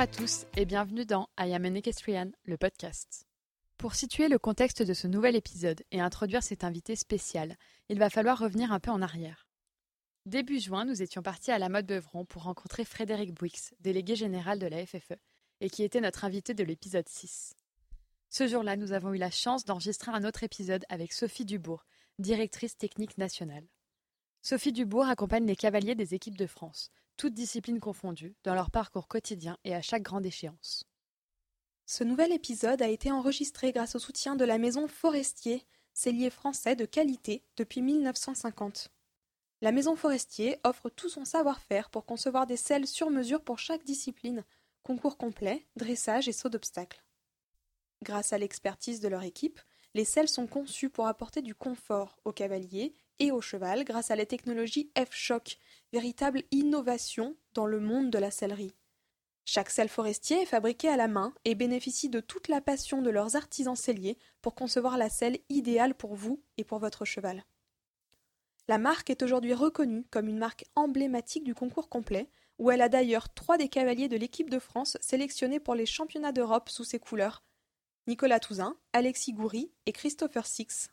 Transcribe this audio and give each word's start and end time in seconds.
Bonjour 0.00 0.14
à 0.14 0.16
tous 0.16 0.46
et 0.56 0.64
bienvenue 0.64 1.04
dans 1.04 1.28
I 1.38 1.52
Am 1.52 1.66
an 1.66 1.74
Equestrian, 1.74 2.30
le 2.44 2.56
podcast. 2.56 3.26
Pour 3.76 3.94
situer 3.94 4.28
le 4.28 4.38
contexte 4.38 4.80
de 4.80 4.94
ce 4.94 5.06
nouvel 5.06 5.36
épisode 5.36 5.82
et 5.90 6.00
introduire 6.00 6.42
cet 6.42 6.64
invité 6.64 6.96
spécial, 6.96 7.58
il 7.90 7.98
va 7.98 8.08
falloir 8.08 8.38
revenir 8.38 8.72
un 8.72 8.80
peu 8.80 8.90
en 8.90 9.02
arrière. 9.02 9.46
Début 10.24 10.58
juin, 10.58 10.86
nous 10.86 11.02
étions 11.02 11.20
partis 11.20 11.50
à 11.50 11.58
la 11.58 11.68
mode 11.68 11.84
Beuvron 11.84 12.24
pour 12.24 12.44
rencontrer 12.44 12.86
Frédéric 12.86 13.34
Bouix, 13.34 13.74
délégué 13.80 14.16
général 14.16 14.58
de 14.58 14.66
la 14.66 14.86
FFE, 14.86 15.18
et 15.60 15.68
qui 15.68 15.82
était 15.82 16.00
notre 16.00 16.24
invité 16.24 16.54
de 16.54 16.64
l'épisode 16.64 17.06
6. 17.06 17.52
Ce 18.30 18.48
jour-là, 18.48 18.76
nous 18.76 18.92
avons 18.92 19.12
eu 19.12 19.18
la 19.18 19.30
chance 19.30 19.66
d'enregistrer 19.66 20.12
un 20.12 20.24
autre 20.24 20.44
épisode 20.44 20.86
avec 20.88 21.12
Sophie 21.12 21.44
Dubourg, 21.44 21.84
directrice 22.18 22.78
technique 22.78 23.18
nationale. 23.18 23.68
Sophie 24.40 24.72
Dubourg 24.72 25.08
accompagne 25.08 25.44
les 25.44 25.56
cavaliers 25.56 25.94
des 25.94 26.14
équipes 26.14 26.38
de 26.38 26.46
France, 26.46 26.90
toutes 27.20 27.34
disciplines 27.34 27.80
confondues, 27.80 28.34
dans 28.44 28.54
leur 28.54 28.70
parcours 28.70 29.06
quotidien 29.06 29.58
et 29.64 29.74
à 29.74 29.82
chaque 29.82 30.00
grande 30.00 30.24
échéance. 30.24 30.86
Ce 31.84 32.02
nouvel 32.02 32.32
épisode 32.32 32.80
a 32.80 32.88
été 32.88 33.12
enregistré 33.12 33.72
grâce 33.72 33.94
au 33.94 33.98
soutien 33.98 34.36
de 34.36 34.44
la 34.46 34.56
maison 34.56 34.88
Forestier, 34.88 35.66
cellier 35.92 36.30
français 36.30 36.76
de 36.76 36.86
qualité 36.86 37.44
depuis 37.58 37.82
1950. 37.82 38.88
La 39.60 39.70
maison 39.70 39.96
Forestier 39.96 40.56
offre 40.64 40.88
tout 40.88 41.10
son 41.10 41.26
savoir-faire 41.26 41.90
pour 41.90 42.06
concevoir 42.06 42.46
des 42.46 42.56
selles 42.56 42.86
sur 42.86 43.10
mesure 43.10 43.44
pour 43.44 43.58
chaque 43.58 43.84
discipline, 43.84 44.42
concours 44.82 45.18
complet, 45.18 45.66
dressage 45.76 46.26
et 46.26 46.32
saut 46.32 46.48
d'obstacles. 46.48 47.04
Grâce 48.02 48.32
à 48.32 48.38
l'expertise 48.38 49.00
de 49.00 49.08
leur 49.08 49.24
équipe, 49.24 49.60
les 49.92 50.06
selles 50.06 50.28
sont 50.28 50.46
conçues 50.46 50.88
pour 50.88 51.06
apporter 51.06 51.42
du 51.42 51.54
confort 51.54 52.16
aux 52.24 52.32
cavaliers 52.32 52.94
et 53.18 53.30
au 53.30 53.42
cheval 53.42 53.84
grâce 53.84 54.10
à 54.10 54.16
la 54.16 54.24
technologie 54.24 54.90
F-Shock, 54.96 55.58
véritable 55.92 56.42
innovation 56.50 57.36
dans 57.54 57.66
le 57.66 57.80
monde 57.80 58.10
de 58.10 58.18
la 58.18 58.30
sellerie. 58.30 58.74
Chaque 59.44 59.70
selle 59.70 59.88
forestier 59.88 60.42
est 60.42 60.46
fabriquée 60.46 60.88
à 60.88 60.96
la 60.96 61.08
main 61.08 61.34
et 61.44 61.54
bénéficie 61.54 62.08
de 62.08 62.20
toute 62.20 62.48
la 62.48 62.60
passion 62.60 63.02
de 63.02 63.10
leurs 63.10 63.36
artisans 63.36 63.74
selliers 63.74 64.18
pour 64.42 64.54
concevoir 64.54 64.96
la 64.96 65.08
selle 65.08 65.38
idéale 65.48 65.94
pour 65.94 66.14
vous 66.14 66.42
et 66.56 66.64
pour 66.64 66.78
votre 66.78 67.04
cheval. 67.04 67.44
La 68.68 68.78
marque 68.78 69.10
est 69.10 69.22
aujourd'hui 69.22 69.54
reconnue 69.54 70.04
comme 70.10 70.28
une 70.28 70.38
marque 70.38 70.64
emblématique 70.76 71.42
du 71.42 71.54
concours 71.54 71.88
complet, 71.88 72.30
où 72.58 72.70
elle 72.70 72.82
a 72.82 72.88
d'ailleurs 72.88 73.32
trois 73.34 73.58
des 73.58 73.68
cavaliers 73.68 74.08
de 74.08 74.16
l'équipe 74.16 74.50
de 74.50 74.60
France 74.60 74.96
sélectionnés 75.00 75.58
pour 75.58 75.74
les 75.74 75.86
championnats 75.86 76.30
d'Europe 76.30 76.68
sous 76.68 76.84
ses 76.84 77.00
couleurs 77.00 77.42
Nicolas 78.06 78.38
Touzin, 78.38 78.76
Alexis 78.92 79.32
Goury 79.32 79.72
et 79.86 79.92
Christopher 79.92 80.46
Six. 80.46 80.90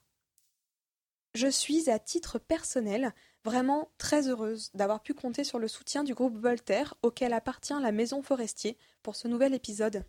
Je 1.39 1.47
suis, 1.47 1.87
à 1.91 1.99
titre 1.99 2.39
personnel, 2.39 3.13
vraiment 3.45 3.91
très 3.99 4.27
heureuse 4.27 4.71
d'avoir 4.73 5.03
pu 5.03 5.13
compter 5.13 5.43
sur 5.43 5.59
le 5.59 5.67
soutien 5.67 6.03
du 6.03 6.15
groupe 6.15 6.35
Voltaire 6.35 6.95
auquel 7.03 7.31
appartient 7.31 7.79
la 7.79 7.91
Maison 7.91 8.23
Forestier 8.23 8.75
pour 9.03 9.15
ce 9.15 9.27
nouvel 9.27 9.53
épisode. 9.53 10.03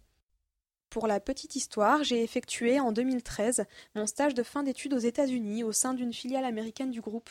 Pour 0.89 1.07
la 1.07 1.21
petite 1.21 1.55
histoire, 1.55 2.03
j'ai 2.03 2.23
effectué 2.23 2.81
en 2.81 2.93
2013 2.93 3.67
mon 3.95 4.07
stage 4.07 4.33
de 4.33 4.43
fin 4.43 4.63
d'études 4.63 4.95
aux 4.95 4.99
États-Unis 4.99 5.65
au 5.65 5.73
sein 5.73 5.93
d'une 5.93 6.15
filiale 6.15 6.47
américaine 6.47 6.93
du 6.93 7.03
groupe. 7.03 7.29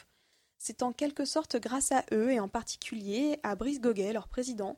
C'est 0.59 0.84
en 0.84 0.94
quelque 0.94 1.25
sorte 1.25 1.56
grâce 1.56 1.92
à 1.92 2.06
eux 2.14 2.31
et 2.31 2.40
en 2.40 2.50
particulier 2.50 3.40
à 3.41 3.56
Brice 3.56 3.81
Goguet, 3.81 4.14
leur 4.14 4.28
président, 4.28 4.78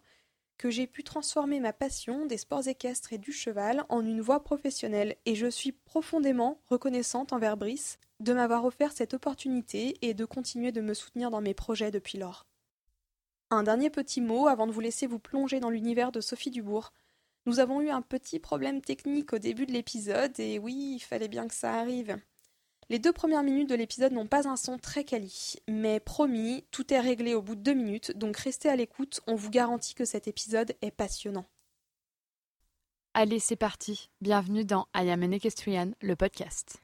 que 0.59 0.69
j'ai 0.69 0.87
pu 0.87 1.05
transformer 1.05 1.61
ma 1.61 1.71
passion 1.71 2.25
des 2.25 2.37
sports 2.37 2.67
équestres 2.67 3.13
et 3.13 3.17
du 3.17 3.31
cheval 3.31 3.85
en 3.87 4.05
une 4.05 4.19
voie 4.19 4.43
professionnelle 4.43 5.15
et 5.25 5.33
je 5.33 5.47
suis 5.47 5.71
profondément 5.71 6.59
reconnaissante 6.67 7.31
envers 7.31 7.55
Brice 7.55 7.97
de 8.19 8.33
m'avoir 8.33 8.65
offert 8.65 8.91
cette 8.91 9.13
opportunité 9.13 9.97
et 10.01 10.13
de 10.13 10.25
continuer 10.25 10.73
de 10.73 10.81
me 10.81 10.93
soutenir 10.93 11.31
dans 11.31 11.39
mes 11.39 11.53
projets 11.53 11.91
depuis 11.91 12.17
lors. 12.17 12.45
Un 13.49 13.63
dernier 13.63 13.89
petit 13.89 14.19
mot 14.19 14.47
avant 14.47 14.67
de 14.67 14.73
vous 14.73 14.81
laisser 14.81 15.07
vous 15.07 15.17
plonger 15.17 15.61
dans 15.61 15.69
l'univers 15.69 16.11
de 16.11 16.19
Sophie 16.19 16.51
Dubourg. 16.51 16.91
Nous 17.45 17.61
avons 17.61 17.79
eu 17.79 17.89
un 17.89 18.01
petit 18.01 18.37
problème 18.37 18.81
technique 18.81 19.31
au 19.31 19.39
début 19.39 19.65
de 19.65 19.71
l'épisode 19.71 20.37
et 20.41 20.59
oui, 20.59 20.95
il 20.97 20.99
fallait 20.99 21.29
bien 21.29 21.47
que 21.47 21.55
ça 21.55 21.75
arrive. 21.75 22.17
Les 22.91 22.97
deux 22.97 23.13
premières 23.13 23.43
minutes 23.43 23.69
de 23.69 23.75
l'épisode 23.75 24.13
n'ont 24.13 24.25
pas 24.25 24.47
un 24.47 24.55
son 24.55 24.79
très 24.79 25.03
quali, 25.03 25.57
mais 25.67 25.99
promis, 25.99 26.65
tout 26.71 26.91
est 26.91 26.99
réglé 26.99 27.35
au 27.35 27.41
bout 27.43 27.53
de 27.53 27.61
deux 27.61 27.75
minutes, 27.75 28.17
donc 28.17 28.35
restez 28.37 28.67
à 28.67 28.75
l'écoute, 28.75 29.21
on 29.27 29.35
vous 29.35 29.51
garantit 29.51 29.93
que 29.93 30.05
cet 30.05 30.27
épisode 30.27 30.73
est 30.81 30.89
passionnant. 30.89 31.45
Allez, 33.13 33.37
c'est 33.37 33.55
parti. 33.55 34.09
Bienvenue 34.21 34.65
dans 34.65 34.87
I 34.95 35.07
Am 35.11 35.21
an 35.21 35.29
Equestrian, 35.29 35.91
le 36.01 36.15
podcast. 36.15 36.81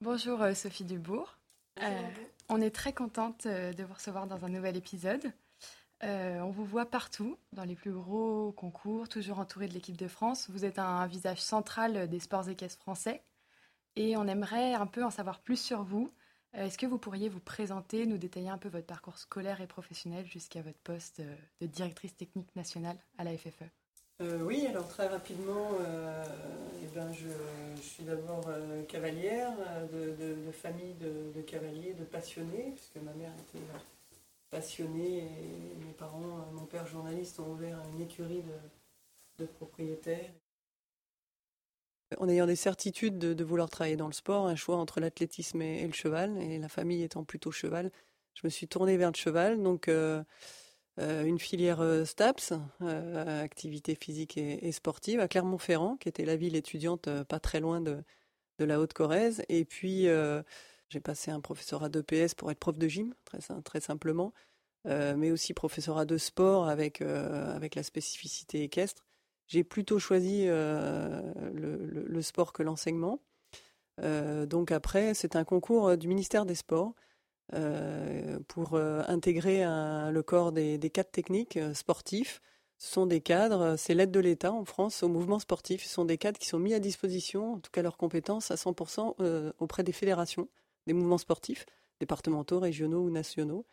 Bonjour 0.00 0.40
euh, 0.40 0.54
Sophie 0.54 0.84
Dubourg. 0.84 1.38
Euh, 1.82 2.08
on 2.48 2.60
est 2.60 2.70
très 2.70 2.92
contente 2.92 3.46
euh, 3.46 3.72
de 3.72 3.82
vous 3.82 3.94
recevoir 3.94 4.28
dans 4.28 4.44
un 4.44 4.48
nouvel 4.48 4.76
épisode. 4.76 5.32
on 6.02 6.50
vous 6.50 6.64
voit 6.64 6.86
partout, 6.86 7.36
dans 7.52 7.64
les 7.64 7.74
plus 7.74 7.92
gros 7.92 8.52
concours, 8.52 9.08
toujours 9.08 9.40
entouré 9.40 9.66
de 9.66 9.74
l'équipe 9.74 9.96
de 9.96 10.06
France. 10.06 10.48
Vous 10.50 10.64
êtes 10.64 10.78
un 10.78 11.04
visage 11.08 11.42
central 11.42 12.08
des 12.08 12.20
sports 12.20 12.48
équestres 12.48 12.80
français 12.80 13.24
et 13.96 14.16
on 14.16 14.26
aimerait 14.26 14.74
un 14.74 14.86
peu 14.86 15.02
en 15.02 15.10
savoir 15.10 15.40
plus 15.40 15.60
sur 15.60 15.82
vous. 15.82 16.10
Euh, 16.54 16.66
est-ce 16.66 16.78
que 16.78 16.86
vous 16.86 16.98
pourriez 16.98 17.28
vous 17.28 17.40
présenter, 17.40 18.06
nous 18.06 18.18
détailler 18.18 18.48
un 18.48 18.58
peu 18.58 18.68
votre 18.68 18.86
parcours 18.86 19.18
scolaire 19.18 19.60
et 19.60 19.66
professionnel 19.66 20.26
jusqu'à 20.26 20.62
votre 20.62 20.78
poste 20.78 21.20
euh, 21.20 21.34
de 21.60 21.66
directrice 21.66 22.16
technique 22.16 22.54
nationale 22.54 22.98
à 23.18 23.24
la 23.24 23.36
FFE 23.36 23.64
euh, 24.22 24.40
Oui, 24.42 24.66
alors 24.66 24.88
très 24.88 25.08
rapidement, 25.08 25.70
eh 26.82 26.94
ben 26.94 27.12
je, 27.12 27.80
suis 27.82 28.04
d'abord 28.04 28.44
cavalière, 28.88 29.52
de, 29.92 30.50
famille 30.52 30.94
de, 30.94 31.40
cavaliers, 31.42 31.94
de 31.94 32.04
passionnés, 32.04 32.72
puisque 32.74 32.96
ma 33.04 33.12
mère 33.12 33.32
était 33.48 33.64
passionnée 34.50 35.18
et 35.18 35.84
mes 35.84 35.92
parents, 35.92 36.46
mon 36.52 36.64
père 36.64 36.86
journaliste, 36.86 37.40
ont 37.40 37.52
ouvert 37.52 37.78
une 37.92 38.02
écurie 38.02 38.42
de, 38.42 39.44
de 39.44 39.46
propriétaires 39.46 40.30
en 42.18 42.28
ayant 42.28 42.46
des 42.46 42.56
certitudes 42.56 43.18
de, 43.18 43.44
vouloir 43.44 43.68
travailler 43.68 43.96
dans 43.96 44.06
le 44.06 44.12
sport, 44.12 44.46
un 44.46 44.56
choix 44.56 44.76
entre 44.76 45.00
l'athlétisme 45.00 45.60
et, 45.62 45.86
le 45.86 45.92
cheval, 45.92 46.38
et 46.38 46.58
la 46.58 46.68
famille 46.68 47.02
étant 47.02 47.24
plutôt 47.24 47.50
cheval, 47.50 47.90
je 48.34 48.42
me 48.44 48.50
suis 48.50 48.68
tournée 48.68 48.96
vers 48.96 49.10
le 49.10 49.16
cheval. 49.16 49.62
Donc, 49.62 49.88
euh, 49.88 50.22
euh, 51.00 51.24
une 51.24 51.38
filière 51.38 51.80
euh, 51.80 52.04
STAPS, 52.04 52.52
activité 52.80 53.94
physique 53.94 54.36
et, 54.38 54.72
sportive, 54.72 55.20
à 55.20 55.28
Clermont-Ferrand, 55.28 55.96
qui 55.96 56.08
était 56.08 56.24
la 56.24 56.36
ville 56.36 56.56
étudiante 56.56 57.08
pas 57.24 57.40
très 57.40 57.60
loin 57.60 57.80
de, 57.80 58.02
la 58.58 58.80
Haute-Corrèze. 58.80 59.42
Et 59.48 59.64
puis, 59.64 60.06
j'ai 60.88 61.00
passé 61.00 61.30
un 61.30 61.40
professorat 61.40 61.88
d'EPS 61.88 62.34
pour 62.34 62.50
être 62.50 62.58
prof 62.58 62.78
de 62.78 62.88
gym, 62.88 63.14
très, 63.64 63.80
simplement, 63.80 64.32
mais 64.84 65.30
aussi 65.30 65.54
professorat 65.54 66.04
de 66.04 66.18
sport 66.18 66.68
avec 66.68 67.00
la 67.00 67.82
spécificité 67.82 68.62
équestre 68.62 69.05
j'ai 69.46 69.64
plutôt 69.64 69.98
choisi 69.98 70.44
euh, 70.46 71.20
le, 71.52 72.22
sport 72.22 72.52
que 72.52 72.62
l'enseignement. 72.62 73.20
Euh, 74.02 74.44
donc 74.46 74.72
après, 74.72 75.14
c'est 75.14 75.36
un 75.36 75.44
concours 75.44 75.88
euh, 75.88 75.96
du 75.96 76.08
ministère 76.08 76.46
des 76.46 76.54
Sports 76.54 76.94
pour 78.48 78.74
intégrer 78.74 79.62
le 79.62 80.20
corps 80.22 80.50
des, 80.50 80.90
cadres 80.92 81.12
techniques 81.12 81.60
sportifs. 81.74 82.42
Ce 82.76 82.92
sont 82.92 83.06
des 83.06 83.20
cadres, 83.20 83.76
c'est 83.78 83.94
l'aide 83.94 84.10
de 84.10 84.18
l'État 84.18 84.52
en 84.52 84.64
France 84.64 85.04
au 85.04 85.08
mouvement 85.08 85.38
sportif. 85.38 85.84
Ce 85.84 85.88
sont 85.88 86.04
des 86.04 86.18
cadres 86.18 86.40
qui 86.40 86.48
sont 86.48 86.58
mis 86.58 86.74
à 86.74 86.80
disposition, 86.80 87.54
en 87.54 87.60
tout 87.60 87.70
cas 87.70 87.82
leurs 87.82 87.98
compétences, 87.98 88.50
à 88.50 88.56
100% 88.56 89.52
auprès 89.60 89.84
des 89.84 89.92
fédérations, 89.92 90.48
des 90.88 90.92
mouvements 90.92 91.18
sportifs, 91.18 91.66
départementaux, 92.00 92.58
régionaux 92.58 93.04
ou 93.04 93.10
nationaux. 93.10 93.64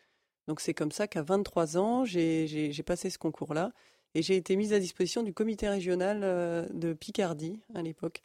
Donc 0.48 0.60
c'est 0.60 0.76
comme 0.76 0.92
ça 0.92 1.08
qu'à 1.08 1.24
23 1.24 1.76
ans, 1.78 2.06
j'ai 2.06 2.84
passé 2.86 3.10
ce 3.10 3.18
concours-là 3.18 3.72
et 4.16 4.22
j'ai 4.22 4.36
été 4.36 4.56
mise 4.56 4.74
à 4.74 4.80
disposition 4.80 5.24
du 5.24 5.34
comité 5.34 5.68
régional 5.70 6.22
euh, 6.24 6.68
de 6.72 6.94
Picardie 6.94 7.60
à 7.74 7.82
l'époque. 7.82 8.22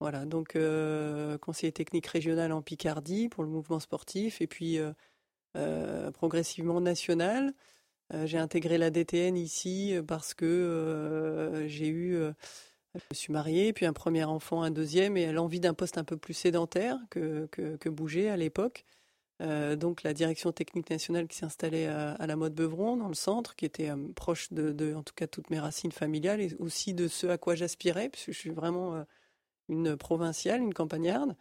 Voilà, 0.00 0.24
donc 0.24 0.54
euh, 0.54 1.38
conseiller 1.38 1.72
technique 1.72 2.06
régional 2.06 2.52
en 2.52 2.62
Picardie 2.62 3.28
pour 3.28 3.42
le 3.42 3.50
mouvement 3.50 3.80
sportif 3.80 4.40
et 4.40 4.46
puis 4.46 4.78
euh, 5.56 6.10
progressivement 6.12 6.80
national. 6.80 7.52
j'ai 8.24 8.38
intégré 8.38 8.78
la 8.78 8.90
DTN 8.90 9.36
ici 9.36 9.96
parce 10.06 10.34
que 10.34 11.64
j'ai 11.66 11.88
eu, 11.88 12.12
je 12.94 13.00
me 13.10 13.14
suis 13.14 13.32
mariée, 13.32 13.72
puis 13.72 13.86
un 13.86 13.92
premier 13.92 14.22
enfant, 14.22 14.62
un 14.62 14.70
deuxième, 14.70 15.16
et 15.16 15.32
l'envie 15.32 15.58
d'un 15.58 15.74
poste 15.74 15.98
un 15.98 16.04
peu 16.04 16.16
plus 16.16 16.34
sédentaire 16.34 16.96
que, 17.10 17.46
que, 17.50 17.76
que 17.76 17.88
bouger 17.88 18.30
à 18.30 18.36
l'époque. 18.36 18.84
Euh, 19.40 19.76
donc 19.76 20.02
la 20.02 20.14
direction 20.14 20.50
technique 20.50 20.90
nationale 20.90 21.28
qui 21.28 21.36
s'installait 21.36 21.86
à, 21.86 22.12
à, 22.12 22.26
la 22.26 22.34
mode 22.34 22.54
Beuvron 22.54 22.96
dans 22.96 23.08
le 23.08 23.14
centre, 23.14 23.54
qui 23.54 23.64
était 23.64 23.90
euh, 23.90 24.08
proche 24.16 24.52
de, 24.52 24.94
en 24.94 25.02
tout 25.02 25.14
cas, 25.14 25.26
toutes 25.28 25.50
mes 25.50 25.60
racines 25.60 25.92
familiales 25.92 26.40
et 26.40 26.54
aussi 26.58 26.92
de 26.92 27.06
ce 27.06 27.28
à 27.28 27.38
quoi 27.38 27.54
j'aspirais, 27.54 28.08
puisque 28.08 28.32
je 28.32 28.38
suis 28.38 28.50
vraiment 28.50 28.96
euh, 28.96 29.04
une 29.68 29.96
provinciale, 29.96 30.60
une 30.60 30.74
campagnarde. 30.74 31.36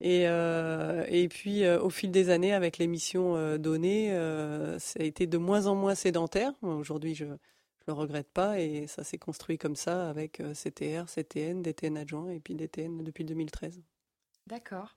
Et, 0.00 0.24
et 0.24 1.28
puis 1.28 1.66
au 1.68 1.88
fil 1.88 2.10
des 2.10 2.28
années, 2.28 2.52
avec 2.52 2.78
les 2.78 2.88
missions 2.88 3.56
données, 3.56 4.10
ça 4.78 5.00
a 5.00 5.02
été 5.02 5.26
de 5.26 5.38
moins 5.38 5.66
en 5.66 5.76
moins 5.76 5.94
sédentaire. 5.94 6.52
Aujourd'hui, 6.62 7.14
je 7.14 7.24
ne 7.24 7.36
le 7.86 7.92
regrette 7.94 8.28
pas 8.28 8.60
et 8.60 8.86
ça 8.86 9.02
s'est 9.02 9.18
construit 9.18 9.56
comme 9.56 9.76
ça 9.76 10.10
avec 10.10 10.42
CTR, 10.52 11.06
CTN, 11.06 11.62
DTN 11.62 11.96
adjoint 11.96 12.28
et 12.30 12.40
puis 12.40 12.54
DTN 12.54 13.02
depuis 13.02 13.24
2013. 13.24 13.80
D'accord. 14.46 14.94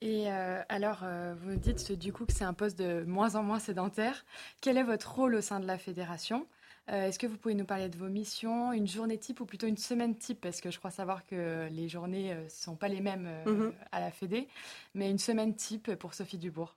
Et 0.00 0.30
euh, 0.30 0.62
alors, 0.68 1.00
euh, 1.02 1.34
vous 1.42 1.56
dites 1.56 1.92
du 1.92 2.12
coup 2.12 2.24
que 2.24 2.32
c'est 2.32 2.44
un 2.44 2.54
poste 2.54 2.78
de 2.78 3.04
moins 3.04 3.34
en 3.34 3.42
moins 3.42 3.58
sédentaire. 3.58 4.24
Quel 4.60 4.76
est 4.76 4.82
votre 4.82 5.12
rôle 5.14 5.34
au 5.34 5.40
sein 5.40 5.60
de 5.60 5.66
la 5.66 5.78
fédération? 5.78 6.46
Est-ce 6.90 7.18
que 7.18 7.26
vous 7.26 7.36
pouvez 7.36 7.54
nous 7.54 7.66
parler 7.66 7.90
de 7.90 7.98
vos 7.98 8.08
missions, 8.08 8.72
une 8.72 8.88
journée 8.88 9.18
type 9.18 9.42
ou 9.42 9.44
plutôt 9.44 9.66
une 9.66 9.76
semaine 9.76 10.16
type? 10.16 10.40
Parce 10.40 10.62
que 10.62 10.70
je 10.70 10.78
crois 10.78 10.90
savoir 10.90 11.26
que 11.26 11.68
les 11.70 11.86
journées 11.86 12.34
ne 12.34 12.48
sont 12.48 12.76
pas 12.76 12.88
les 12.88 13.02
mêmes 13.02 13.28
mhm. 13.44 13.74
à 13.92 14.00
la 14.00 14.10
Fédé, 14.10 14.48
mais 14.94 15.10
une 15.10 15.18
semaine 15.18 15.54
type 15.54 15.94
pour 15.96 16.14
Sophie 16.14 16.38
Dubourg. 16.38 16.76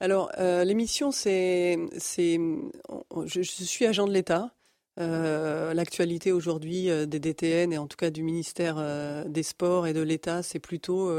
Alors, 0.00 0.32
l'émission, 0.38 1.10
c'est. 1.10 1.78
Je, 1.92 3.26
je, 3.26 3.42
suis 3.42 3.84
agent 3.84 4.06
de 4.06 4.12
l'État. 4.14 4.54
Euh, 5.00 5.72
l'actualité 5.72 6.32
aujourd'hui 6.32 6.90
euh, 6.90 7.06
des 7.06 7.18
DTN 7.18 7.72
et 7.72 7.78
en 7.78 7.86
tout 7.86 7.96
cas 7.96 8.10
du 8.10 8.22
ministère 8.22 8.76
euh, 8.76 9.24
des 9.24 9.42
Sports 9.42 9.86
et 9.86 9.94
de 9.94 10.02
l'État, 10.02 10.42
c'est 10.42 10.58
plutôt 10.58 11.10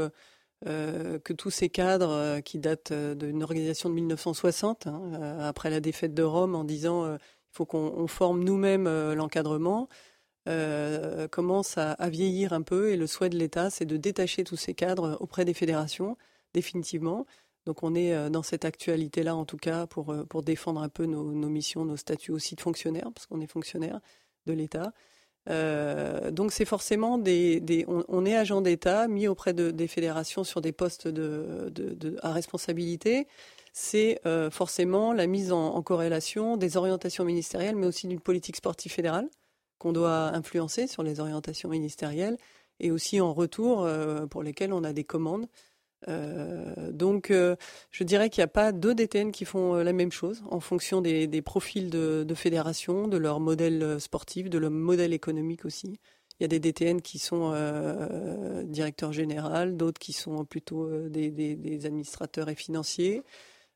que 0.64 1.32
tous 1.32 1.50
ces 1.50 1.68
cadres 1.68 2.40
qui 2.40 2.58
datent 2.58 2.92
d'une 2.92 3.42
organisation 3.42 3.90
de 3.90 3.94
1960, 3.94 4.86
hein, 4.86 5.38
après 5.40 5.68
la 5.68 5.80
défaite 5.80 6.14
de 6.14 6.22
Rome, 6.22 6.54
en 6.54 6.64
disant 6.64 7.14
il 7.14 7.18
faut 7.52 7.66
qu'on 7.66 8.06
forme 8.06 8.42
nous-mêmes 8.44 8.88
l'encadrement, 9.12 9.88
commencent 11.30 11.78
à, 11.78 12.08
vieillir 12.08 12.54
un 12.54 12.62
peu 12.62 12.90
et 12.90 12.96
le 12.96 13.06
souhait 13.06 13.28
de 13.28 13.36
l'État, 13.36 13.68
c'est 13.68 13.84
de 13.84 13.96
détacher 13.98 14.44
tous 14.44 14.56
ces 14.56 14.74
cadres 14.74 15.18
auprès 15.20 15.44
des 15.44 15.54
fédérations 15.54 16.16
définitivement 16.54 17.26
donc 17.66 17.82
on 17.82 17.94
est 17.94 18.12
euh, 18.12 18.28
dans 18.28 18.42
cette 18.42 18.64
actualité-là, 18.64 19.34
en 19.34 19.44
tout 19.44 19.56
cas, 19.56 19.86
pour, 19.86 20.10
euh, 20.10 20.24
pour 20.24 20.42
défendre 20.42 20.82
un 20.82 20.88
peu 20.88 21.06
nos, 21.06 21.24
missions, 21.48 21.84
nos 21.84 21.96
statuts 21.96 22.32
aussi 22.32 22.54
de 22.54 22.60
fonctionnaires, 22.60 23.10
parce 23.14 23.26
qu'on 23.26 23.40
est 23.40 23.46
fonctionnaire 23.46 24.00
de 24.46 24.52
l'État. 24.52 24.92
Euh, 25.50 26.30
donc 26.30 26.52
c'est 26.52 26.64
forcément 26.64 27.18
des, 27.18 27.84
on, 27.86 28.24
est 28.24 28.34
agent 28.34 28.60
d'État 28.62 29.08
mis 29.08 29.28
auprès 29.28 29.52
de, 29.52 29.70
des 29.70 29.86
fédérations 29.86 30.42
sur 30.42 30.60
des 30.60 30.72
postes 30.72 31.08
à 32.22 32.32
responsabilité. 32.32 33.26
C'est 33.72 34.20
forcément 34.50 35.12
la 35.12 35.26
mise 35.26 35.52
en, 35.52 35.82
corrélation 35.82 36.56
des 36.56 36.76
orientations 36.76 37.24
ministérielles, 37.24 37.76
mais 37.76 37.86
aussi 37.86 38.06
d'une 38.06 38.20
politique 38.20 38.56
sportive 38.56 38.92
fédérale 38.92 39.28
qu'on 39.78 39.92
doit 39.92 40.28
influencer 40.34 40.86
sur 40.86 41.02
les 41.02 41.18
orientations 41.20 41.68
ministérielles 41.68 42.38
et 42.80 42.90
aussi 42.90 43.20
en 43.20 43.32
retour 43.34 43.88
pour 44.30 44.42
lesquelles 44.42 44.72
on 44.72 44.84
a 44.84 44.92
des 44.92 45.04
commandes 45.04 45.46
euh, 46.08 46.92
donc, 46.92 47.30
euh, 47.30 47.56
je 47.90 48.04
dirais 48.04 48.30
qu'il 48.30 48.40
n'y 48.40 48.44
a 48.44 48.48
pas 48.48 48.72
deux 48.72 48.94
DTN 48.94 49.32
qui 49.32 49.44
font 49.44 49.74
euh, 49.74 49.84
la 49.84 49.92
même 49.92 50.12
chose 50.12 50.42
en 50.50 50.60
fonction 50.60 51.00
des, 51.00 51.42
profils 51.42 51.90
de, 51.90 52.24
de, 52.26 52.34
fédération, 52.34 53.08
de 53.08 53.16
leur 53.16 53.40
modèle 53.40 54.00
sportif, 54.00 54.50
de 54.50 54.58
leur 54.58 54.70
modèle 54.70 55.12
économique 55.12 55.64
aussi. 55.64 55.98
Il 56.40 56.42
y 56.42 56.44
a 56.44 56.48
des 56.48 56.58
DTN 56.58 57.00
qui 57.00 57.20
sont 57.20 57.52
directeurs 58.64 59.12
généraux, 59.12 59.70
d'autres 59.70 60.00
qui 60.00 60.12
sont 60.12 60.44
plutôt 60.44 60.90
des, 61.08 61.86
administrateurs 61.86 62.48
et 62.48 62.56
financiers. 62.56 63.22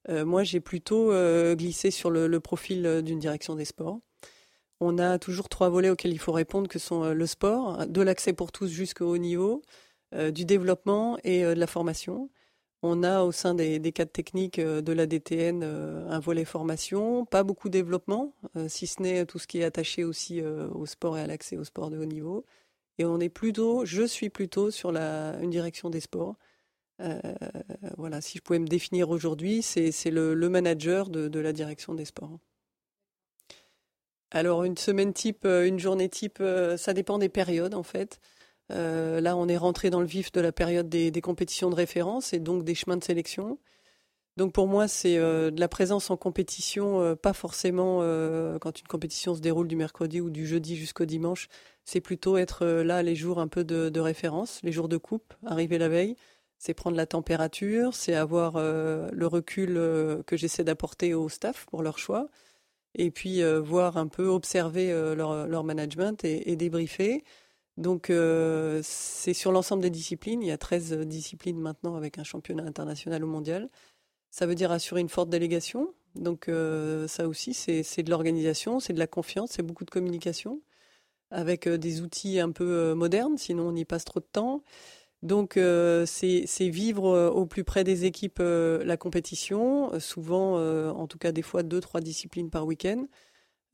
moi, 0.08 0.42
j'ai 0.42 0.58
plutôt 0.58 1.12
glissé 1.54 1.92
sur 1.92 2.10
le, 2.10 2.26
le 2.26 2.40
profil 2.40 3.02
d'une 3.04 3.20
direction 3.20 3.54
des 3.54 3.64
sports. 3.64 4.00
On 4.80 4.98
a 4.98 5.20
toujours 5.20 5.48
trois 5.48 5.68
volets 5.68 5.90
auxquels 5.90 6.12
il 6.12 6.18
faut 6.18 6.32
répondre, 6.32 6.68
que 6.68 6.80
sont 6.80 7.12
le 7.12 7.26
sport, 7.26 7.86
de 7.86 8.02
l'accès 8.02 8.32
pour 8.32 8.50
tous 8.50 8.66
jusqu'au 8.66 9.06
haut 9.06 9.18
niveau, 9.18 9.62
du 10.12 10.44
développement 10.44 11.18
et 11.24 11.44
euh, 11.44 11.54
de 11.54 11.60
la 11.60 11.66
formation. 11.66 12.30
On 12.82 13.02
a 13.02 13.22
au 13.22 13.32
sein 13.32 13.54
des, 13.54 13.80
cadres 13.92 14.12
techniques 14.12 14.60
euh, 14.60 14.80
de 14.80 14.92
la 14.92 15.06
DTN 15.06 15.64
un 15.64 16.20
volet 16.20 16.44
formation, 16.44 17.24
pas 17.24 17.42
beaucoup 17.42 17.68
de 17.68 17.72
développement, 17.72 18.32
si 18.68 18.86
ce 18.86 19.02
n'est 19.02 19.26
tout 19.26 19.38
ce 19.38 19.46
qui 19.46 19.58
est 19.58 19.64
attaché 19.64 20.04
aussi 20.04 20.42
au 20.42 20.86
sport 20.86 21.18
et 21.18 21.22
à 21.22 21.26
l'accès 21.26 21.56
au 21.56 21.64
sport 21.64 21.90
de 21.90 21.98
haut 21.98 22.04
niveau. 22.04 22.44
Et 22.98 23.04
on 23.04 23.20
est 23.20 23.28
plutôt, 23.28 23.84
je 23.84 24.02
suis 24.04 24.30
plutôt 24.30 24.70
sur 24.70 24.92
la, 24.92 25.38
une 25.40 25.50
direction 25.50 25.90
des 25.90 26.00
sports. 26.00 26.36
voilà, 27.96 28.20
si 28.20 28.38
je 28.38 28.42
pouvais 28.42 28.58
me 28.58 28.66
définir 28.66 29.10
aujourd'hui, 29.10 29.62
c'est 29.62 30.10
le, 30.10 30.34
manager 30.48 31.10
de, 31.10 31.28
de, 31.28 31.40
la 31.40 31.52
direction 31.52 31.94
des 31.94 32.04
sports. 32.04 32.38
Alors 34.30 34.64
une 34.64 34.76
semaine 34.76 35.12
type, 35.12 35.44
une 35.44 35.78
journée 35.78 36.08
type, 36.08 36.42
ça 36.76 36.92
dépend 36.94 37.18
des 37.18 37.28
périodes 37.28 37.74
en 37.74 37.82
fait. 37.82 38.20
Euh, 38.70 39.20
là, 39.20 39.36
on 39.36 39.48
est 39.48 39.56
rentré 39.56 39.90
dans 39.90 40.00
le 40.00 40.06
vif 40.06 40.32
de 40.32 40.40
la 40.40 40.52
période 40.52 40.88
des, 40.88 41.20
compétitions 41.20 41.70
de 41.70 41.74
référence 41.74 42.32
et 42.32 42.38
donc 42.38 42.64
des 42.64 42.74
chemins 42.74 42.96
de 42.96 43.04
sélection. 43.04 43.58
Donc 44.36 44.52
pour 44.52 44.68
moi, 44.68 44.86
c'est 44.86 45.16
euh, 45.16 45.50
de 45.50 45.58
la 45.58 45.68
présence 45.68 46.10
en 46.10 46.16
compétition, 46.16 47.00
euh, 47.00 47.16
pas 47.16 47.32
forcément 47.32 47.98
quand 48.60 48.80
une 48.80 48.86
compétition 48.86 49.34
se 49.34 49.40
déroule 49.40 49.68
du 49.68 49.76
mercredi 49.76 50.20
ou 50.20 50.30
du 50.30 50.46
jeudi 50.46 50.76
jusqu'au 50.76 51.06
dimanche. 51.06 51.48
C'est 51.84 52.00
plutôt 52.00 52.36
être 52.36 52.66
là 52.66 53.02
les 53.02 53.16
jours 53.16 53.40
un 53.40 53.48
peu 53.48 53.64
de, 53.64 54.00
référence, 54.00 54.60
les 54.62 54.72
jours 54.72 54.88
de 54.88 54.96
coupe, 54.98 55.34
arriver 55.46 55.78
la 55.78 55.88
veille. 55.88 56.16
C'est 56.58 56.74
prendre 56.74 56.96
la 56.96 57.06
température, 57.06 57.94
c'est 57.94 58.14
avoir 58.14 58.58
le 58.58 59.26
recul 59.26 59.74
que 60.26 60.36
j'essaie 60.36 60.64
d'apporter 60.64 61.14
au 61.14 61.28
staff 61.28 61.66
pour 61.70 61.82
leur 61.82 61.98
choix, 61.98 62.28
et 62.94 63.10
puis 63.10 63.42
voir 63.60 63.96
un 63.96 64.08
peu 64.08 64.26
observer 64.26 64.92
leur, 65.16 65.64
management 65.64 66.24
et, 66.24 66.50
et 66.50 66.56
débriefer. 66.56 67.24
Donc 67.78 68.10
euh, 68.10 68.80
c'est 68.82 69.32
sur 69.32 69.52
l'ensemble 69.52 69.82
des 69.82 69.90
disciplines. 69.90 70.42
Il 70.42 70.48
y 70.48 70.50
a 70.50 70.58
13 70.58 70.92
euh, 70.92 71.04
disciplines 71.04 71.60
maintenant 71.60 71.94
avec 71.94 72.18
un 72.18 72.24
championnat 72.24 72.64
international 72.64 73.22
ou 73.22 73.28
mondial. 73.28 73.68
Ça 74.30 74.46
veut 74.46 74.56
dire 74.56 74.72
assurer 74.72 75.00
une 75.00 75.08
forte 75.08 75.30
délégation. 75.30 75.94
Donc 76.16 76.48
euh, 76.48 77.06
ça 77.06 77.28
aussi, 77.28 77.54
c'est 77.54 78.02
de 78.02 78.10
l'organisation, 78.10 78.80
c'est 78.80 78.92
de 78.92 78.98
la 78.98 79.06
confiance, 79.06 79.52
c'est 79.52 79.62
beaucoup 79.62 79.84
de 79.84 79.90
communication 79.90 80.60
avec 81.30 81.68
des 81.68 82.00
outils 82.00 82.40
un 82.40 82.50
peu 82.50 82.94
modernes, 82.94 83.36
sinon 83.36 83.68
on 83.68 83.76
y 83.76 83.84
passe 83.84 84.04
trop 84.04 84.20
de 84.20 84.26
temps. 84.32 84.64
Donc 85.22 85.58
c'est 86.06 86.68
vivre 86.70 87.28
au 87.28 87.44
plus 87.44 87.64
près 87.64 87.84
des 87.84 88.06
équipes 88.06 88.40
la 88.40 88.96
compétition, 88.96 90.00
souvent, 90.00 90.56
en 90.90 91.06
tout 91.06 91.18
cas 91.18 91.30
des 91.30 91.42
fois 91.42 91.62
deux, 91.62 91.80
trois 91.80 92.00
disciplines 92.00 92.48
par 92.48 92.66
week-end. 92.66 93.06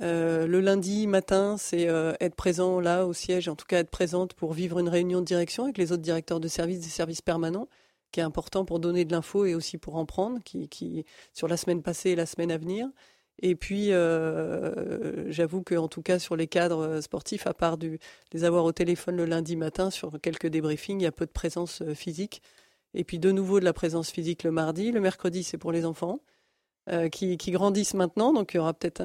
Euh, 0.02 0.46
le 0.46 0.60
lundi 0.60 1.06
matin, 1.06 1.56
c'est 1.56 1.88
euh, 1.88 2.14
être 2.20 2.34
présent 2.34 2.80
là 2.80 3.06
au 3.06 3.12
siège, 3.12 3.48
en 3.48 3.54
tout 3.54 3.66
cas 3.66 3.78
être 3.78 3.90
présente 3.90 4.34
pour 4.34 4.52
vivre 4.52 4.78
une 4.78 4.88
réunion 4.88 5.20
de 5.20 5.24
direction 5.24 5.64
avec 5.64 5.78
les 5.78 5.92
autres 5.92 6.02
directeurs 6.02 6.40
de 6.40 6.48
services 6.48 6.80
des 6.80 6.88
services 6.88 7.22
permanents, 7.22 7.68
qui 8.12 8.20
est 8.20 8.24
important 8.24 8.64
pour 8.64 8.80
donner 8.80 9.04
de 9.04 9.12
l'info 9.12 9.44
et 9.44 9.54
aussi 9.54 9.78
pour 9.78 9.96
en 9.96 10.04
prendre, 10.06 10.40
qui, 10.42 11.04
sur 11.32 11.48
la 11.48 11.56
semaine 11.56 11.82
passée 11.82 12.10
et 12.10 12.16
la 12.16 12.26
semaine 12.26 12.50
à 12.50 12.58
venir. 12.58 12.88
Et 13.42 13.56
puis, 13.56 13.92
euh, 13.92 15.30
j'avoue 15.30 15.62
qu'en 15.62 15.88
tout 15.88 16.02
cas 16.02 16.18
sur 16.18 16.36
les 16.36 16.46
cadres 16.46 17.00
sportifs, 17.00 17.46
à 17.46 17.54
part 17.54 17.78
du, 17.78 17.98
les 18.32 18.44
avoir 18.44 18.64
au 18.64 18.72
téléphone 18.72 19.16
le 19.16 19.24
lundi 19.24 19.56
matin 19.56 19.90
sur 19.90 20.20
quelques 20.20 20.46
débriefings, 20.46 21.00
il 21.00 21.04
y 21.04 21.06
a 21.06 21.12
peu 21.12 21.26
de 21.26 21.32
présence 21.32 21.82
physique. 21.94 22.42
Et 22.94 23.04
puis 23.04 23.18
de 23.18 23.32
nouveau 23.32 23.58
de 23.60 23.64
la 23.64 23.72
présence 23.72 24.10
physique 24.10 24.44
le 24.44 24.52
mardi. 24.52 24.92
Le 24.92 25.00
mercredi, 25.00 25.42
c'est 25.42 25.58
pour 25.58 25.72
les 25.72 25.84
enfants. 25.84 26.20
Euh, 26.90 27.08
qui, 27.08 27.36
grandissent 27.50 27.94
maintenant, 27.94 28.34
donc 28.34 28.52
il 28.52 28.58
y 28.58 28.60
aura 28.60 28.74
peut-être 28.74 29.00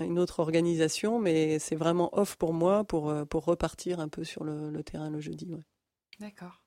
une 0.00 0.18
autre 0.18 0.40
organisation, 0.40 1.20
mais 1.20 1.60
c'est 1.60 1.76
vraiment 1.76 2.10
off 2.18 2.34
pour 2.34 2.52
moi 2.52 2.82
pour, 2.82 3.10
euh, 3.10 3.24
pour 3.24 3.44
repartir 3.44 4.00
un 4.00 4.08
peu 4.08 4.24
sur 4.24 4.42
le, 4.42 4.82
terrain 4.82 5.08
le 5.08 5.20
jeudi. 5.20 5.54
D'accord. 6.18 6.62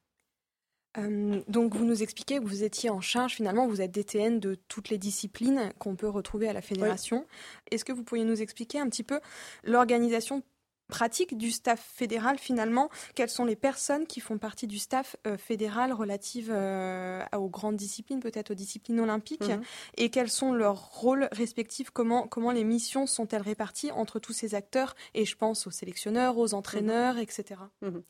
Euh, 0.98 1.42
donc 1.50 1.76
vous 1.76 1.84
nous 1.84 2.02
expliquez 2.02 2.40
que 2.40 2.46
vous 2.46 2.64
étiez 2.64 2.90
en 2.90 3.02
charge 3.02 3.36
finalement, 3.36 3.68
vous 3.68 3.82
êtes 3.82 3.92
DTN 3.92 4.40
de 4.40 4.56
toutes 4.70 4.88
les 4.88 4.98
disciplines 4.98 5.74
qu'on 5.78 5.98
peut 5.98 6.08
retrouver 6.08 6.48
à 6.48 6.54
la 6.54 6.62
fédération. 6.62 7.28
Est-ce 7.70 7.84
que 7.84 7.92
vous 7.92 8.04
pourriez 8.04 8.24
nous 8.24 8.42
expliquer 8.42 8.80
un 8.80 8.88
petit 8.88 9.04
peu 9.04 9.20
l'organisation 9.66 10.42
pratique 10.90 11.38
du 11.38 11.52
staff 11.52 11.80
fédéral 11.96 12.38
finalement 12.38 12.90
Quelles 13.16 13.30
sont 13.30 13.46
les 13.46 13.56
personnes 13.56 14.06
qui 14.06 14.20
font 14.20 14.38
partie 14.38 14.68
du 14.68 14.78
staff 14.78 15.16
euh, 15.26 15.38
fédéral 15.38 15.94
relative 15.94 16.50
euh, 16.52 17.24
aux 17.38 17.48
grandes 17.48 17.78
disciplines, 17.78 18.20
peut-être 18.20 18.52
aux 18.52 18.56
disciplines 18.56 19.00
olympiques 19.00 19.48
mhm. 19.48 19.62
Et 19.98 20.10
quels 20.10 20.30
sont 20.30 20.52
leurs 20.52 20.90
rôles 20.92 21.30
respectifs? 21.32 21.92
Comment, 21.92 22.28
comment 22.28 22.52
les 22.52 22.64
missions 22.64 23.06
sont-elles 23.06 23.42
réparties 23.42 23.92
entre 23.92 24.20
tous 24.20 24.34
ces 24.34 24.56
acteurs? 24.56 24.96
Et 25.14 25.26
je 25.26 25.38
pense 25.38 25.68
aux 25.68 25.72
sélectionneurs, 25.72 26.38
aux 26.38 26.54
entraîneurs, 26.54 27.16
mhm. 27.16 27.22
etc. 27.22 27.62
Mhm. 27.82 28.04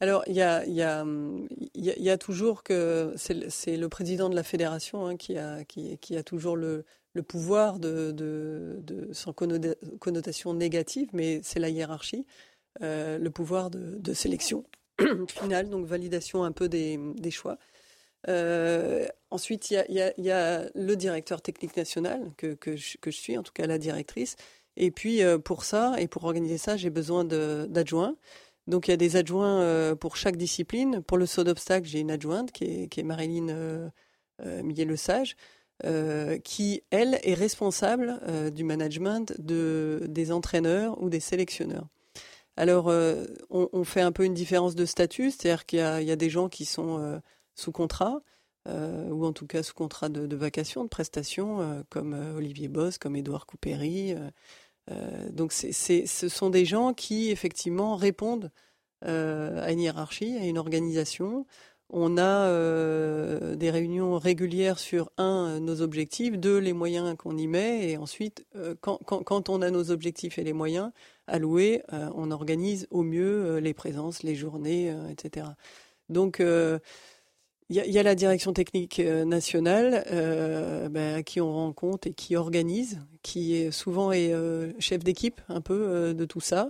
Alors, 0.00 0.24
il 0.26 0.34
y 0.34 0.42
a, 0.42 0.66
y, 0.66 0.82
a, 0.82 1.04
y 1.76 2.10
a, 2.10 2.18
toujours 2.18 2.64
que 2.64 3.14
c'est 3.16 3.76
le 3.76 3.88
président 3.88 4.28
de 4.28 4.34
la 4.34 4.42
fédération 4.42 5.06
hein, 5.06 5.16
qui, 5.16 5.38
a, 5.38 5.62
qui, 5.62 5.96
qui, 5.98 6.16
a 6.16 6.24
toujours 6.24 6.56
le, 6.56 6.84
le 7.14 7.22
pouvoir 7.22 7.78
de, 7.78 8.84
sans 9.12 9.32
connotation 9.32 10.54
négative, 10.54 11.08
mais 11.12 11.40
c'est 11.42 11.60
la 11.60 11.68
hiérarchie, 11.68 12.26
euh, 12.82 13.18
le 13.18 13.30
pouvoir 13.30 13.70
de, 13.70 14.14
sélection 14.14 14.64
finale, 15.28 15.68
donc 15.68 15.86
validation 15.86 16.44
un 16.44 16.52
peu 16.52 16.68
des, 16.68 16.98
choix. 17.30 17.58
Euh, 18.28 19.06
ensuite, 19.30 19.70
il 19.70 20.12
y, 20.18 20.30
a, 20.30 20.70
le 20.74 20.94
directeur 20.94 21.42
technique 21.42 21.76
national 21.76 22.32
que, 22.36 22.54
que, 22.54 22.76
je, 22.76 23.10
suis, 23.10 23.36
en 23.36 23.42
tout 23.42 23.52
cas 23.52 23.66
la 23.66 23.78
directrice. 23.78 24.36
Et 24.76 24.90
puis 24.90 25.22
euh, 25.22 25.38
pour 25.38 25.64
ça 25.64 25.96
et 25.98 26.08
pour 26.08 26.24
organiser 26.24 26.56
ça, 26.56 26.76
j'ai 26.76 26.90
besoin 26.90 27.24
d'adjoints. 27.24 28.16
Donc 28.68 28.88
il 28.88 28.92
y 28.92 28.94
a 28.94 28.96
des 28.96 29.16
adjoints 29.16 29.94
pour 29.96 30.16
chaque 30.16 30.36
discipline. 30.36 31.02
Pour 31.02 31.18
le 31.18 31.26
saut 31.26 31.44
d'obstacle, 31.44 31.86
j'ai 31.86 31.98
une 31.98 32.12
adjointe 32.12 32.52
qui 32.52 32.64
est, 32.64 32.88
qui 32.88 33.00
est 33.00 33.02
Marilyn 33.02 33.90
euh, 34.44 34.62
Le 34.62 34.96
Sage. 34.96 35.36
Euh, 35.84 36.38
qui, 36.38 36.84
elle, 36.90 37.18
est 37.24 37.34
responsable 37.34 38.20
euh, 38.28 38.50
du 38.50 38.62
management 38.62 39.34
de, 39.40 40.06
des 40.08 40.30
entraîneurs 40.30 41.02
ou 41.02 41.10
des 41.10 41.18
sélectionneurs. 41.18 41.88
Alors, 42.56 42.88
euh, 42.88 43.24
on, 43.50 43.82
fait 43.82 44.00
un 44.00 44.12
peu 44.12 44.24
une 44.24 44.34
différence 44.34 44.76
de 44.76 44.84
statut, 44.84 45.32
c'est-à-dire 45.32 45.66
qu'il 45.66 45.80
y, 45.80 46.10
a 46.12 46.16
des 46.16 46.30
gens 46.30 46.48
qui 46.48 46.66
sont 46.66 47.20
sous 47.54 47.72
contrat, 47.72 48.20
ou 48.68 49.24
en 49.24 49.32
tout 49.32 49.46
cas 49.46 49.62
sous 49.62 49.72
contrat 49.72 50.10
de, 50.10 50.26
de 50.26 50.36
vacation, 50.36 50.84
de 50.84 50.88
prestation, 50.88 51.82
comme 51.88 52.12
Olivier 52.36 52.68
Boss, 52.68 52.98
comme 52.98 53.16
Édouard 53.16 53.46
Coupéry, 53.46 54.14
donc 55.30 55.54
ce 55.54 56.28
sont 56.28 56.50
des 56.50 56.66
gens 56.66 56.92
qui 56.92 57.30
effectivement 57.30 57.96
répondent 57.96 58.52
à 59.00 59.72
une 59.72 59.80
hiérarchie, 59.80 60.36
à 60.36 60.44
une 60.44 60.58
organisation. 60.58 61.46
On 61.92 62.16
a 62.18 62.48
des 63.54 63.70
réunions 63.70 64.18
régulières 64.18 64.78
sur 64.78 65.10
un 65.18 65.60
nos 65.60 65.82
objectifs, 65.82 66.38
deux 66.38 66.58
les 66.58 66.72
moyens 66.72 67.14
qu'on 67.18 67.36
y 67.36 67.46
met, 67.46 67.90
et 67.90 67.96
ensuite 67.98 68.46
quand, 68.80 68.98
quand, 69.04 69.48
on 69.50 69.60
a 69.60 69.70
nos 69.70 69.90
objectifs 69.90 70.38
et 70.38 70.42
les 70.42 70.54
moyens 70.54 70.90
alloués, 71.26 71.82
on 71.90 72.30
organise 72.30 72.86
au 72.90 73.02
mieux 73.02 73.58
les 73.58 73.74
présences, 73.74 74.22
les 74.22 74.34
journées, 74.34 74.94
etc. 75.10 75.48
Donc 76.08 76.40
il 77.74 77.90
y, 77.90 77.98
a 77.98 78.02
la 78.02 78.14
direction 78.14 78.52
technique 78.52 79.00
euh, 79.00 79.24
nationale 79.24 80.04
euh, 80.12 81.16
à 81.16 81.22
qui 81.22 81.40
on 81.40 81.50
rend 81.50 81.72
compte 81.72 82.06
et 82.06 82.12
qui 82.12 82.36
organise, 82.36 83.00
qui 83.22 83.54
est, 83.56 83.70
souvent 83.70 84.12
est 84.12 84.34
euh, 84.34 84.72
chef 84.78 85.02
d'équipe 85.02 85.40
un 85.48 85.62
peu 85.62 86.12
de 86.12 86.24
tout 86.26 86.40
ça, 86.40 86.68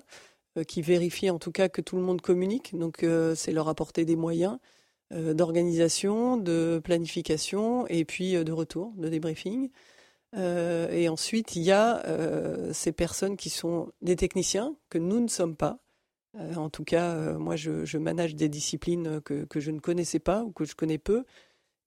qui 0.69 0.81
vérifie 0.81 1.29
en 1.31 1.41
tout 1.41 1.50
cas 1.50 1.69
que 1.69 1.81
tout 1.81 1.97
le 1.97 2.02
monde 2.02 2.21
communique. 2.21 2.79
Donc 2.79 3.05
c'est 3.35 3.52
leur 3.52 3.69
apporter 3.69 4.05
des 4.05 4.17
moyens 4.17 4.59
d'organisation, 5.12 6.37
de 6.37 6.81
planification 6.83 7.87
et 7.88 8.04
puis 8.04 8.33
de 8.33 8.52
retour, 8.52 8.92
de 8.97 9.09
débriefing. 9.09 9.71
et 10.35 11.09
ensuite, 11.09 11.57
il 11.57 11.62
y 11.62 11.73
a 11.73 12.02
ces 12.73 12.92
personnes 12.92 13.37
qui 13.37 13.50
sont 13.50 13.92
des 14.02 14.16
techniciens 14.16 14.75
que 14.88 14.99
nous 14.99 15.21
ne 15.21 15.28
sommes 15.28 15.57
pas, 15.57 15.83
euh, 16.37 16.54
en 16.54 16.71
tout 16.71 16.85
cas, 16.85 17.14
euh, 17.14 17.38
moi, 17.38 17.57
je, 17.57 17.99
manage 17.99 18.35
des 18.35 18.49
disciplines 18.49 19.21
que, 19.23 19.47
je 19.54 19.71
ne 19.71 19.81
connaissais 19.81 20.19
pas 20.19 20.42
ou 20.45 20.52
que 20.52 20.64
je 20.64 20.75
connais 20.75 20.99
peu. 20.99 21.25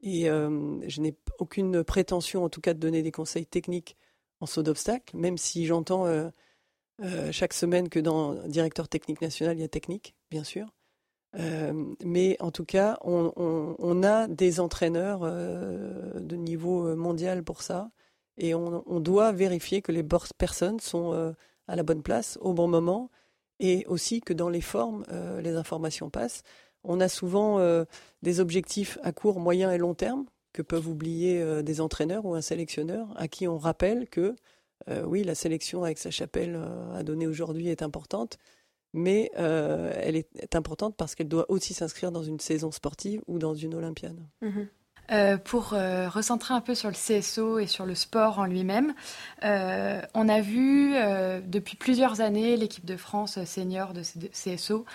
Et 0.02 0.30
euh, 0.30 0.78
je 0.88 1.02
n'ai 1.02 1.16
aucune 1.40 1.84
prétention, 1.84 2.44
en 2.44 2.50
tout 2.50 2.62
cas, 2.62 2.74
de 2.74 2.80
donner 2.80 3.02
des 3.02 3.12
conseils 3.12 3.46
techniques 3.46 3.98
en 4.40 4.46
saut 4.46 4.64
d'obstacle, 4.64 5.16
même 5.18 5.38
si 5.38 5.66
j'entends 5.66 6.06
chaque 7.32 7.54
semaine 7.54 7.90
que 7.90 8.00
dans 8.00 8.36
directeur 8.48 8.88
technique 8.88 9.22
national, 9.22 9.58
il 9.58 9.62
y 9.62 9.64
a 9.64 9.68
technique, 9.68 10.16
bien 10.30 10.44
sûr. 10.44 10.68
Mais 12.04 12.38
en 12.40 12.52
tout 12.52 12.66
cas, 12.66 12.98
on, 13.04 14.04
a 14.04 14.28
des 14.28 14.60
entraîneurs 14.60 15.22
de 15.22 16.36
niveau 16.36 16.96
mondial 16.96 17.44
pour 17.44 17.62
ça. 17.62 17.92
Et 18.38 18.54
on, 18.56 19.00
doit 19.00 19.32
vérifier 19.32 19.82
que 19.82 19.92
les 19.92 20.04
personnes 20.38 20.80
sont 20.80 21.34
à 21.68 21.76
la 21.76 21.84
bonne 21.84 22.04
place, 22.04 22.38
au 22.42 22.54
bon 22.54 22.68
moment, 22.68 23.10
et 23.60 23.86
aussi 23.88 24.22
que 24.22 24.34
dans 24.34 24.50
les 24.50 24.62
formes, 24.62 25.06
euh, 25.12 25.42
les 25.42 25.56
informations 25.56 26.10
passent. 26.10 26.44
On 26.84 27.00
a 27.00 27.08
souvent 27.08 27.60
euh, 27.60 27.86
des 28.22 28.40
objectifs 28.40 28.98
à 29.02 29.12
court, 29.12 29.40
moyen 29.40 29.72
et 29.72 29.78
long 29.78 29.94
terme 29.94 30.26
que 30.54 30.62
peuvent 30.62 30.88
oublier 30.88 31.42
euh, 31.42 31.62
des 31.62 31.82
entraîneurs 31.82 32.26
ou 32.26 32.36
un 32.36 32.42
sélectionneur 32.42 33.08
à 33.16 33.28
qui 33.28 33.48
on 33.48 33.58
rappelle 33.58 34.08
que 34.08 34.36
oui, 35.06 35.24
la 35.24 35.34
sélection 35.34 35.84
avec 35.84 35.98
sa 35.98 36.12
chapelle 36.12 36.60
à 36.94 37.02
donner 37.02 37.26
aujourd'hui 37.26 37.70
est 37.70 37.82
importante, 37.82 38.38
mais 38.96 39.30
elle 39.36 40.16
est 40.16 40.56
importante 40.56 40.96
parce 40.98 41.14
qu'elle 41.14 41.28
doit 41.28 41.46
aussi 41.50 41.74
s'inscrire 41.76 42.12
dans 42.12 42.24
une 42.24 42.40
saison 42.40 42.72
sportive 42.72 43.22
ou 43.28 43.38
dans 43.38 43.54
une 43.54 43.76
Olympiade. 43.76 44.20
Mmh 44.42 44.62
euh, 45.12 45.38
pour 45.38 45.74
euh, 45.74 46.10
recentrer 46.10 46.54
un 46.54 46.62
peu 46.62 46.74
sur 46.74 46.90
le 46.90 46.96
CSO 46.96 47.60
et 47.60 47.68
sur 47.68 47.86
le 47.86 47.94
sport 47.94 48.40
en 48.40 48.46
lui-même, 48.46 48.94
euh, 49.44 50.02
on 50.16 50.28
a 50.28 50.42
vu 50.42 50.96
depuis 51.46 51.78
plusieurs 51.78 52.22
années 52.22 52.58
l'équipe 52.58 52.86
de 52.86 52.98
France 52.98 53.44
senior 53.46 53.94
de 53.94 54.02
CSO, 54.02 54.86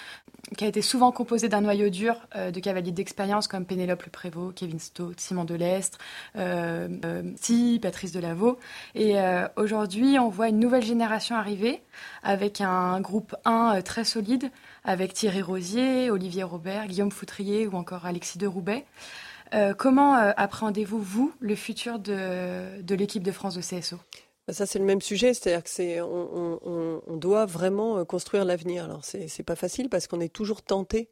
qui 0.57 0.65
a 0.65 0.69
été 0.69 0.83
souvent 0.83 1.13
composée 1.13 1.49
d'un 1.49 1.61
noyau 1.61 1.91
dur 1.91 2.17
de 2.35 2.59
cavaliers 2.61 2.93
d'expérience 2.93 3.47
comme 3.47 3.67
Pénélope 3.67 4.03
Le 4.05 4.11
Prévost, 4.11 4.57
Kevin 4.57 4.79
Stott, 4.79 5.21
Simon 5.21 5.45
Delestre, 5.45 5.99
Si, 7.37 7.79
Patrice 7.83 8.13
Delaveau. 8.13 8.59
Et 8.95 9.17
aujourd'hui, 9.57 10.19
on 10.19 10.29
voit 10.29 10.49
une 10.49 10.59
nouvelle 10.59 10.85
génération 10.85 11.37
arriver 11.37 11.83
avec 12.23 12.61
un 12.61 13.01
groupe 13.01 13.37
1 13.45 13.83
très 13.83 14.05
solide, 14.05 14.51
avec 14.85 15.13
Thierry 15.13 15.43
Rosier, 15.43 16.11
Olivier 16.11 16.43
Robert, 16.43 16.87
Guillaume 16.87 17.13
Foutrier 17.13 17.67
ou 17.67 17.77
encore 17.77 18.07
Alexis 18.07 18.39
de 18.39 18.47
Roubaix. 18.47 18.85
Euh, 19.55 19.75
comment 19.75 20.17
euh, 20.17 20.33
appréhendez-vous, 20.37 21.01
vous, 21.01 21.33
le 21.41 21.55
futur 21.55 21.99
de, 21.99 22.81
de 22.83 22.95
l'équipe 22.95 23.23
de 23.23 23.33
France 23.33 23.57
de 23.57 23.61
CSO 23.61 23.97
bah, 24.47 24.55
ça, 24.55 24.67
c'est 24.67 24.79
le 24.79 24.85
même 24.85 25.03
sujet, 25.03 25.35
c'est-à-dire 25.35 25.63
que 25.63 25.71
c'est, 25.71 26.01
on, 26.01 27.17
doit 27.17 27.47
vraiment 27.47 27.99
euh, 27.99 28.05
construire 28.05 28.45
l'avenir. 28.45 28.85
Alors, 28.85 29.05
c'est, 29.05 29.43
pas 29.43 29.57
facile 29.57 29.89
parce 29.89 30.07
qu'on 30.07 30.21
est 30.21 30.33
toujours 30.33 30.63
tenté 30.63 31.11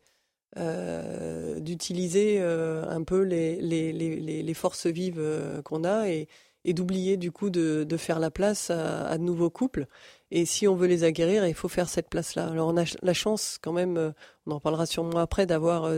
euh, 0.57 1.61
d'utiliser 1.61 2.41
un 2.41 3.03
peu 3.03 3.23
les, 3.23 3.61
les, 3.61 3.93
les, 3.93 4.43
les, 4.43 4.55
forces 4.55 4.87
vives 4.87 5.23
qu'on 5.65 5.85
a 5.85 6.09
et, 6.09 6.29
d'oublier 6.65 7.17
du 7.17 7.33
coup 7.33 7.49
de, 7.49 7.85
de, 7.85 7.97
faire 7.97 8.19
la 8.19 8.31
place 8.31 8.71
à, 8.71 9.07
à, 9.07 9.19
de 9.19 9.23
nouveaux 9.23 9.51
couples. 9.51 9.87
Et 10.31 10.45
si 10.45 10.67
on 10.67 10.75
veut 10.75 10.87
les 10.87 11.05
aguerrir, 11.05 11.47
il 11.47 11.55
faut 11.55 11.69
faire 11.69 11.89
cette 11.89 12.09
place-là. 12.09 12.49
Alors, 12.49 12.69
on 12.69 12.77
a 12.77 12.85
la 13.03 13.15
chance 13.15 13.59
quand 13.63 13.73
même, 13.73 14.15
on 14.47 14.53
en 14.53 14.61
parlera 14.61 14.87
sûrement 14.87 15.19
après, 15.19 15.47
d'avoir 15.47 15.91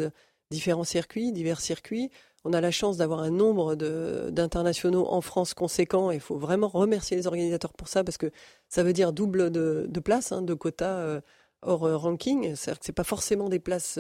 différents 0.50 0.84
circuits, 0.84 1.32
divers 1.32 1.60
circuits. 1.60 2.10
On 2.44 2.54
a 2.54 2.60
la 2.60 2.70
chance 2.70 2.96
d'avoir 2.96 3.20
un 3.20 3.30
nombre 3.30 3.74
d'internationaux 3.74 5.06
en 5.06 5.20
France 5.20 5.52
conséquent 5.52 6.10
et 6.10 6.14
il 6.14 6.20
faut 6.20 6.38
vraiment 6.38 6.68
remercier 6.68 7.16
les 7.16 7.26
organisateurs 7.26 7.74
pour 7.74 7.88
ça 7.88 8.02
parce 8.02 8.16
que 8.16 8.30
ça 8.68 8.82
veut 8.82 8.94
dire 8.94 9.12
double 9.12 9.50
de, 9.50 10.00
places, 10.02 10.32
hein, 10.32 10.40
de 10.40 10.54
quotas 10.54 10.98
euh, 10.98 11.20
hors 11.60 11.84
euh, 11.84 11.96
ranking. 11.98 12.54
C'est-à-dire 12.56 12.80
que 12.80 12.86
ce 12.86 12.92
pas 12.92 13.04
forcément 13.04 13.50
des 13.50 13.58
places 13.58 13.98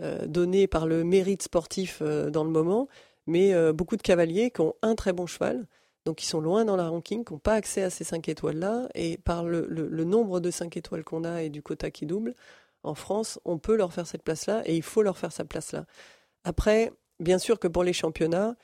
euh, 0.00 0.26
données 0.26 0.66
par 0.66 0.86
le 0.86 1.02
mérite 1.02 1.42
sportif 1.42 2.02
dans 2.02 2.44
le 2.44 2.50
moment, 2.50 2.88
mais 3.26 3.54
beaucoup 3.72 3.96
de 3.96 4.02
cavaliers 4.02 4.50
qui 4.50 4.60
ont 4.60 4.74
un 4.82 4.94
très 4.94 5.12
bon 5.12 5.26
cheval, 5.26 5.66
donc 6.04 6.16
qui 6.16 6.26
sont 6.26 6.40
loin 6.40 6.64
dans 6.64 6.76
la 6.76 6.88
ranking, 6.88 7.24
qui 7.24 7.32
n'ont 7.32 7.38
pas 7.38 7.54
accès 7.54 7.82
à 7.82 7.90
ces 7.90 8.04
5 8.04 8.28
étoiles-là, 8.28 8.88
et 8.94 9.18
par 9.18 9.44
le, 9.44 9.66
nombre 10.04 10.40
de 10.40 10.50
5 10.50 10.76
étoiles 10.76 11.04
qu'on 11.04 11.24
a 11.24 11.42
et 11.42 11.50
du 11.50 11.62
quota 11.62 11.90
qui 11.90 12.06
double, 12.06 12.34
en 12.82 12.94
France, 12.94 13.38
on 13.44 13.58
peut 13.58 13.76
leur 13.76 13.92
faire 13.92 14.06
cette 14.06 14.22
place-là 14.22 14.62
et 14.64 14.76
il 14.76 14.82
faut 14.82 15.02
leur 15.02 15.16
faire 15.18 15.32
sa 15.32 15.44
place-là. 15.44 15.84
Après, 16.44 16.92
Bien 17.22 17.38
sûr 17.38 17.60
que 17.60 17.68
pour 17.68 17.84
les 17.84 17.92
championnats, 17.92 18.56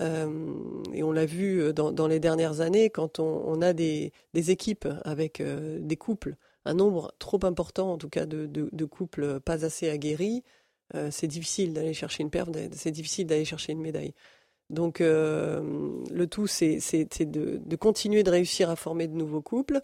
euh, 0.00 0.82
et 0.94 1.02
on 1.02 1.12
l'a 1.12 1.26
vu 1.26 1.60
euh, 1.60 1.72
dans, 1.72 2.06
les 2.06 2.18
dernières 2.18 2.62
années, 2.62 2.88
quand 2.88 3.20
on, 3.20 3.60
a 3.60 3.74
des, 3.74 4.12
équipes 4.34 4.88
avec 5.04 5.40
euh, 5.40 5.78
des 5.80 5.96
couples, 5.96 6.36
un 6.64 6.72
nombre 6.72 7.12
trop 7.18 7.44
important 7.44 7.92
en 7.92 7.98
tout 7.98 8.08
cas 8.08 8.24
de, 8.24 8.84
couples 8.86 9.40
pas 9.40 9.64
assez 9.64 9.88
aguerris, 9.88 10.42
c'est 11.10 11.28
difficile 11.28 11.72
d'aller 11.72 11.94
chercher 11.94 12.22
une 12.24 12.30
perf, 12.30 12.48
c'est 12.72 12.90
difficile 12.90 13.26
d'aller 13.26 13.44
chercher 13.44 13.72
une 13.72 13.80
médaille. 13.80 14.12
Donc 14.70 14.98
le 15.00 16.24
tout, 16.28 16.46
c'est 16.46 16.78
de, 17.20 17.60
de, 17.64 17.76
continuer 17.76 18.22
de 18.24 18.30
réussir 18.30 18.70
à 18.70 18.76
former 18.76 19.06
de 19.06 19.14
nouveaux 19.14 19.40
couples, 19.40 19.80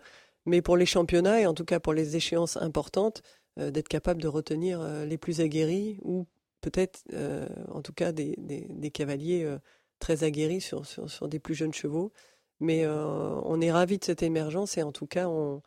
mais 0.46 0.62
pour 0.62 0.76
les 0.76 0.86
championnats 0.86 1.40
et 1.40 1.46
en 1.46 1.54
tout 1.54 1.64
cas 1.64 1.80
pour 1.80 1.92
les 1.92 2.16
échéances 2.16 2.56
importantes, 2.56 3.22
d'être 3.56 3.88
capable 3.88 4.20
de 4.20 4.28
retenir 4.28 4.82
les 5.06 5.16
plus 5.16 5.40
aguerris 5.40 5.98
ou 6.02 6.26
peut-être, 6.70 7.04
euh, 7.12 7.46
en 7.70 7.80
tout 7.80 7.92
cas, 7.92 8.10
des, 8.10 8.90
cavaliers 8.92 9.44
euh, 9.44 9.58
très 10.00 10.24
aguerris 10.24 10.60
sur, 10.60 10.82
des 11.28 11.38
plus 11.38 11.54
jeunes 11.54 11.72
chevaux. 11.72 12.12
Mais 12.58 12.84
euh, 12.84 13.04
on 13.44 13.60
est 13.60 13.70
ravis 13.70 13.98
de 13.98 14.04
cette 14.04 14.24
émergence 14.24 14.76
et 14.76 14.82
en 14.82 14.90
tout 14.90 15.06
cas, 15.06 15.28
on, 15.28 15.62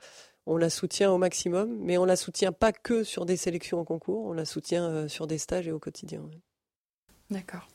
on, 0.46 0.58
la 0.58 0.70
soutient 0.70 1.10
au 1.12 1.18
maximum. 1.18 1.78
Mais 1.80 1.98
on 1.98 2.04
la 2.04 2.18
soutient 2.18 2.52
pas 2.52 2.74
que 2.74 3.06
sur 3.06 3.26
des 3.26 3.38
sélections 3.38 3.80
en 3.80 3.86
concours, 3.86 4.26
on 4.26 4.34
la 4.34 4.44
soutient 4.44 5.08
sur 5.08 5.26
des 5.26 5.38
stages 5.38 5.70
et 5.70 5.72
au 5.72 5.80
quotidien. 5.80 6.22
D'accord. 7.30 7.70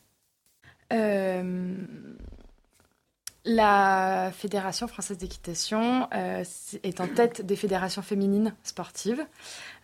La 3.46 4.32
Fédération 4.34 4.86
française 4.86 5.18
d'équitation 5.18 6.08
est 6.10 7.00
en 7.00 7.08
tête 7.08 7.40
des 7.40 7.56
fédérations 7.56 8.02
féminines 8.02 8.54
sportives. 8.62 9.24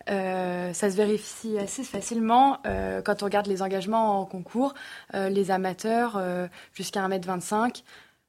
Euh, 0.09 0.73
ça 0.73 0.89
se 0.89 0.95
vérifie 0.95 1.57
assez 1.57 1.83
facilement 1.83 2.59
euh, 2.65 3.01
quand 3.01 3.21
on 3.23 3.25
regarde 3.25 3.47
les 3.47 3.61
engagements 3.61 4.19
en 4.19 4.25
concours, 4.25 4.73
euh, 5.13 5.29
les 5.29 5.51
amateurs 5.51 6.21
jusqu'à 6.73 7.07
1m25. 7.07 7.83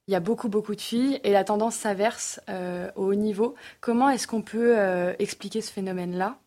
Il 0.08 0.12
y 0.12 0.16
a 0.16 0.20
beaucoup, 0.20 0.48
beaucoup 0.48 0.74
de 0.74 0.80
filles 0.80 1.20
et 1.22 1.32
la 1.32 1.44
tendance 1.44 1.76
s'inverse 1.76 2.40
au 2.96 3.06
haut 3.06 3.14
niveau. 3.14 3.54
Comment 3.80 4.10
est-ce 4.10 4.26
qu'on 4.26 4.42
peut 4.42 4.76
expliquer 5.18 5.60
ce 5.60 5.72
phénomène-là? 5.72 6.38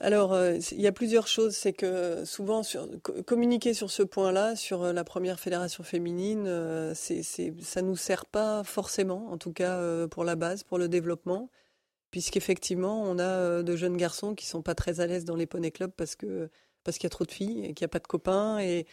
Alors, 0.00 0.36
il 0.72 0.80
y 0.80 0.86
a 0.86 0.92
plusieurs 0.92 1.28
choses. 1.28 1.54
C'est 1.54 1.74
que 1.74 2.24
souvent, 2.24 2.62
communiquer 3.26 3.74
sur 3.74 3.90
ce 3.90 4.02
point-là, 4.02 4.56
sur 4.56 4.92
la 4.92 5.04
première 5.04 5.38
fédération 5.38 5.84
féminine, 5.84 6.46
ça 6.94 7.82
ne 7.82 7.86
nous 7.86 7.96
sert 7.96 8.24
pas 8.24 8.64
forcément, 8.64 9.30
en 9.30 9.36
tout 9.36 9.52
cas 9.52 10.06
pour 10.08 10.24
la 10.24 10.34
base, 10.34 10.62
pour 10.62 10.78
le 10.78 10.88
développement 10.88 11.50
puisqu'effectivement, 12.14 13.02
on 13.02 13.18
a 13.18 13.24
euh, 13.24 13.62
de 13.64 13.74
jeunes 13.74 13.96
garçons 13.96 14.36
qui 14.36 14.46
sont 14.46 14.62
pas 14.62 14.76
très 14.76 15.00
à 15.00 15.06
l'aise 15.08 15.24
dans 15.24 15.34
les 15.34 15.46
poney 15.46 15.72
clubs 15.72 15.90
parce 15.90 16.14
que 16.14 16.48
parce 16.84 16.96
qu'il 16.96 17.06
y 17.06 17.08
a 17.08 17.10
trop 17.10 17.24
de 17.24 17.32
filles 17.32 17.64
et 17.64 17.74
qu'il 17.74 17.84
n'y 17.84 17.86
a 17.86 17.88
pas 17.88 17.98
de 17.98 18.06
copains 18.06 18.60
et 18.60 18.86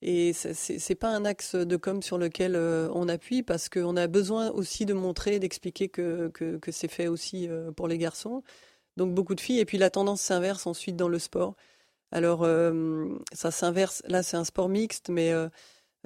et 0.00 0.32
c'est 0.32 0.94
pas 0.94 1.10
un 1.10 1.26
axe 1.26 1.54
de 1.54 1.76
com 1.76 2.00
sur 2.00 2.16
lequel 2.16 2.56
euh, 2.56 2.88
on 2.94 3.10
appuie 3.10 3.42
parce 3.42 3.68
qu'on 3.68 3.94
a 3.98 4.06
besoin 4.06 4.50
aussi 4.52 4.86
de 4.86 4.94
montrer, 4.94 5.38
d'expliquer 5.38 5.90
que, 5.90 6.28
que, 6.28 6.72
c'est 6.72 6.90
fait 6.90 7.08
aussi 7.08 7.46
euh, 7.46 7.72
pour 7.72 7.88
les 7.88 7.98
garçons. 7.98 8.42
Donc 8.96 9.14
beaucoup 9.14 9.34
de 9.34 9.40
filles. 9.40 9.60
Et 9.60 9.66
puis 9.66 9.76
la 9.76 9.90
tendance 9.90 10.22
s'inverse 10.22 10.66
ensuite 10.66 10.96
dans 10.96 11.08
le 11.08 11.18
sport. 11.18 11.56
Alors 12.10 12.46
ça 13.32 13.50
s'inverse. 13.50 14.02
Là, 14.08 14.22
c'est 14.22 14.36
un 14.38 14.44
sport 14.44 14.68
mixte, 14.68 15.08
mais 15.10 15.32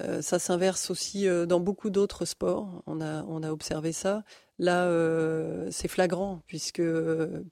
Euh, 0.01 0.21
ça 0.21 0.39
s'inverse 0.39 0.91
aussi 0.91 1.27
euh, 1.27 1.47
dans 1.47 1.61
beaucoup 1.61 1.91
d'autres 1.91 2.25
sports. 2.25 2.83
On 2.87 3.01
a, 3.01 3.25
on 3.25 3.43
a 3.43 3.51
observé 3.51 3.93
ça. 3.93 4.25
Là, 4.59 4.85
euh, 4.85 5.69
c'est 5.71 5.89
flagrant 5.89 6.43
puisque, 6.47 6.83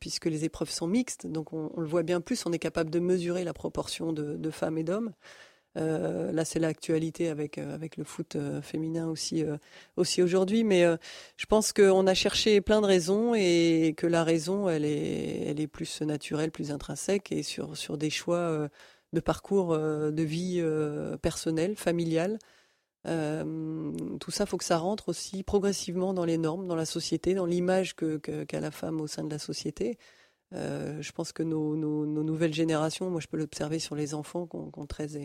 puisque 0.01 0.27
les 0.27 0.45
épreuves 0.45 0.71
sont 0.71 0.87
mixtes. 0.87 1.27
Donc, 1.27 1.53
on, 1.53 1.73
le 1.79 1.87
voit 1.87 2.03
bien 2.03 2.21
plus. 2.21 2.45
On 2.47 2.53
est 2.53 2.59
capable 2.59 2.91
de 2.91 2.99
mesurer 2.99 3.45
la 3.45 3.55
proportion 3.55 4.13
de, 4.13 4.51
femmes 4.51 4.79
et 4.79 4.85
d'hommes. 4.85 5.13
là, 5.75 6.45
c'est 6.45 6.59
l'actualité 6.59 7.29
avec, 7.29 7.59
avec 7.59 7.97
le 7.97 8.05
foot 8.05 8.37
féminin 8.63 9.09
aussi, 9.09 9.45
aussi 9.97 10.23
aujourd'hui. 10.23 10.65
Mais 10.65 10.85
je 11.37 11.47
pense 11.47 11.73
qu'on 11.73 12.07
a 12.07 12.15
cherché 12.15 12.61
plein 12.63 12.81
de 12.81 12.87
raisons 12.87 13.35
et 13.35 13.95
que 13.97 14.07
la 14.07 14.25
raison, 14.25 14.69
elle 14.69 14.87
est, 14.87 15.45
elle 15.47 15.61
est 15.61 15.67
plus 15.67 16.01
naturelle, 16.03 16.51
plus 16.51 16.71
intrinsèque 16.71 17.33
et 17.33 17.43
sur, 17.43 17.77
sur 17.77 17.99
des 17.99 18.11
choix 18.11 18.69
de 19.15 19.21
parcours 19.21 19.73
euh, 19.73 20.11
de 20.11 20.23
vie 20.23 20.59
euh, 20.59 21.17
personnelle, 21.17 21.77
familiale. 21.77 22.39
Euh, 23.07 23.93
tout 24.19 24.31
ça, 24.31 24.45
faut 24.45 24.57
que 24.59 24.65
ça 24.65 24.79
rentre 24.79 25.09
aussi 25.09 25.43
progressivement 25.43 26.13
dans 26.13 26.25
les 26.25 26.39
normes, 26.39 26.67
dans 26.67 26.75
la 26.75 26.87
société, 26.87 27.35
dans 27.35 27.47
l'image 27.47 27.95
qu'a 27.97 28.61
la 28.61 28.71
femme 28.71 29.01
au 29.01 29.07
sein 29.07 29.25
de 29.25 29.31
la 29.31 29.39
société. 29.39 29.99
je 30.53 31.13
pense 31.13 31.33
que 31.33 31.43
nos, 31.43 31.77
nouvelles 31.77 32.55
générations, 32.55 33.11
moi 33.11 33.21
je 33.21 33.27
peux 33.27 33.37
l'observer 33.37 33.79
sur 33.79 33.95
les 33.95 34.15
enfants 34.15 34.47
qui 34.47 34.57
ont, 34.57 34.87
13 34.87 35.17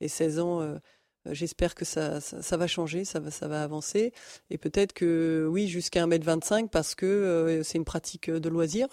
et, 0.00 0.08
16 0.08 0.40
ans, 0.40 0.78
j'espère 1.24 1.74
que 1.74 1.86
ça, 1.86 2.20
ça, 2.20 2.56
va 2.58 2.66
changer, 2.66 3.06
ça 3.06 3.18
va, 3.18 3.30
ça 3.30 3.48
va 3.48 3.62
avancer. 3.62 4.12
Et 4.50 4.58
peut-être 4.58 4.92
que 4.92 5.48
oui, 5.50 5.68
jusqu'à 5.68 6.06
1m25 6.06 6.68
parce 6.68 6.94
que 6.94 7.62
c'est 7.64 7.78
une 7.78 7.86
pratique 7.86 8.30
de 8.30 8.48
loisir. 8.50 8.88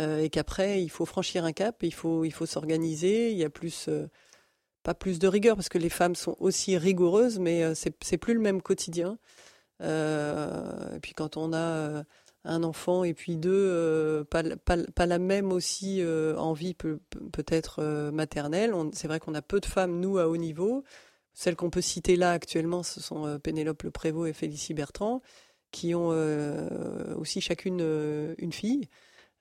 Euh, 0.00 0.18
et 0.20 0.28
qu'après 0.30 0.82
il 0.82 0.88
faut 0.88 1.06
franchir 1.06 1.44
un 1.44 1.52
cap, 1.52 1.82
il 1.82 1.94
faut 1.94 2.24
il 2.24 2.32
faut 2.32 2.46
s'organiser, 2.46 3.30
il 3.30 3.38
y 3.38 3.44
a 3.44 3.50
plus 3.50 3.86
euh, 3.88 4.08
pas 4.82 4.94
plus 4.94 5.18
de 5.20 5.28
rigueur 5.28 5.56
parce 5.56 5.68
que 5.68 5.78
les 5.78 5.88
femmes 5.88 6.16
sont 6.16 6.36
aussi 6.40 6.76
rigoureuses, 6.76 7.38
mais 7.38 7.62
euh, 7.62 7.74
c'est 7.74 7.94
c'est 8.02 8.18
plus 8.18 8.34
le 8.34 8.40
même 8.40 8.62
quotidien. 8.62 9.18
et 9.80 11.00
puis 11.02 11.12
quand 11.14 11.36
on 11.36 11.52
a 11.52 12.04
un 12.44 12.62
enfant 12.62 13.04
et 13.04 13.14
puis 13.14 13.36
deux, 13.36 14.24
pas, 14.30 14.42
pas, 14.64 14.76
pas, 14.94 15.06
la 15.06 15.18
même 15.18 15.52
aussi 15.52 16.02
envie 16.36 16.74
peut, 16.74 17.00
peut-être 17.32 17.82
maternelle. 18.12 18.74
C'est 18.92 19.08
vrai 19.08 19.20
qu'on 19.20 19.34
a 19.34 19.42
peu 19.42 19.60
de 19.60 19.66
femmes, 19.66 20.00
nous, 20.00 20.18
à 20.18 20.28
haut 20.28 20.36
niveau. 20.36 20.84
Celles 21.34 21.56
qu'on 21.56 21.70
peut 21.70 21.80
citer 21.82 22.16
là 22.16 22.32
actuellement, 22.32 22.82
ce 22.82 23.00
sont 23.00 23.38
Pénélope 23.40 23.82
Le 23.84 23.90
Prévost 23.90 24.28
et 24.30 24.32
Félicie 24.34 24.74
Bertrand, 24.74 25.22
qui 25.72 25.94
ont 25.94 26.10
aussi 27.16 27.40
chacune 27.40 27.80
une 28.38 28.52
fille. 28.52 28.88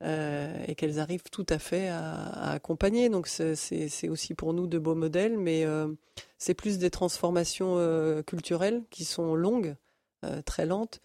Euh, 0.03 0.51
et 0.67 0.75
qu'elles 0.75 0.99
arrivent 0.99 1.29
tout 1.31 1.45
à 1.47 1.59
fait 1.59 1.87
à, 1.87 2.51
accompagner. 2.51 3.07
Donc 3.07 3.27
c'est 3.27 4.09
aussi 4.09 4.33
pour 4.33 4.53
nous 4.53 4.67
de 4.67 4.77
beaux 4.77 4.95
modèles, 4.95 5.37
mais 5.37 5.63
euh, 5.65 5.87
c'est 6.37 6.53
plus 6.53 6.77
des 6.77 6.89
transformations 6.89 7.75
euh, 7.77 8.21
culturelles 8.21 8.83
qui 8.89 9.05
sont 9.05 9.33
longues, 9.35 9.75
très 10.45 10.65
lentes, 10.65 11.01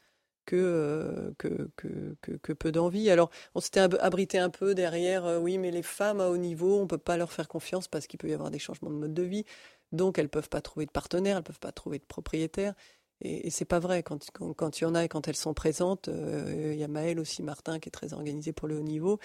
que, 0.46 1.34
que, 1.38 1.68
que, 1.76 2.16
que, 2.40 2.52
peu 2.52 2.70
d'envie. 2.70 3.10
Alors, 3.10 3.30
on 3.56 3.60
s'était 3.60 3.80
abrité 3.80 4.38
un 4.38 4.48
peu 4.48 4.76
derrière, 4.76 5.40
oui, 5.42 5.58
mais 5.58 5.72
les 5.72 5.82
femmes 5.82 6.20
à 6.20 6.30
haut 6.30 6.36
niveau, 6.36 6.78
on 6.78 6.82
ne 6.82 6.86
peut 6.86 6.98
pas 6.98 7.16
leur 7.16 7.32
faire 7.32 7.48
confiance 7.48 7.88
parce 7.88 8.06
qu'il 8.06 8.18
peut 8.18 8.28
y 8.28 8.32
avoir 8.32 8.52
des 8.52 8.60
changements 8.60 8.90
de 8.90 8.94
mode 8.94 9.14
de 9.14 9.24
vie. 9.24 9.44
Donc, 9.90 10.18
elles 10.18 10.26
ne 10.26 10.30
peuvent 10.30 10.48
pas 10.48 10.60
trouver 10.60 10.86
de 10.86 10.92
partenaire, 10.92 11.36
elles 11.36 11.42
ne 11.42 11.46
peuvent 11.46 11.58
pas 11.58 11.72
trouver 11.72 11.98
de 11.98 12.04
propriétaire. 12.04 12.74
Et, 13.20 13.46
et 13.46 13.50
c'est 13.50 13.64
pas 13.64 13.78
vrai. 13.78 14.02
Quand, 14.02 14.31
quand, 14.33 14.81
il 14.81 14.85
y 14.85 14.87
en 14.87 14.94
a 14.94 15.04
et 15.04 15.09
quand 15.09 15.28
elles 15.28 15.37
sont 15.37 15.54
présentes, 15.54 16.09
euh, 16.09 16.70
il 16.72 16.78
y 16.78 16.85
a 16.85 16.88
Maëlle 16.88 17.20
aussi, 17.20 17.42
Martin, 17.42 17.78
qui 17.78 17.88
est 17.88 17.92
très 17.92 18.12
organisé 18.12 18.52
pour 18.52 18.68
le 18.68 18.78
haut 18.78 18.83
niveau, 18.83 19.18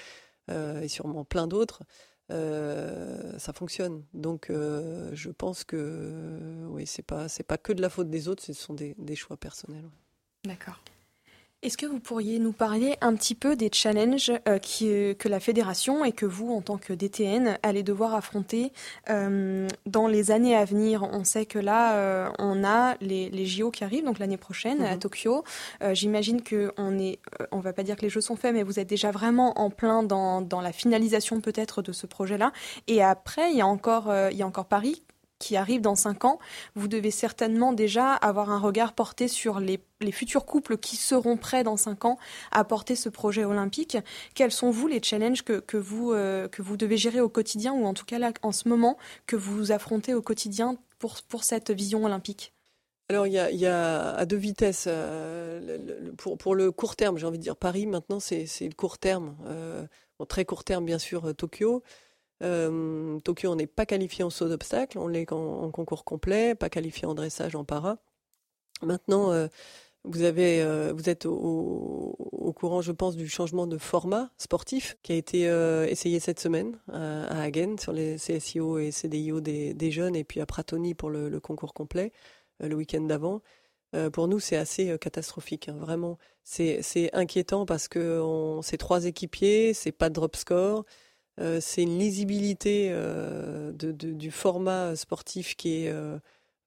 euh, 0.50 0.82
et 0.82 0.88
sûrement 0.88 1.26
plein 1.26 1.48
d'autres. 1.48 1.84
Euh, 2.32 3.38
ça 3.38 3.54
fonctionne. 3.54 4.04
Donc, 4.14 4.50
je 4.50 5.30
pense 5.30 5.64
que 5.64 6.66
oui, 6.70 6.88
c'est 6.88 7.04
pas 7.04 7.28
pas 7.48 7.58
que 7.58 7.74
de 7.74 7.82
la 7.82 7.90
faute 7.90 8.10
des 8.10 8.28
autres, 8.28 8.44
ce 8.44 8.54
sont 8.54 8.74
des, 8.74 8.96
des 8.98 9.16
choix 9.16 9.38
personnels. 9.38 9.90
D'accord. 10.46 10.82
Est-ce 11.64 11.78
que 11.78 11.86
vous 11.86 12.02
pourriez 12.02 12.40
nous 12.40 12.52
parler 12.52 12.98
un 13.00 13.16
petit 13.16 13.36
peu 13.36 13.56
des 13.56 13.70
challenges 13.72 14.34
euh, 14.50 14.58
qui, 14.58 14.90
euh, 14.90 15.14
que 15.14 15.30
la 15.30 15.40
fédération 15.40 16.04
et 16.04 16.12
que 16.12 16.26
vous, 16.26 16.52
en 16.52 16.60
tant 16.60 16.78
que 16.78 16.92
DTN, 16.92 17.58
allez 17.64 17.84
devoir 17.84 18.16
affronter 18.16 18.74
euh, 19.10 19.70
dans 19.86 20.08
les 20.08 20.32
années 20.32 20.58
à 20.58 20.66
venir? 20.66 21.04
On 21.04 21.24
sait 21.24 21.46
que 21.46 21.60
là, 21.60 22.34
on 22.38 22.66
a 22.66 22.98
les, 23.00 23.30
les, 23.30 23.46
JO 23.46 23.72
qui 23.72 23.86
arrivent, 23.86 24.04
donc 24.04 24.20
l'année 24.20 24.36
prochaine 24.36 24.82
à 24.82 24.96
mhm. 24.96 25.00
Tokyo. 25.00 25.44
J'imagine 25.94 26.42
que 26.42 26.74
on 26.78 27.00
est, 27.00 27.20
on 27.52 27.60
va 27.60 27.72
pas 27.72 27.84
dire 27.84 27.96
que 27.96 28.02
les 28.02 28.10
jeux 28.10 28.22
sont 28.22 28.36
faits, 28.36 28.54
mais 28.54 28.64
vous 28.64 28.80
êtes 28.80 28.90
déjà 28.90 29.12
vraiment 29.12 29.58
en 29.58 29.70
plein 29.70 30.04
dans, 30.04 30.42
dans 30.42 30.60
la 30.60 30.74
finalisation 30.74 31.40
peut-être 31.40 31.82
de 31.82 31.94
ce 31.94 32.08
projet-là. 32.08 32.52
Et 32.88 33.02
après, 33.02 33.52
il 33.52 33.58
y 33.58 33.62
a 33.62 33.68
encore, 33.68 34.14
il 34.32 34.38
y 34.38 34.42
a 34.42 34.48
encore 34.48 34.66
Paris 34.66 35.04
qui 35.44 35.58
arrive 35.58 35.82
dans 35.82 35.96
cinq 35.96 36.24
ans, 36.24 36.40
vous 36.74 36.88
devez 36.88 37.12
certainement 37.12 37.74
déjà 37.74 38.14
avoir 38.14 38.50
un 38.50 38.60
regard 38.60 38.94
porté 38.94 39.28
sur 39.28 39.60
les, 39.60 39.82
futurs 40.12 40.46
couples 40.46 40.78
qui 40.78 40.96
seront 40.96 41.36
prêts 41.36 41.64
dans 41.64 41.76
cinq 41.76 42.06
ans 42.06 42.18
à 42.52 42.64
porter 42.64 42.96
ce 42.96 43.10
projet 43.10 43.44
olympique. 43.44 43.98
Quels 44.36 44.52
sont, 44.52 44.70
vous, 44.70 44.88
les 44.88 45.04
challenges 45.04 45.44
que, 45.44 45.78
vous, 45.78 46.14
euh, 46.14 46.48
que 46.48 46.62
vous 46.62 46.78
devez 46.78 46.96
gérer 46.96 47.20
au 47.20 47.28
quotidien, 47.28 47.74
ou 47.74 47.86
en 47.86 47.94
tout 47.94 48.06
cas 48.06 48.20
en 48.42 48.54
ce 48.54 48.70
moment, 48.70 48.98
que 49.28 49.36
vous 49.36 49.74
affrontez 49.74 50.14
au 50.14 50.22
quotidien 50.22 50.78
pour, 50.98 51.22
pour 51.28 51.44
cette 51.44 51.72
vision 51.72 52.06
olympique? 52.06 52.54
Alors 53.10 53.28
il 53.28 53.34
y, 53.34 53.66
a, 53.66 54.12
à 54.14 54.26
deux 54.26 54.38
vitesses. 54.38 54.86
Euh, 54.88 55.78
pour, 56.18 56.38
pour, 56.38 56.56
le 56.56 56.72
court 56.72 56.96
terme, 56.96 57.18
j'ai 57.18 57.28
envie 57.28 57.38
de 57.38 57.44
dire 57.44 57.58
Paris 57.58 57.86
maintenant, 57.86 58.22
c'est 58.22 58.48
le 58.62 58.76
court 58.76 58.98
terme. 58.98 59.36
Euh, 59.46 59.86
très 60.26 60.46
court 60.46 60.64
terme, 60.64 60.86
bien 60.86 61.00
sûr, 61.00 61.36
Tokyo. 61.36 61.84
Euh, 62.44 63.20
Tokyo, 63.22 63.52
on 63.52 63.56
n'est 63.56 63.68
pas 63.68 63.86
qualifié 63.86 64.24
en 64.24 64.30
saut 64.30 64.50
d'obstacle, 64.50 64.98
on 65.00 65.08
l'est 65.08 65.32
en, 65.32 65.72
concours 65.72 66.04
complet, 66.04 66.56
pas 66.56 66.70
qualifié 66.70 67.08
en 67.08 67.14
dressage, 67.14 67.56
en 67.56 67.64
para. 67.64 67.98
Maintenant, 68.82 69.32
euh, 69.32 69.48
euh, 70.06 70.94
vous 70.94 71.10
êtes 71.10 71.26
au, 71.26 72.54
courant, 72.56 72.82
je 72.82 72.92
pense, 72.92 73.16
du 73.16 73.30
changement 73.30 73.66
de 73.68 73.78
format 73.78 74.30
sportif 74.38 74.98
qui 75.04 75.14
a 75.14 75.16
été 75.16 75.44
essayé 75.90 76.20
cette 76.20 76.40
semaine 76.40 76.78
à 76.92 77.42
Hagen 77.42 77.78
sur 77.80 77.94
les 77.94 78.18
CSIO 78.18 78.78
et 78.80 78.92
CDIO 78.92 79.40
des, 79.40 79.92
jeunes 79.92 80.16
et 80.16 80.24
puis 80.24 80.42
à 80.42 80.46
Pratoni 80.46 80.94
pour 80.94 81.10
le, 81.10 81.40
concours 81.40 81.74
complet 81.74 82.12
le 82.60 82.76
week-end 82.76 83.02
d'avant. 83.02 83.42
pour 84.12 84.28
nous, 84.28 84.40
c'est 84.40 84.58
assez 84.58 84.98
catastrophique. 85.00 85.70
Hein. 85.70 85.78
Vraiment, 85.80 86.18
c'est 86.44 87.10
inquiétant 87.14 87.66
parce 87.66 87.88
que 87.88 88.22
c'est 88.62 88.78
trois 88.78 89.06
équipiers, 89.06 89.74
c'est 89.74 89.94
pas 89.94 90.10
de 90.10 90.16
drop 90.16 90.36
score, 90.36 90.86
euh, 91.40 91.60
c'est 91.62 91.84
une 91.84 91.98
lisibilité 91.98 92.90
euh, 92.92 93.72
du 93.74 94.32
format 94.32 94.96
sportif 94.96 95.56
euh, 95.66 96.20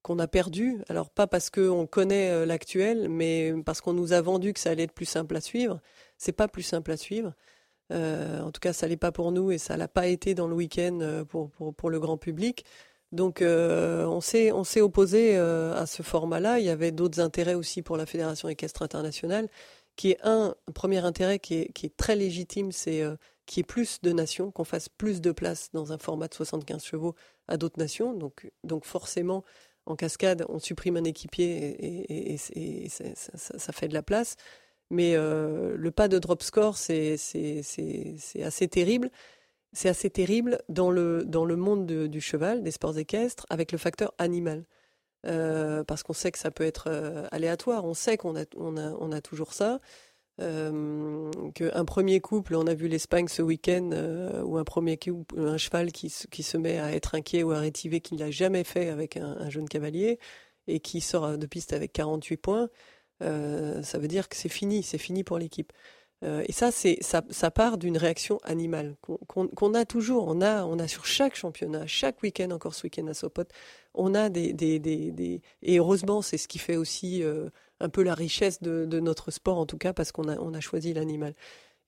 qu'on 0.03 0.19
a 0.19 0.27
perdu. 0.27 0.79
Alors 0.89 1.11
pas 1.11 1.27
parce 1.27 1.51
qu'on 1.51 1.87
connaît 1.87 2.47
l'actuel, 2.47 3.09
mais 3.09 3.55
parce 3.65 3.81
qu'on 3.81 3.93
nous 3.93 4.13
a 4.13 4.21
vendu 4.21 4.53
que 4.53 4.61
ça 4.61 4.71
allait 4.71 4.85
être 4.85 4.93
plus 4.93 5.07
simple 5.07 5.37
à 5.37 5.41
suivre. 5.41 5.81
C'est 6.19 6.33
pas 6.33 6.49
plus 6.49 6.63
simple 6.63 6.91
à 6.93 6.97
suivre. 6.97 7.35
en 7.91 8.51
tout 8.53 8.61
cas, 8.61 8.73
ça 8.73 8.89
l'est 8.89 8.97
pas 8.97 9.13
pour 9.13 9.33
nous 9.33 9.51
et 9.53 9.59
ça 9.59 9.77
l'a 9.77 9.89
pas 9.89 10.07
été 10.07 10.35
dans 10.35 10.49
le 10.49 10.55
week-end 10.55 11.25
pour, 11.29 11.91
le 11.91 12.01
grand 12.01 12.17
public. 12.19 12.65
Donc 13.13 13.43
on 13.43 14.21
s'est 14.21 14.81
opposé 14.81 15.37
à 15.37 15.87
ce 15.87 16.03
format-là. 16.03 16.59
Il 16.61 16.67
y 16.67 16.71
avait 16.71 16.93
d'autres 16.93 17.21
intérêts 17.21 17.55
aussi 17.55 17.83
pour 17.83 17.97
la 17.97 18.07
fédération 18.07 18.49
équestre 18.49 18.83
internationale, 18.83 19.49
qui 19.97 20.13
est 20.13 20.19
un, 20.23 20.55
premier 20.75 21.05
intérêt 21.05 21.39
qui 21.39 21.55
est, 21.55 21.97
très 21.97 22.17
légitime, 22.17 22.73
c'est 22.73 23.03
qu'il 23.47 23.61
y 23.61 23.63
ait 23.63 23.65
plus 23.65 24.01
de 24.03 24.13
nations, 24.13 24.51
qu'on 24.51 24.65
fasse 24.65 24.89
plus 24.89 25.21
de 25.21 25.33
place 25.33 25.71
dans 25.73 25.93
un 25.93 25.99
format 25.99 26.29
de 26.29 26.35
75 26.35 26.85
chevaux 26.85 27.15
à 27.49 27.57
d'autres 27.57 27.79
nations. 27.79 28.13
Donc, 28.13 28.51
donc 28.65 28.85
forcément, 28.85 29.45
en 29.87 29.97
cascade, 29.97 30.45
on 30.49 30.59
supprime 30.59 30.97
un 30.97 31.05
équipier 31.05 32.33
et, 32.33 32.37
ça, 32.39 33.73
fait 33.73 33.89
de 33.89 33.95
la 33.95 34.03
place. 34.03 34.37
Mais 34.91 35.17
euh, 35.17 35.75
le 35.77 35.91
pas 35.91 36.09
de 36.09 36.19
drop 36.19 36.43
score, 36.43 36.77
c'est 36.77 37.15
assez 38.43 38.69
terrible. 38.69 39.11
C'est 39.73 39.89
assez 39.89 40.11
terrible 40.11 40.59
dans 40.69 40.91
le, 40.91 41.25
dans 41.25 41.45
le 41.45 41.57
monde 41.57 41.87
du 41.87 42.21
cheval, 42.21 42.63
des 42.63 42.71
sports 42.71 42.99
équestres, 42.99 43.47
avec 43.51 43.73
le 43.73 43.79
facteur 43.79 44.13
animal. 44.19 44.65
Euh, 45.27 45.83
parce 45.85 46.03
qu'on 46.03 46.13
sait 46.13 46.31
que 46.31 46.39
ça 46.39 46.51
peut 46.51 46.65
être 46.65 46.89
euh, 46.89 47.27
aléatoire. 47.33 47.85
On 47.85 47.95
sait 47.95 48.17
qu'on 48.17 48.37
a, 48.37 48.45
on 48.57 48.77
a, 48.77 48.93
on 48.93 49.13
a 49.13 49.21
toujours 49.21 49.53
ça. 49.53 49.81
Euh, 50.41 51.31
qu'un 51.55 51.85
premier 51.87 52.21
couple, 52.21 52.55
on 52.57 52.67
a 52.67 52.75
vu 52.75 52.89
l'Espagne 52.89 53.27
ce 53.27 53.41
week-end, 53.43 53.91
ou 54.45 54.59
un 54.59 54.65
premier 54.65 54.99
couple, 54.99 55.41
un 55.41 55.57
cheval 55.57 55.93
qui, 55.93 56.15
qui, 56.31 56.43
se 56.43 56.59
met 56.59 56.79
à 56.79 56.93
être 56.93 57.15
inquiet 57.15 57.43
ou 57.43 57.53
à 57.53 57.59
rétiver 57.59 58.01
qu'il 58.01 58.19
n'a 58.19 58.31
jamais 58.31 58.63
fait 58.63 58.91
avec 58.91 59.17
un, 59.17 59.49
jeune 59.49 59.69
cavalier 59.69 60.19
et 60.67 60.81
qui 60.81 61.01
sort 61.01 61.39
de 61.39 61.47
piste 61.47 61.73
avec 61.73 61.93
48 61.95 62.37
points, 62.37 62.69
ça 63.21 63.99
veut 63.99 64.09
dire 64.09 64.29
que 64.29 64.37
c'est 64.37 64.51
fini, 64.51 64.83
c'est 64.83 64.99
fini 64.99 65.25
pour 65.25 65.39
l'équipe. 65.39 65.73
Et 66.23 66.53
ça, 66.53 66.71
c'est 66.71 66.99
ça, 67.03 67.51
part 67.51 67.79
d'une 67.79 67.97
réaction 67.99 68.39
animale 68.43 68.97
qu'on 69.01 69.75
a 69.75 69.85
toujours. 69.85 70.27
On 70.29 70.41
a, 70.41 70.65
on 70.65 70.79
a 70.79 70.89
sur 70.89 71.05
chaque 71.05 71.37
championnat, 71.37 71.87
chaque 71.87 72.23
week-end, 72.23 72.51
encore 72.51 72.75
ce 72.75 72.85
week-end 72.85 73.07
à 73.07 73.15
Sopot, 73.15 73.45
on 73.95 74.15
a 74.15 74.29
des, 74.29 74.53
des, 74.53 74.79
des, 74.79 75.13
des... 75.13 75.43
et 75.63 75.79
heureusement, 75.79 76.23
c'est 76.23 76.39
ce 76.39 76.49
qui 76.49 76.59
fait 76.59 76.77
aussi 76.77 77.23
un 77.81 77.89
peu 77.89 78.03
la 78.03 78.15
richesse 78.15 78.63
de, 78.63 79.01
notre 79.01 79.31
sport, 79.31 79.59
en 79.59 79.67
tout 79.67 79.79
cas, 79.79 79.93
parce 79.93 80.13
qu'on 80.13 80.29
a, 80.29 80.39
on 80.39 80.55
a 80.55 80.61
choisi 80.61 80.95
l'animal. 80.95 81.35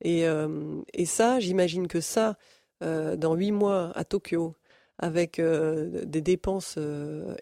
Et, 0.01 0.27
euh, 0.27 0.81
et 0.93 1.07
ça, 1.07 1.41
j'imagine 1.41 1.89
que 1.89 2.01
ça, 2.01 2.37
euh, 2.83 3.17
dans 3.17 3.35
huit 3.35 3.53
mois 3.53 3.93
à 3.97 4.05
Tokyo, 4.05 4.55
avec 4.99 5.41
des 5.41 6.21
dépenses 6.21 6.79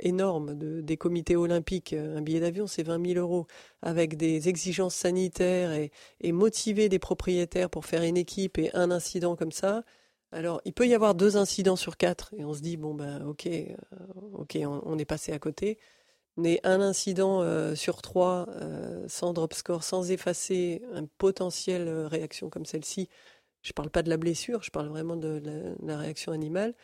énormes 0.01 0.55
de, 0.55 0.81
des 0.81 0.97
comités 0.97 1.37
olympiques. 1.37 1.95
Un 1.95 2.21
billet 2.21 2.41
d'avion, 2.41 2.67
c'est 2.67 2.83
20 2.83 3.15
000 3.15 3.19
euros, 3.19 3.47
avec 3.83 4.17
des 4.17 4.49
exigences 4.49 4.95
sanitaires 4.95 5.73
et, 5.73 5.91
et 6.21 6.33
motiver 6.33 6.89
des 6.89 6.99
propriétaires 6.99 7.71
pour 7.71 7.87
faire 7.87 8.03
une 8.03 8.17
équipe 8.19 8.59
et 8.59 8.71
un 8.75 8.91
incident 8.91 9.37
comme 9.37 9.53
ça. 9.53 9.85
Alors, 10.33 10.61
il 10.65 10.73
peut 10.75 10.87
y 10.87 10.95
avoir 10.95 11.15
deux 11.15 11.37
incidents 11.37 11.77
sur 11.77 11.97
quatre, 11.97 12.35
et 12.37 12.45
on 12.45 12.53
se 12.53 12.61
dit, 12.61 12.77
bon, 12.77 12.95
ben, 12.95 13.25
ok, 13.27 13.49
ok, 14.35 14.59
on, 14.65 14.99
est 14.99 15.05
passé 15.05 15.33
à 15.33 15.39
côté. 15.39 15.79
Mais 16.37 16.61
un 16.65 16.83
incident 16.83 17.43
sur 17.75 18.03
trois, 18.03 18.47
sans 19.09 19.33
drop 19.33 19.55
score, 19.55 19.83
sans 19.83 20.11
effacer 20.11 20.83
une 20.95 21.09
potentielle 21.09 21.89
réaction 22.07 22.51
comme 22.51 22.67
celle-ci, 22.67 23.09
je 23.63 23.71
ne 23.71 23.75
parle 23.75 23.91
pas 23.91 24.03
de 24.03 24.11
la 24.11 24.17
blessure, 24.17 24.63
je 24.63 24.71
parle 24.71 24.89
vraiment 24.89 25.17
de 25.17 25.43
la, 25.83 25.99
réaction 25.99 26.33
animale. 26.33 26.75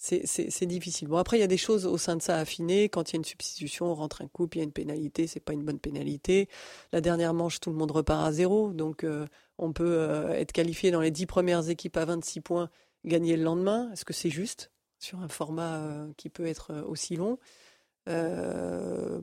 C'est 0.00 0.66
difficile. 0.66 1.08
Bon, 1.08 1.16
après, 1.16 1.38
il 1.38 1.40
y 1.40 1.44
a 1.44 1.48
des 1.48 1.56
choses 1.56 1.84
au 1.84 1.98
sein 1.98 2.14
de 2.14 2.22
ça 2.22 2.36
à 2.36 2.38
affiner. 2.38 2.88
Quand 2.88 3.10
il 3.10 3.14
y 3.14 3.16
a 3.16 3.18
une 3.18 3.24
substitution, 3.24 3.86
on 3.86 3.94
rentre 3.94 4.22
un 4.22 4.28
coup, 4.28 4.48
il 4.52 4.58
y 4.58 4.60
a 4.60 4.64
une 4.64 4.72
pénalité, 4.72 5.26
c'est 5.26 5.40
pas 5.40 5.52
une 5.52 5.64
bonne 5.64 5.80
pénalité. 5.80 6.48
La 6.92 7.00
dernière 7.00 7.34
manche, 7.34 7.58
tout 7.58 7.70
le 7.70 7.76
monde 7.76 7.90
repart 7.90 8.24
à 8.24 8.30
zéro. 8.30 8.72
Donc, 8.72 9.02
euh, 9.02 9.26
on 9.58 9.72
peut 9.72 9.98
euh, 9.98 10.30
être 10.34 10.52
qualifié 10.52 10.92
dans 10.92 11.00
les 11.00 11.10
dix 11.10 11.26
premières 11.26 11.68
équipes 11.68 11.96
à 11.96 12.04
26 12.04 12.40
points, 12.42 12.70
gagner 13.04 13.36
le 13.36 13.42
lendemain. 13.42 13.90
Est-ce 13.92 14.04
que 14.04 14.12
c'est 14.12 14.30
juste 14.30 14.70
sur 15.00 15.18
un 15.18 15.28
format 15.28 15.78
euh, 15.78 16.06
qui 16.16 16.28
peut 16.28 16.46
être 16.46 16.84
aussi 16.86 17.16
long? 17.16 17.38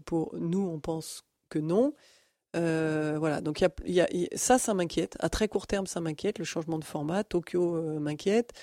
Pour 0.06 0.36
nous, 0.38 0.68
on 0.68 0.80
pense 0.80 1.24
que 1.50 1.58
non. 1.58 1.94
Voilà, 2.54 3.40
donc 3.42 3.64
ça, 4.36 4.60
ça 4.60 4.74
m'inquiète. 4.74 5.16
À 5.20 5.30
très 5.30 5.48
court 5.48 5.68
terme, 5.68 5.88
ça 5.88 6.02
m'inquiète. 6.02 6.38
Le 6.38 6.46
changement 6.46 6.78
de 6.78 6.84
format, 6.84 7.24
Tokyo 7.24 8.00
m'inquiète. 8.00 8.54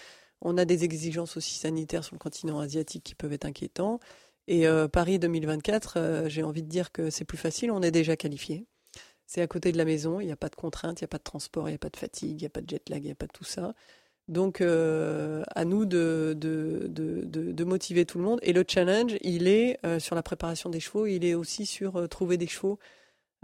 On 0.43 0.59
a 0.59 0.65
des 0.65 0.85
exigences 0.85 1.37
aussi 1.37 1.55
sanitaires 1.55 2.05
sur 2.05 2.15
le 2.15 2.19
continent 2.19 2.61
asiatique 2.61 3.05
qui 3.05 3.15
peuvent 3.15 3.33
être 3.33 3.45
inquiétants. 3.45 4.01
Et 4.49 4.67
euh, 4.67 4.89
Paris 4.89 5.19
2024, 5.19 6.27
j'ai 6.27 6.43
envie 6.43 6.63
de 6.63 6.69
dire 6.69 6.93
que 6.93 7.11
c'est 7.11 7.25
plus 7.25 7.39
facile. 7.39 7.71
On 7.71 7.83
est 7.83 7.91
déjà 7.91 8.17
qualifié. 8.17 8.67
C'est 9.27 9.41
à 9.41 9.47
côté 9.47 9.73
de 9.73 9.79
la 9.79 9.85
maison. 9.85 10.21
Il 10.21 10.27
n'y 10.27 10.33
a 10.33 10.37
pas 10.37 10.49
de 10.49 10.57
contraintes, 10.57 11.01
il 11.01 11.05
n'y 11.05 11.07
a 11.07 11.09
pas 11.09 11.19
de 11.19 11.23
transport, 11.23 11.69
il 11.69 11.73
n'y 11.73 11.77
a 11.77 11.79
pas 11.79 11.91
de 11.91 11.97
fatigue, 11.97 12.41
il 12.41 12.43
n'y 12.43 12.47
a 12.47 12.51
pas 12.51 12.61
de 12.61 12.69
jet 12.69 12.89
lag, 12.91 13.03
il 13.03 13.07
n'y 13.07 13.13
a 13.13 13.15
pas 13.15 13.27
de 13.27 13.33
tout 13.33 13.45
ça. 13.45 13.75
Donc, 14.29 14.61
à 14.61 15.65
nous 15.65 15.85
de, 15.85 16.35
de, 16.39 17.65
motiver 17.65 18.05
tout 18.05 18.19
le 18.19 18.25
monde. 18.25 18.41
Et 18.43 18.53
le 18.53 18.65
challenge, 18.67 19.17
il 19.23 19.49
est 19.49 19.79
sur 19.99 20.15
la 20.15 20.23
préparation 20.23 20.71
des 20.71 20.81
chevaux, 20.81 21.07
il 21.07 21.25
est 21.25 21.35
aussi 21.35 21.67
sur 21.67 22.09
trouver 22.09 22.37
des 22.37 22.47
chevaux 22.47 22.79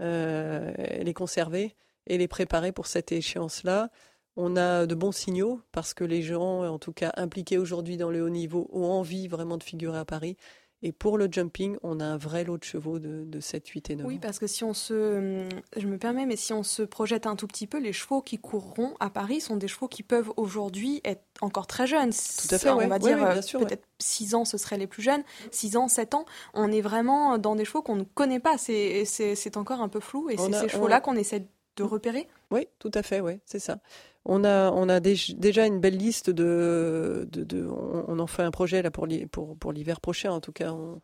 euh, 0.01 0.71
les 1.01 1.13
conserver 1.13 1.75
et 2.07 2.17
les 2.17 2.29
préparer 2.29 2.71
pour 2.71 2.87
cette 2.87 3.11
échéance-là. 3.11 3.89
On 4.35 4.55
a 4.55 4.85
de 4.85 4.95
bons 4.95 5.11
signaux 5.11 5.61
parce 5.71 5.93
que 5.93 6.03
les 6.03 6.21
gens, 6.21 6.63
en 6.63 6.79
tout 6.79 6.93
cas 6.93 7.11
impliqués 7.17 7.57
aujourd'hui 7.57 7.97
dans 7.97 8.11
le 8.11 8.23
haut 8.23 8.29
niveau, 8.29 8.69
ont 8.71 8.85
envie 8.85 9.27
vraiment 9.27 9.57
de 9.57 9.63
figurer 9.63 9.97
à 9.97 10.05
Paris. 10.05 10.37
Et 10.81 10.93
pour 10.93 11.17
le 11.17 11.27
jumping, 11.29 11.77
on 11.83 11.99
a 11.99 12.05
un 12.05 12.15
vrai 12.15 12.45
lot 12.45 12.57
de 12.57 12.63
chevaux 12.63 12.99
de, 12.99 13.25
de 13.25 13.39
7, 13.41 13.67
8 13.67 13.89
et 13.89 13.95
9 13.97 14.07
Oui, 14.07 14.17
parce 14.17 14.39
que 14.39 14.47
si 14.47 14.63
on 14.63 14.73
se. 14.73 15.45
Je 15.75 15.87
me 15.87 15.97
permets, 15.97 16.25
mais 16.25 16.37
si 16.37 16.53
on 16.53 16.63
se 16.63 16.83
projette 16.83 17.27
un 17.27 17.35
tout 17.35 17.47
petit 17.47 17.67
peu, 17.67 17.79
les 17.79 17.91
chevaux 17.91 18.21
qui 18.21 18.37
courront 18.37 18.93
à 19.01 19.09
Paris 19.09 19.41
sont 19.41 19.57
des 19.57 19.67
chevaux 19.67 19.89
qui 19.89 20.03
peuvent 20.03 20.31
aujourd'hui 20.37 21.01
être 21.03 21.23
encore 21.41 21.67
très 21.67 21.85
jeunes. 21.85 22.11
Tout 22.11 22.55
à 22.55 22.57
fait, 22.57 22.69
On 22.69 22.87
va 22.87 22.97
dire 22.97 23.17
peut-être 23.17 23.85
6 23.99 24.35
ans, 24.35 24.45
ce 24.45 24.57
serait 24.57 24.77
les 24.77 24.87
plus 24.87 25.01
jeunes. 25.01 25.23
6 25.51 25.75
ans, 25.75 25.89
7 25.89 26.13
ans. 26.13 26.25
On 26.53 26.71
est 26.71 26.81
vraiment 26.81 27.37
dans 27.37 27.55
des 27.55 27.65
chevaux 27.65 27.81
qu'on 27.81 27.97
ne 27.97 28.03
connaît 28.03 28.39
pas. 28.39 28.57
C'est 28.57 29.57
encore 29.57 29.81
un 29.81 29.89
peu 29.89 29.99
flou. 29.99 30.29
Et 30.29 30.37
c'est 30.37 30.53
ces 30.53 30.69
chevaux-là 30.69 31.01
qu'on 31.01 31.15
essaie 31.15 31.45
de 31.75 31.83
repérer 31.83 32.27
Oui, 32.51 32.67
tout 32.79 32.91
à 32.93 33.03
fait, 33.03 33.21
c'est 33.45 33.59
ça. 33.59 33.79
On 34.25 34.43
a, 34.43 34.71
on 34.71 34.89
a 34.89 34.99
déjà 34.99 35.65
une 35.65 35.79
belle 35.79 35.97
liste 35.97 36.29
de. 36.29 37.27
de, 37.31 37.65
on, 37.67 38.19
en 38.19 38.27
fait 38.27 38.43
un 38.43 38.51
projet 38.51 38.81
là 38.81 38.91
pour, 38.91 39.07
pour, 39.31 39.57
pour 39.57 39.71
l'hiver 39.71 40.01
prochain, 40.01 40.31
en 40.31 40.41
tout 40.41 40.51
cas. 40.51 40.71
On, 40.71 41.01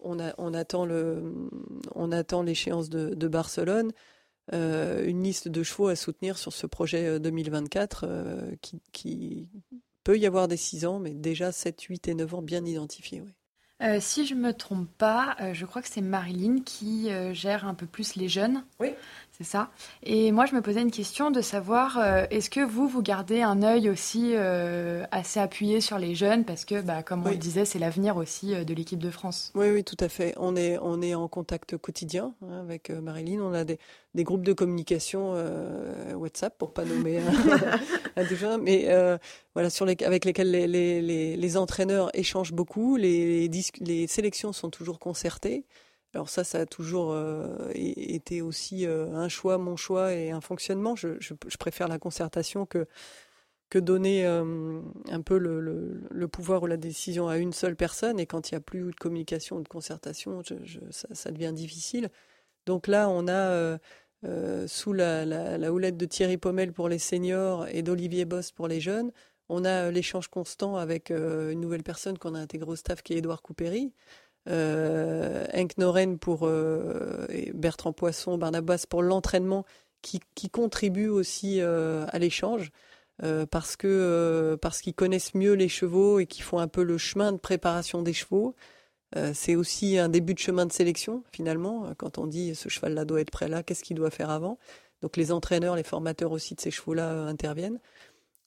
on, 0.00 0.20
a, 0.20 0.34
on 0.38 0.54
attend, 0.54 0.86
le, 0.86 1.48
on 1.94 2.12
attend 2.12 2.42
l'échéance 2.42 2.88
de, 2.88 3.14
de 3.14 3.28
Barcelone. 3.28 3.92
Euh, 4.54 5.04
une 5.06 5.22
liste 5.22 5.48
de 5.48 5.62
chevaux 5.62 5.88
à 5.88 5.96
soutenir 5.96 6.38
sur 6.38 6.54
ce 6.54 6.66
projet 6.66 7.20
2024 7.20 8.04
euh, 8.04 8.08
euh, 8.08 8.56
qui, 8.62 8.80
qui, 8.92 9.48
peut 10.04 10.18
y 10.18 10.26
avoir 10.26 10.48
des 10.48 10.56
6 10.56 10.86
ans, 10.86 10.98
mais 11.00 11.12
déjà 11.12 11.52
7, 11.52 11.82
8 11.82 12.08
et 12.08 12.14
9 12.14 12.34
ans 12.34 12.42
bien 12.42 12.64
identifiés. 12.64 13.22
Euh, 13.82 13.98
si 14.00 14.26
je 14.26 14.34
me 14.34 14.52
trompe 14.52 14.88
pas, 14.96 15.36
je 15.52 15.66
crois 15.66 15.82
que 15.82 15.88
c'est 15.88 16.00
Marilyn 16.00 16.62
qui 16.64 17.10
gère 17.32 17.66
un 17.66 17.74
peu 17.74 17.86
plus 17.86 18.16
les 18.16 18.28
jeunes. 18.28 18.64
Oui. 18.80 18.88
C'est 19.40 19.46
ça. 19.46 19.70
Et 20.02 20.32
moi, 20.32 20.46
je 20.46 20.54
me 20.56 20.60
posais 20.60 20.82
une 20.82 20.90
question 20.90 21.30
de 21.30 21.40
savoir, 21.40 21.98
est-ce 22.30 22.50
que 22.50 22.58
vous, 22.58 22.88
vous 22.88 23.02
gardez 23.02 23.40
un 23.40 23.62
œil 23.62 23.88
aussi 23.88 24.34
assez 24.34 25.38
appuyé 25.38 25.80
sur 25.80 25.96
les 25.96 26.16
jeunes? 26.16 26.44
Parce 26.44 26.64
que, 26.64 26.80
bah, 26.80 27.04
comme 27.04 27.24
on 27.24 27.30
le 27.30 27.36
disait, 27.36 27.64
c'est 27.64 27.78
l'avenir 27.78 28.16
aussi 28.16 28.52
de 28.64 28.74
l'équipe 28.74 28.98
de 28.98 29.10
France. 29.10 29.52
Oui, 29.54 29.70
oui, 29.70 29.84
tout 29.84 29.96
à 30.00 30.08
fait. 30.08 30.34
On 30.38 30.56
est, 30.56 30.76
on 30.82 31.00
est 31.02 31.14
en 31.14 31.28
contact 31.28 31.76
quotidien 31.76 32.34
hein, 32.42 32.60
avec 32.62 32.90
Marilyn. 32.90 33.40
On 33.40 33.54
a 33.54 33.62
des, 33.62 33.78
des 34.16 34.24
groupes 34.24 34.44
de 34.44 34.52
communication 34.52 35.34
WhatsApp, 36.16 36.58
pour 36.58 36.72
pas 36.72 36.84
nommer 36.84 37.20
un, 38.16 38.24
déjà, 38.28 38.58
mais 38.58 38.88
voilà, 39.54 39.70
sur 39.70 39.86
les, 39.86 39.96
avec 40.04 40.24
lesquels 40.24 40.50
les, 40.50 40.66
les, 40.66 41.36
les, 41.36 41.56
entraîneurs 41.56 42.10
échangent 42.12 42.52
beaucoup. 42.52 42.96
Les, 42.96 43.48
les 43.80 44.06
sélections 44.08 44.52
sont 44.52 44.70
toujours 44.70 44.98
concertées. 44.98 45.64
Alors 46.14 46.30
ça, 46.30 46.42
ça 46.42 46.60
a 46.60 46.66
toujours 46.66 47.12
euh, 47.12 47.70
été 47.74 48.40
aussi 48.40 48.86
euh, 48.86 49.12
un 49.12 49.28
choix, 49.28 49.58
mon 49.58 49.76
choix 49.76 50.14
et 50.14 50.30
un 50.30 50.40
fonctionnement. 50.40 50.96
Je, 50.96 51.34
préfère 51.58 51.86
la 51.86 51.98
concertation 51.98 52.64
que, 52.64 52.86
que 53.68 53.78
donner 53.78 54.26
euh, 54.26 54.80
un 55.10 55.20
peu 55.20 55.36
le, 55.38 56.28
pouvoir 56.28 56.62
ou 56.62 56.66
la 56.66 56.78
décision 56.78 57.28
à 57.28 57.36
une 57.36 57.52
seule 57.52 57.76
personne. 57.76 58.18
Et 58.18 58.26
quand 58.26 58.50
il 58.50 58.54
n'y 58.54 58.56
a 58.56 58.60
plus 58.60 58.90
de 58.90 58.96
communication 58.96 59.56
ou 59.56 59.62
de 59.62 59.68
concertation, 59.68 60.42
ça, 60.90 61.30
devient 61.30 61.52
difficile. 61.54 62.10
Donc 62.64 62.86
là, 62.86 63.10
on 63.10 63.28
a 63.28 63.78
sous 64.66 64.94
la, 64.94 65.26
la, 65.26 65.72
houlette 65.72 65.98
de 65.98 66.06
Thierry 66.06 66.38
Pommel 66.38 66.72
pour 66.72 66.88
les 66.88 66.98
seniors 66.98 67.68
et 67.68 67.82
d'Olivier 67.82 68.24
Bost 68.24 68.54
pour 68.54 68.66
les 68.66 68.80
jeunes, 68.80 69.12
on 69.50 69.64
a 69.64 69.90
l'échange 69.90 70.28
constant 70.28 70.76
avec 70.76 71.10
une 71.10 71.60
nouvelle 71.60 71.82
personne 71.82 72.18
qu'on 72.18 72.34
a 72.34 72.40
intégrée 72.40 72.70
au 72.70 72.76
staff 72.76 73.02
qui 73.02 73.12
est 73.14 73.18
Édouard 73.18 73.42
Coupéry. 73.42 73.92
Euh, 74.48 75.46
Noren 75.76 76.18
pour 76.18 76.46
euh, 76.46 77.26
Bertrand 77.54 77.92
Poisson, 77.92 78.38
Barnabas 78.38 78.86
pour 78.88 79.02
l'entraînement 79.02 79.64
qui, 80.02 80.20
qui, 80.34 80.48
contribue 80.48 81.08
aussi 81.08 81.60
à 81.60 82.18
l'échange 82.18 82.70
parce 83.50 83.76
que 83.76 84.56
parce 84.62 84.80
qu'ils 84.80 84.94
connaissent 84.94 85.34
mieux 85.34 85.54
les 85.54 85.68
chevaux 85.68 86.20
et 86.20 86.26
qui 86.26 86.40
font 86.40 86.60
un 86.60 86.68
peu 86.68 86.84
le 86.84 86.98
chemin 86.98 87.32
de 87.32 87.36
préparation 87.36 88.00
des 88.02 88.12
chevaux. 88.12 88.54
c'est 89.34 89.56
aussi 89.56 89.98
un 89.98 90.08
début 90.08 90.34
de 90.34 90.38
chemin 90.38 90.66
de 90.66 90.72
sélection 90.72 91.24
finalement 91.32 91.92
quand 91.98 92.18
on 92.18 92.28
dit 92.28 92.54
ce 92.54 92.68
cheval-là 92.68 93.04
doit 93.04 93.20
être 93.20 93.32
prêt 93.32 93.48
là, 93.48 93.64
qu'est-ce 93.64 93.82
qu'il 93.82 93.96
doit 93.96 94.10
faire 94.10 94.30
avant? 94.30 94.58
Donc 95.02 95.16
les 95.16 95.32
entraîneurs, 95.32 95.74
les 95.74 95.82
formateurs 95.82 96.30
aussi 96.30 96.54
de 96.54 96.60
ces 96.60 96.70
chevaux-là 96.70 97.24
interviennent. 97.24 97.80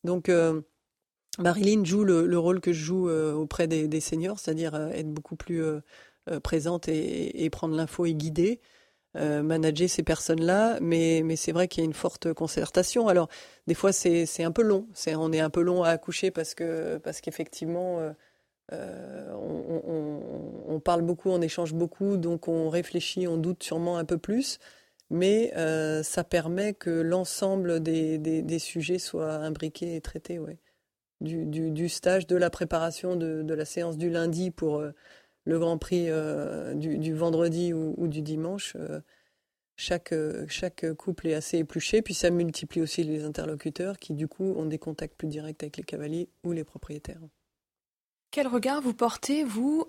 Donc 0.05 0.31
Marilyn 1.39 1.85
joue 1.85 2.03
le, 2.03 2.37
rôle 2.37 2.59
que 2.59 2.73
je 2.73 2.83
joue 2.83 3.09
euh, 3.09 3.33
auprès 3.33 3.67
des, 3.67 4.01
seniors, 4.01 4.39
c'est-à-dire 4.39 4.75
euh, 4.75 4.89
être 4.89 5.09
beaucoup 5.09 5.35
plus 5.35 5.63
euh, 5.63 5.81
présente 6.43 6.87
et, 6.87 7.49
prendre 7.49 7.75
l'info 7.75 8.05
et 8.05 8.13
guider, 8.13 8.59
manager 9.15 9.89
ces 9.89 10.03
personnes-là. 10.03 10.77
Mais, 10.81 11.23
c'est 11.35 11.51
vrai 11.51 11.67
qu'il 11.67 11.83
y 11.83 11.85
a 11.85 11.87
une 11.87 11.93
forte 11.93 12.33
concertation. 12.33 13.07
Alors, 13.07 13.29
des 13.67 13.73
fois, 13.73 13.91
c'est 13.93 14.43
un 14.43 14.51
peu 14.51 14.61
long. 14.61 14.87
On 15.07 15.31
est 15.31 15.39
un 15.39 15.49
peu 15.49 15.61
long 15.61 15.83
à 15.83 15.89
accoucher 15.89 16.31
parce 16.31 16.53
que 16.53 16.99
qu'effectivement, 17.21 18.13
on, 18.71 20.79
parle 20.83 21.01
beaucoup, 21.01 21.29
on 21.29 21.41
échange 21.41 21.73
beaucoup, 21.73 22.17
donc 22.17 22.47
on 22.47 22.69
réfléchit, 22.69 23.27
on 23.27 23.37
doute 23.37 23.63
sûrement 23.63 23.97
un 23.97 24.05
peu 24.05 24.17
plus. 24.17 24.59
Mais 25.09 25.51
ça 26.03 26.23
permet 26.23 26.73
que 26.73 26.89
l'ensemble 26.89 27.81
des, 27.81 28.59
sujets 28.59 28.99
soient 28.99 29.33
imbriqués 29.33 29.95
et 29.95 30.01
traités. 30.01 30.39
Du, 31.21 31.89
stage, 31.89 32.27
de 32.27 32.35
la 32.35 32.49
préparation 32.49 33.15
de, 33.15 33.53
la 33.53 33.65
séance 33.65 33.97
du 33.97 34.09
lundi 34.09 34.51
pour 34.51 34.79
euh, 34.79 34.91
le 35.45 35.59
Grand 35.59 35.77
Prix 35.77 36.05
euh, 36.09 36.73
du, 36.73 37.13
vendredi 37.13 37.73
ou, 37.73 38.07
du 38.07 38.21
dimanche. 38.21 38.75
Euh, 38.75 38.99
chaque, 39.77 40.13
chaque 40.47 40.93
couple 40.93 41.27
est 41.27 41.33
assez 41.33 41.57
épluché, 41.57 42.01
puis 42.01 42.13
ça 42.13 42.29
multiplie 42.29 42.81
aussi 42.81 43.03
les 43.03 43.23
interlocuteurs 43.23 43.97
qui 43.97 44.13
du 44.13 44.27
coup 44.27 44.53
ont 44.55 44.65
des 44.65 44.77
contacts 44.77 45.15
plus 45.15 45.27
directs 45.27 45.63
avec 45.63 45.77
les 45.77 45.83
cavaliers 45.83 46.29
ou 46.43 46.51
les 46.51 46.63
propriétaires. 46.63 47.21
Quel 48.29 48.47
regard 48.47 48.81
vous 48.81 48.93
portez, 48.93 49.43
vous, 49.43 49.85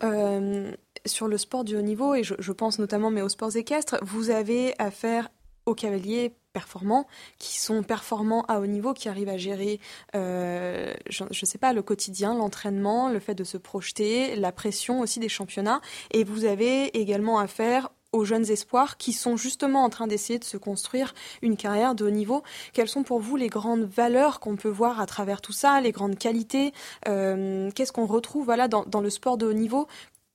sur 1.04 1.28
le 1.28 1.36
sport 1.36 1.64
du 1.64 1.76
haut 1.76 1.82
niveau, 1.82 2.14
et 2.14 2.22
je, 2.22 2.34
je 2.38 2.52
pense 2.52 2.78
notamment 2.78 3.10
mais 3.10 3.20
aux 3.20 3.28
sports 3.28 3.54
équestres 3.54 3.98
Vous 4.02 4.30
avez 4.30 4.72
affaire 4.78 5.28
aux 5.66 5.74
cavaliers 5.74 6.32
performants, 6.52 7.06
qui 7.38 7.58
sont 7.58 7.82
performants 7.82 8.44
à 8.48 8.60
haut 8.60 8.66
niveau, 8.66 8.94
qui 8.94 9.08
arrivent 9.08 9.28
à 9.28 9.36
gérer, 9.36 9.80
euh, 10.14 10.92
je 11.08 11.24
ne 11.24 11.46
sais 11.46 11.58
pas, 11.58 11.72
le 11.72 11.82
quotidien, 11.82 12.34
l'entraînement, 12.34 13.08
le 13.08 13.20
fait 13.20 13.34
de 13.34 13.44
se 13.44 13.56
projeter, 13.56 14.36
la 14.36 14.52
pression 14.52 15.00
aussi 15.00 15.20
des 15.20 15.28
championnats. 15.28 15.80
Et 16.10 16.24
vous 16.24 16.44
avez 16.44 16.96
également 16.98 17.38
affaire 17.38 17.90
aux 18.12 18.24
jeunes 18.24 18.50
espoirs 18.50 18.98
qui 18.98 19.12
sont 19.12 19.36
justement 19.36 19.84
en 19.84 19.88
train 19.88 20.06
d'essayer 20.06 20.38
de 20.38 20.44
se 20.44 20.56
construire 20.56 21.14
une 21.40 21.56
carrière 21.56 21.94
de 21.94 22.04
haut 22.04 22.10
niveau. 22.10 22.42
Quelles 22.72 22.88
sont 22.88 23.02
pour 23.02 23.20
vous 23.20 23.36
les 23.36 23.48
grandes 23.48 23.84
valeurs 23.84 24.38
qu'on 24.38 24.56
peut 24.56 24.68
voir 24.68 25.00
à 25.00 25.06
travers 25.06 25.40
tout 25.40 25.52
ça, 25.52 25.80
les 25.80 25.92
grandes 25.92 26.18
qualités 26.18 26.72
euh, 27.08 27.70
Qu'est-ce 27.74 27.92
qu'on 27.92 28.06
retrouve 28.06 28.44
voilà, 28.44 28.68
dans, 28.68 28.84
dans, 28.84 29.00
le 29.00 29.10
sport 29.10 29.38
de 29.38 29.46
haut 29.46 29.54
niveau 29.54 29.88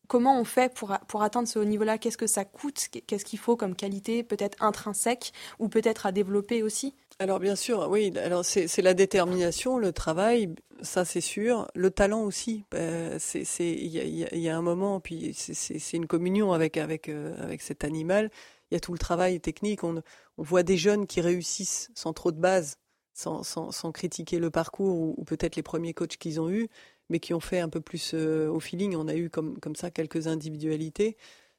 Comment 0.07 0.39
on 0.39 0.45
fait 0.45 0.73
pour, 0.73 0.97
pour 1.07 1.23
atteindre 1.23 1.47
ce 1.47 1.59
haut 1.59 1.65
niveau-là? 1.65 1.97
Qu'est-ce 1.97 2.17
que 2.17 2.27
ça 2.27 2.45
coûte? 2.45 2.87
Qu'est-ce 3.07 3.25
qu'il 3.25 3.39
faut 3.39 3.55
comme 3.55 3.75
qualité, 3.75 4.23
peut-être 4.23 4.61
intrinsèque 4.63 5.33
ou 5.59 5.67
peut-être 5.67 6.05
à 6.05 6.11
développer 6.11 6.63
aussi? 6.63 6.95
Alors 7.19 7.39
bien 7.39 7.55
sûr, 7.55 7.87
oui. 7.89 8.13
Alors 8.17 8.45
c'est 8.45 8.81
la 8.81 8.93
détermination, 8.93 9.77
le 9.77 9.91
travail, 9.91 10.53
ça 10.81 11.03
c'est 11.03 11.21
sûr. 11.21 11.67
Le 11.73 11.89
talent 11.89 12.21
aussi. 12.21 12.63
Euh, 12.75 13.17
c'est 13.19 13.43
il 13.59 13.89
y, 13.89 14.49
a, 14.49 14.57
un 14.57 14.61
moment, 14.61 14.99
puis 14.99 15.33
c'est 15.33 15.97
une 15.97 16.05
communion 16.05 16.53
avec 16.53 16.77
avec 16.77 17.09
euh, 17.09 17.35
avec 17.43 17.61
cet 17.61 17.83
animal. 17.83 18.29
Il 18.69 18.75
y 18.75 18.77
a 18.77 18.79
tout 18.79 18.93
le 18.93 18.99
travail 18.99 19.39
technique. 19.39 19.83
On, 19.83 20.03
on 20.37 20.43
voit 20.43 20.63
des 20.63 20.77
jeunes 20.77 21.07
qui 21.07 21.21
réussissent 21.21 21.89
sans 21.95 22.13
trop 22.13 22.31
de 22.31 22.39
base, 22.39 22.77
sans, 23.13 23.41
sans, 23.41 23.71
sans 23.71 23.91
critiquer 23.91 24.37
le 24.37 24.51
parcours 24.51 24.95
ou, 24.95 25.15
ou 25.17 25.23
peut-être 25.23 25.55
les 25.55 25.63
premiers 25.63 25.93
coachs 25.93 26.17
qu'ils 26.17 26.39
ont 26.39 26.49
eus, 26.49 26.69
mais 27.09 27.19
qui 27.19 27.33
ont 27.33 27.39
fait 27.39 27.59
un 27.59 27.69
peu 27.69 27.81
plus 27.81 28.11
euh, 28.13 28.49
au 28.49 28.59
feeling. 28.59 28.95
On 28.95 29.07
a 29.07 29.15
eu 29.15 29.29
comme 29.29 29.75
ça 29.75 29.91
quelques 29.91 30.27
individualités. 30.27 31.17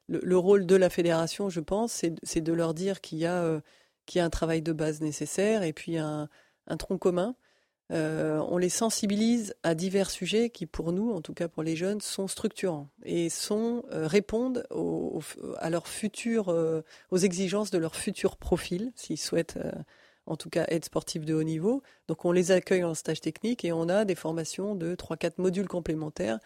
Le, 0.09 0.21
le 0.23 0.39
rôle 0.39 0.67
de 0.67 0.77
la 0.77 0.91
fédération, 0.91 1.51
je 1.51 1.61
pense, 1.61 2.05
c'est 2.23 2.41
de 2.41 2.53
leur 2.53 2.75
dire 2.75 3.01
qu'il 3.01 3.19
y 3.19 3.27
a 3.27 3.61
qu'il 4.09 4.19
y 4.19 4.23
a 4.23 4.25
un 4.25 4.31
travail 4.31 4.63
de 4.63 4.73
base 4.73 5.01
nécessaire 5.01 5.63
et 5.63 5.73
puis 5.73 5.99
un, 5.99 6.29
tronc 6.79 6.99
commun. 6.99 7.37
Euh, 7.91 8.39
on 8.49 8.59
les 8.59 8.69
sensibilise 8.69 9.55
à 9.63 9.75
divers 9.75 10.11
sujets 10.11 10.51
qui, 10.51 10.67
pour 10.67 10.93
nous, 10.93 11.13
en 11.13 11.23
tout 11.23 11.33
cas 11.33 11.49
pour 11.49 11.63
les 11.63 11.77
jeunes, 11.77 12.01
sont 12.01 12.27
structurants 12.27 12.89
et 13.05 13.29
euh, 13.51 14.07
répondent 14.07 14.67
à 15.59 15.71
leur 15.71 15.89
futur, 15.89 16.49
euh, 16.49 16.83
aux 17.11 17.19
exigences 17.19 17.71
de 17.71 17.79
leur 17.79 17.97
futur 17.97 18.37
profil, 18.37 18.93
s'ils 18.95 19.19
souhaitent, 19.19 19.59
en 20.29 20.37
tout 20.37 20.51
cas, 20.51 20.64
être 20.69 20.85
sportifs 20.85 21.25
de 21.25 21.35
haut 21.35 21.43
niveau. 21.43 21.83
Donc, 22.07 22.25
on 22.25 22.33
les 22.33 22.51
accueille 22.51 22.85
en 22.85 22.95
stage 22.95 23.21
technique 23.21 23.64
et 23.64 23.73
on 23.73 23.88
a 23.88 24.05
des 24.05 24.14
formations 24.14 24.75
de 24.75 24.95
3-4 24.95 25.33
modules 25.38 25.69
complémentaires 25.69 26.38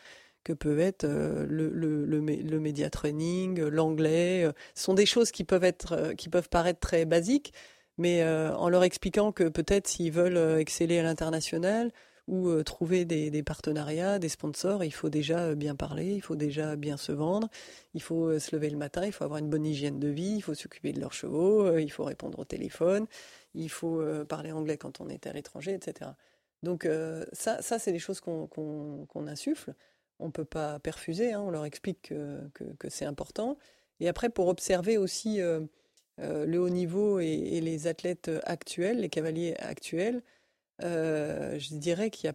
que 0.45 0.53
peuvent 0.53 0.81
être 0.81 1.05
euh, 1.05 1.47
le, 1.49 1.69
le, 1.71 2.05
le, 2.05 2.21
le 2.21 2.61
média 2.61 2.91
training, 2.91 3.61
euh, 3.61 3.69
l'anglais. 3.71 4.45
Euh, 4.45 4.53
ce 4.75 4.85
sont 4.85 4.95
des 4.95 5.07
choses 5.07 5.31
qui 5.31 5.45
peuvent, 5.45 5.65
être, 5.65 6.15
qui 6.17 6.29
peuvent 6.29 6.49
paraître 6.49 6.81
très 6.81 7.05
basiques, 7.05 7.53
mais 7.99 8.25
en 8.25 8.71
leur 8.71 8.85
expliquant 8.85 9.33
que 9.33 9.45
peut-être 9.45 9.87
s'ils 9.87 10.13
veulent 10.13 10.59
exceller 10.59 10.99
à 10.99 11.03
l'international 11.03 11.93
ou 12.33 12.63
trouver 12.63 13.05
des, 13.05 13.43
partenariats, 13.43 14.19
des 14.19 14.29
sponsors, 14.29 14.85
il 14.85 14.91
faut 14.91 15.11
déjà 15.11 15.55
bien 15.55 15.77
parler, 15.77 16.15
il 16.15 16.23
faut 16.23 16.37
déjà 16.37 16.77
bien 16.77 16.97
se 16.97 17.13
vendre, 17.13 17.49
il 17.95 18.03
faut 18.03 18.39
se 18.39 18.57
lever 18.57 18.71
le 18.71 18.79
matin, 18.79 19.05
il 19.05 19.13
faut 19.13 19.25
avoir 19.25 19.39
une 19.39 19.51
bonne 19.51 19.67
hygiène 19.67 20.01
de 20.01 20.09
vie, 20.09 20.37
il 20.37 20.41
faut 20.41 20.55
s'occuper 20.55 20.93
de 20.93 21.01
leurs 21.01 21.13
chevaux, 21.13 21.77
il 21.79 21.91
faut 21.93 22.05
répondre 22.05 22.39
au 22.39 22.45
téléphone, 22.45 23.07
il 23.55 23.69
faut 23.69 24.03
parler 24.29 24.51
anglais 24.51 24.79
quand 24.79 25.01
on 25.01 25.09
est 25.09 25.27
à 25.27 25.33
l'étranger, 25.33 25.75
etc. 25.75 26.13
Donc 26.63 26.89
ça, 27.33 27.61
ça 27.61 27.79
c'est 27.79 27.93
des 27.93 27.99
choses 27.99 28.21
qu'on 28.21 29.27
insuffle 29.27 29.75
on 30.23 30.27
ne 30.27 30.31
peut 30.31 30.45
pas 30.45 30.79
perfuser, 30.79 31.33
hein, 31.33 31.41
on 31.41 31.51
leur 31.51 31.65
explique 31.65 32.03
que, 32.03 32.89
c'est 32.89 33.05
important. 33.05 33.59
Et 34.01 34.09
après, 34.09 34.31
pour 34.31 34.49
observer 34.49 34.97
aussi 34.97 35.41
euh, 35.41 35.61
euh, 36.21 36.47
le 36.47 36.61
haut 36.61 36.71
niveau 36.71 37.21
et, 37.21 37.61
les 37.61 37.87
athlètes 37.87 38.31
actuels, 38.45 39.01
les 39.01 39.09
cavaliers 39.09 39.55
actuels, 39.59 40.23
euh, 40.83 41.59
je 41.59 41.75
dirais 41.75 42.11
qu'il 42.11 42.29
n'y 42.29 42.31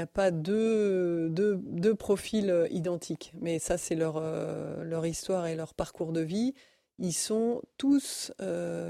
a 0.00 0.06
pas, 0.06 0.30
deux, 0.30 1.94
profils 1.98 2.66
identiques. 2.70 3.32
Mais 3.40 3.58
ça, 3.58 3.78
c'est 3.78 3.94
leur, 3.94 4.20
leur 4.84 5.06
histoire 5.06 5.46
et 5.46 5.56
leur 5.56 5.74
parcours 5.74 6.12
de 6.12 6.20
vie. 6.20 6.54
Ils 6.98 7.12
sont 7.12 7.62
tous 7.76 8.32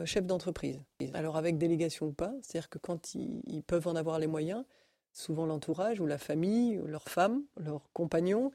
chefs 0.05 0.27
d'entreprise. 0.27 0.81
Alors 1.14 1.37
avec 1.37 1.59
délégation 1.59 2.07
ou 2.07 2.12
pas, 2.12 2.33
c'est-à-dire 2.43 2.69
que 2.69 2.79
quand 2.79 3.14
ils 3.14 3.62
peuvent 3.67 3.87
en 3.87 3.97
avoir 3.97 4.19
les 4.19 4.27
moyens, 4.27 4.64
souvent 5.12 5.47
l'entourage 5.47 6.01
ou 6.01 6.07
la 6.07 6.19
famille, 6.19 6.79
ou 6.79 6.87
leur 6.87 7.09
femme, 7.09 7.43
leurs 7.59 7.91
compagnons, 7.93 8.51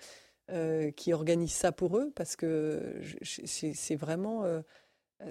euh, 0.52 0.92
qui 0.92 1.14
organisent 1.14 1.54
ça 1.54 1.72
pour 1.72 1.98
eux, 1.98 2.12
parce 2.16 2.36
que 2.36 3.00
c'est 3.22 3.96
vraiment 3.96 4.44
euh, 4.44 4.62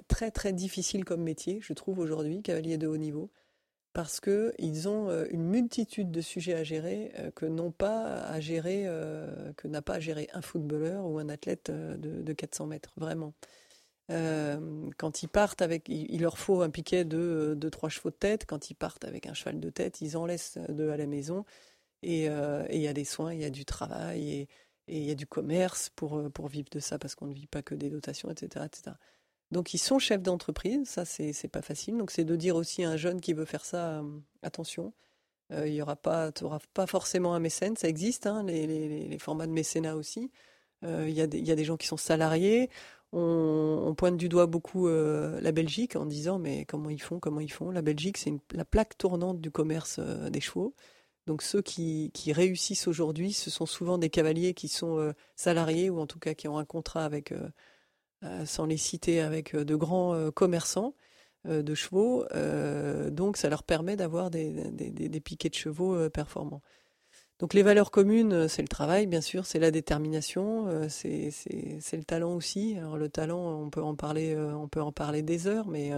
très 0.08 0.30
très 0.30 0.52
difficile 0.52 1.04
comme 1.04 1.22
métier, 1.22 1.58
je 1.60 1.72
trouve 1.72 1.98
aujourd'hui, 1.98 2.42
cavalier 2.42 2.78
de 2.78 2.86
haut 2.86 2.96
niveau, 2.96 3.30
parce 3.92 4.20
qu'ils 4.20 4.88
ont 4.88 5.10
euh, 5.10 5.26
une 5.30 5.44
multitude 5.44 6.10
de 6.10 6.20
sujets 6.20 6.54
à 6.54 6.64
gérer 6.64 7.12
que 7.34 7.46
n'ont 7.46 7.72
pas 7.72 8.22
à 8.22 8.40
que 8.40 9.68
n'a 9.68 9.82
pas 9.82 9.94
à 9.94 10.00
gérer 10.00 10.28
un 10.32 10.42
footballeur 10.42 11.06
ou 11.06 11.18
un 11.18 11.28
athlète 11.28 11.70
de, 11.70 12.22
de 12.22 12.32
400 12.32 12.66
mètres, 12.66 12.92
vraiment. 12.96 13.34
Euh, 14.10 14.90
quand 14.98 15.22
ils 15.22 15.28
partent 15.28 15.62
avec, 15.62 15.88
il, 15.88 16.20
leur 16.20 16.38
faut 16.38 16.62
un 16.62 16.70
piquet 16.70 17.04
de, 17.04 17.54
de 17.56 17.68
trois 17.68 17.88
chevaux 17.88 18.10
de 18.10 18.16
tête. 18.16 18.46
Quand 18.46 18.70
ils 18.70 18.74
partent 18.74 19.04
avec 19.04 19.26
un 19.26 19.34
cheval 19.34 19.60
de 19.60 19.70
tête, 19.70 20.00
ils 20.00 20.16
en 20.16 20.26
laissent 20.26 20.58
deux 20.68 20.90
à 20.90 20.96
la 20.96 21.06
maison. 21.06 21.44
Euh, 22.04 22.66
et 22.68 22.76
il 22.76 22.82
y 22.82 22.88
a 22.88 22.92
des 22.92 23.04
soins, 23.04 23.32
il 23.32 23.40
y 23.40 23.44
a 23.44 23.50
du 23.50 23.64
travail 23.64 24.48
et 24.88 24.98
il 24.98 25.04
y 25.04 25.10
a 25.10 25.14
du 25.14 25.26
commerce 25.26 25.90
pour, 25.90 26.18
euh, 26.18 26.28
pour 26.30 26.48
vivre 26.48 26.68
de 26.70 26.80
ça 26.80 26.98
parce 26.98 27.14
qu'on 27.14 27.26
ne 27.26 27.34
vit 27.34 27.46
pas 27.46 27.62
que 27.62 27.74
des 27.74 27.90
dotations, 27.90 28.30
etc. 28.30 28.66
etc. 28.66 28.96
Donc 29.52 29.74
ils 29.74 29.78
sont 29.78 29.98
chefs 29.98 30.22
d'entreprise, 30.22 30.88
ça 30.88 31.04
c'est 31.04 31.48
pas 31.48 31.62
facile. 31.62 31.96
Donc 31.96 32.10
c'est 32.10 32.24
de 32.24 32.36
dire 32.36 32.56
aussi 32.56 32.82
à 32.84 32.90
un 32.90 32.96
jeune 32.96 33.20
qui 33.20 33.32
veut 33.34 33.44
faire 33.44 33.64
ça, 33.64 34.02
attention, 34.42 34.92
il 35.50 35.74
y 35.74 35.82
aura 35.82 35.96
pas, 35.96 36.32
tu 36.32 36.44
pas 36.74 36.86
forcément 36.86 37.34
un 37.34 37.38
mécène, 37.38 37.76
ça 37.76 37.88
existe, 37.88 38.26
hein, 38.26 38.42
les, 38.44 38.66
les, 38.66 39.18
formats 39.18 39.46
de 39.46 39.52
mécénat 39.52 39.96
aussi. 39.96 40.30
Il 40.82 41.10
y, 41.10 41.20
a 41.20 41.26
des 41.26 41.64
gens 41.64 41.76
qui 41.76 41.86
sont 41.86 41.98
salariés 41.98 42.70
on, 43.12 43.94
pointe 43.96 44.16
du 44.16 44.28
doigt 44.28 44.46
beaucoup 44.46 44.88
euh, 44.88 45.40
la 45.40 45.52
Belgique 45.52 45.96
en 45.96 46.06
disant 46.06 46.38
mais 46.38 46.64
comment 46.64 46.90
ils 46.90 47.00
font, 47.00 47.20
comment 47.20 47.40
ils 47.40 47.52
font? 47.52 47.70
La 47.70 47.82
Belgique, 47.82 48.16
c'est 48.18 48.32
la 48.54 48.64
plaque 48.64 48.96
tournante 48.96 49.40
du 49.40 49.50
commerce 49.50 49.96
euh, 49.98 50.30
des 50.30 50.40
chevaux. 50.40 50.74
Donc 51.26 51.42
ceux 51.42 51.62
qui, 51.62 52.10
réussissent 52.32 52.88
aujourd'hui, 52.88 53.32
ce 53.32 53.50
sont 53.50 53.66
souvent 53.66 53.98
des 53.98 54.10
cavaliers 54.10 54.54
qui 54.54 54.68
sont 54.68 54.98
euh, 54.98 55.12
salariés 55.36 55.90
ou 55.90 56.00
en 56.00 56.06
tout 56.06 56.18
cas 56.18 56.34
qui 56.34 56.48
ont 56.48 56.58
un 56.58 56.64
contrat 56.64 57.04
avec, 57.04 57.32
sans 58.44 58.66
les 58.66 58.76
citer, 58.76 59.20
avec 59.20 59.56
de 59.56 59.74
grands 59.74 60.30
commerçants 60.32 60.94
de 61.44 61.74
chevaux. 61.74 62.24
donc 63.10 63.36
ça 63.36 63.48
leur 63.48 63.62
permet 63.62 63.96
d'avoir 63.96 64.30
des, 64.30 65.20
piquets 65.24 65.48
de 65.48 65.54
chevaux 65.54 66.08
performants. 66.10 66.62
Donc 67.42 67.54
les 67.54 67.64
valeurs 67.64 67.90
communes, 67.90 68.32
euh, 68.32 68.46
c'est 68.46 68.62
le 68.62 68.68
travail, 68.68 69.08
bien 69.08 69.20
sûr, 69.20 69.46
c'est 69.46 69.58
la 69.58 69.72
détermination, 69.72 70.68
euh, 70.68 70.88
c'est 70.88 71.32
le 71.96 72.04
talent 72.04 72.36
aussi. 72.36 72.76
Alors 72.78 72.96
le 72.96 73.08
talent, 73.08 73.60
on 73.60 73.68
peut 73.68 73.82
en 73.82 73.96
parler, 73.96 74.32
euh, 74.32 74.54
on 74.54 74.68
peut 74.68 74.80
en 74.80 74.92
parler 74.92 75.22
des 75.22 75.48
heures, 75.48 75.66
mais 75.66 75.90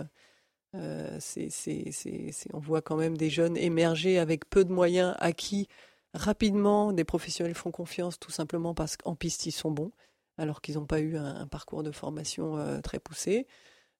on 0.73 2.59
voit 2.59 2.81
quand 2.81 2.97
même 2.97 3.19
des 3.19 3.29
jeunes 3.29 3.59
émerger 3.59 4.19
avec 4.19 4.49
peu 4.49 4.65
de 4.65 4.73
moyens 4.73 5.15
acquis 5.19 5.69
rapidement. 6.15 6.95
Des 6.95 7.05
professionnels 7.05 7.55
font 7.55 7.71
confiance 7.71 8.19
tout 8.19 8.31
simplement 8.31 8.73
parce 8.75 8.97
qu'en 8.97 9.15
piste 9.15 9.45
ils 9.45 9.53
sont 9.53 9.71
bons, 9.71 9.93
alors 10.39 10.61
qu'ils 10.61 10.77
n'ont 10.77 10.87
pas 10.87 11.01
eu 11.01 11.17
un, 11.17 11.47
parcours 11.47 11.83
de 11.83 11.91
formation 11.93 12.81
très 12.83 12.99
poussé. 12.99 13.47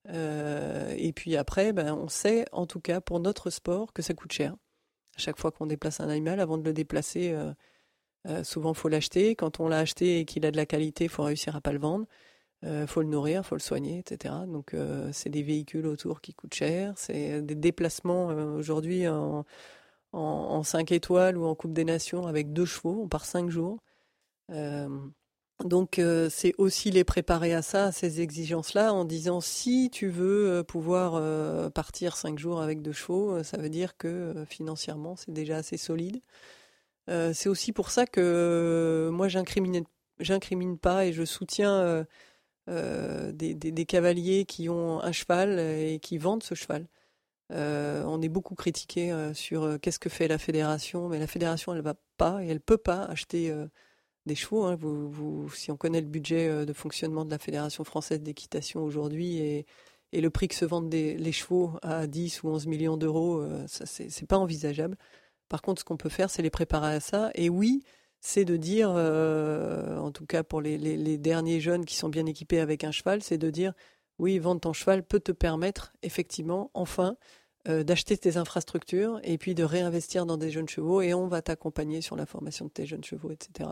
et 0.07 1.13
puis 1.15 1.35
après, 1.35 1.73
ben, 1.73 1.93
on 1.93 2.07
sait 2.07 2.45
en 2.51 2.65
tout 2.65 2.79
cas 2.79 3.01
pour 3.01 3.19
notre 3.19 3.49
sport 3.49 3.93
que 3.93 4.01
ça 4.01 4.13
coûte 4.13 4.31
cher 4.31 4.55
à 5.15 5.19
chaque 5.19 5.39
fois 5.39 5.51
qu'on 5.51 5.65
déplace 5.65 5.99
un 5.99 6.09
animal, 6.09 6.39
avant 6.39 6.57
de 6.57 6.63
le 6.63 6.73
déplacer, 6.73 7.31
euh, 7.31 7.53
euh, 8.27 8.43
souvent 8.43 8.73
faut 8.73 8.89
l'acheter. 8.89 9.35
Quand 9.35 9.59
on 9.59 9.67
l'a 9.67 9.79
acheté 9.79 10.19
et 10.19 10.25
qu'il 10.25 10.45
a 10.45 10.51
de 10.51 10.57
la 10.57 10.65
qualité, 10.65 11.05
il 11.05 11.09
faut 11.09 11.23
réussir 11.23 11.55
à 11.55 11.61
pas 11.61 11.71
le 11.71 11.79
vendre. 11.79 12.05
Il 12.63 12.69
euh, 12.69 12.87
faut 12.87 13.01
le 13.01 13.07
nourrir, 13.07 13.45
faut 13.45 13.55
le 13.55 13.61
soigner, 13.61 13.99
etc. 13.99 14.33
Donc 14.47 14.75
c'est 15.11 15.29
des 15.29 15.43
véhicules 15.43 15.87
autour 15.87 16.21
qui 16.21 16.33
coûtent 16.33 16.53
cher, 16.53 16.93
c'est 16.97 17.41
des 17.41 17.55
déplacements 17.55 18.27
aujourd'hui 18.27 19.07
en, 19.07 19.45
en, 20.13 20.63
5 20.63 20.91
étoiles 20.91 21.37
ou 21.37 21.45
en 21.45 21.55
Coupe 21.55 21.73
des 21.73 21.85
Nations 21.85 22.27
avec 22.27 22.53
deux 22.53 22.65
chevaux, 22.65 23.01
on 23.03 23.07
part 23.07 23.25
5 23.25 23.49
jours. 23.49 23.79
Donc 25.63 25.99
euh, 25.99 26.29
c'est 26.29 26.53
aussi 26.57 26.91
les 26.91 27.05
préparer 27.05 27.53
à 27.53 27.61
ça, 27.61 27.85
à 27.85 27.91
ces 27.93 28.19
exigences-là, 28.19 28.93
en 28.93 29.05
disant 29.05 29.39
si 29.39 29.89
tu 29.89 30.09
veux 30.09 30.49
euh, 30.49 30.63
pouvoir 30.63 31.13
euh, 31.15 31.69
partir 31.69 32.17
cinq 32.17 32.37
jours 32.37 32.61
avec 32.61 32.81
deux 32.81 32.91
chevaux, 32.91 33.41
ça 33.43 33.57
veut 33.57 33.69
dire 33.69 33.95
que 33.95 34.45
financièrement 34.49 35.15
c'est 35.15 35.31
déjà 35.31 35.57
assez 35.57 35.77
solide. 35.77 36.21
c'est 37.07 37.49
aussi 37.49 37.71
pour 37.71 37.89
ça 37.89 38.05
que 38.05 39.09
moi 39.13 39.27
j'incrimine, 39.29 40.77
pas 40.77 41.05
et 41.05 41.13
je 41.13 41.23
soutiens 41.23 42.05
des, 42.67 43.53
des, 43.55 43.85
cavaliers 43.85 44.45
qui 44.45 44.69
ont 44.69 45.01
un 45.01 45.11
cheval 45.11 45.59
et 45.59 45.99
qui 46.01 46.17
vendent 46.17 46.43
ce 46.43 46.55
cheval. 46.55 46.87
on 47.49 48.21
est 48.21 48.29
beaucoup 48.29 48.55
critiqué 48.55 49.31
sur 49.33 49.79
qu'est-ce 49.81 49.99
que 49.99 50.09
fait 50.09 50.27
la 50.27 50.37
fédération, 50.37 51.09
mais 51.09 51.19
la 51.19 51.27
fédération 51.27 51.73
elle 51.73 51.81
va 51.81 51.95
pas 52.17 52.43
et 52.43 52.47
elle 52.47 52.61
peut 52.61 52.77
pas 52.77 53.03
acheter 53.05 53.53
des 54.25 54.35
chevaux. 54.35 54.63
Hein. 54.63 54.77
Si 55.53 55.71
on 55.71 55.77
connaît 55.77 56.01
le 56.01 56.07
budget 56.07 56.47
euh, 56.47 56.65
de 56.65 56.73
fonctionnement 56.73 57.25
de 57.25 57.31
la 57.31 57.39
Fédération 57.39 57.83
française 57.83 58.21
d'équitation 58.21 58.83
aujourd'hui 58.83 59.37
et, 59.37 59.65
le 60.13 60.29
prix 60.29 60.47
que 60.47 60.55
se 60.55 60.63
vendent 60.63 60.93
les 60.93 61.31
chevaux 61.33 61.73
à 61.81 62.07
10 62.07 62.43
ou 62.43 62.47
11 62.47 62.67
millions 62.67 62.95
d'euros, 62.95 63.41
euh, 63.41 63.65
ça 63.67 63.85
c'est 63.85 64.25
pas 64.25 64.37
envisageable. 64.37 64.95
Par 65.49 65.61
contre, 65.61 65.81
ce 65.81 65.85
qu'on 65.85 65.97
peut 65.97 66.07
faire, 66.07 66.29
c'est 66.29 66.41
les 66.41 66.49
préparer 66.49 66.95
à 66.95 66.99
ça. 67.01 67.31
Et 67.35 67.49
oui, 67.49 67.83
c'est 68.21 68.45
de 68.45 68.55
dire, 68.55 68.93
euh, 68.95 69.97
en 69.97 70.11
tout 70.11 70.25
cas, 70.25 70.43
pour 70.43 70.61
les, 70.61 71.17
derniers 71.17 71.59
jeunes 71.59 71.83
qui 71.83 71.97
sont 71.97 72.07
bien 72.07 72.25
équipés 72.27 72.61
avec 72.61 72.85
un 72.85 72.91
cheval, 72.91 73.21
c'est 73.23 73.37
de 73.37 73.49
dire 73.49 73.73
oui, 74.17 74.39
vendre 74.39 74.61
ton 74.61 74.71
cheval 74.71 75.03
peut 75.03 75.19
te 75.19 75.33
permettre 75.33 75.91
effectivement, 76.01 76.71
enfin, 76.73 77.17
d'acheter 77.65 78.17
tes 78.17 78.37
infrastructures 78.37 79.19
et 79.23 79.37
puis 79.37 79.53
de 79.53 79.65
réinvestir 79.65 80.25
dans 80.25 80.37
des 80.37 80.49
jeunes 80.49 80.69
chevaux 80.69 81.01
et 81.01 81.13
on 81.13 81.27
va 81.27 81.41
t'accompagner 81.41 81.99
sur 81.99 82.15
la 82.15 82.25
formation 82.25 82.65
de 82.65 82.71
tes 82.71 82.85
jeunes 82.85 83.03
chevaux, 83.03 83.31
etc. 83.31 83.69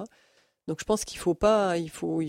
Donc 0.68 0.80
je 0.80 0.86
pense 0.86 1.06
qu'il 1.06 1.20
faut 1.20 1.34
pas, 1.34 1.78
il 1.78 1.90
faut, 1.90 2.22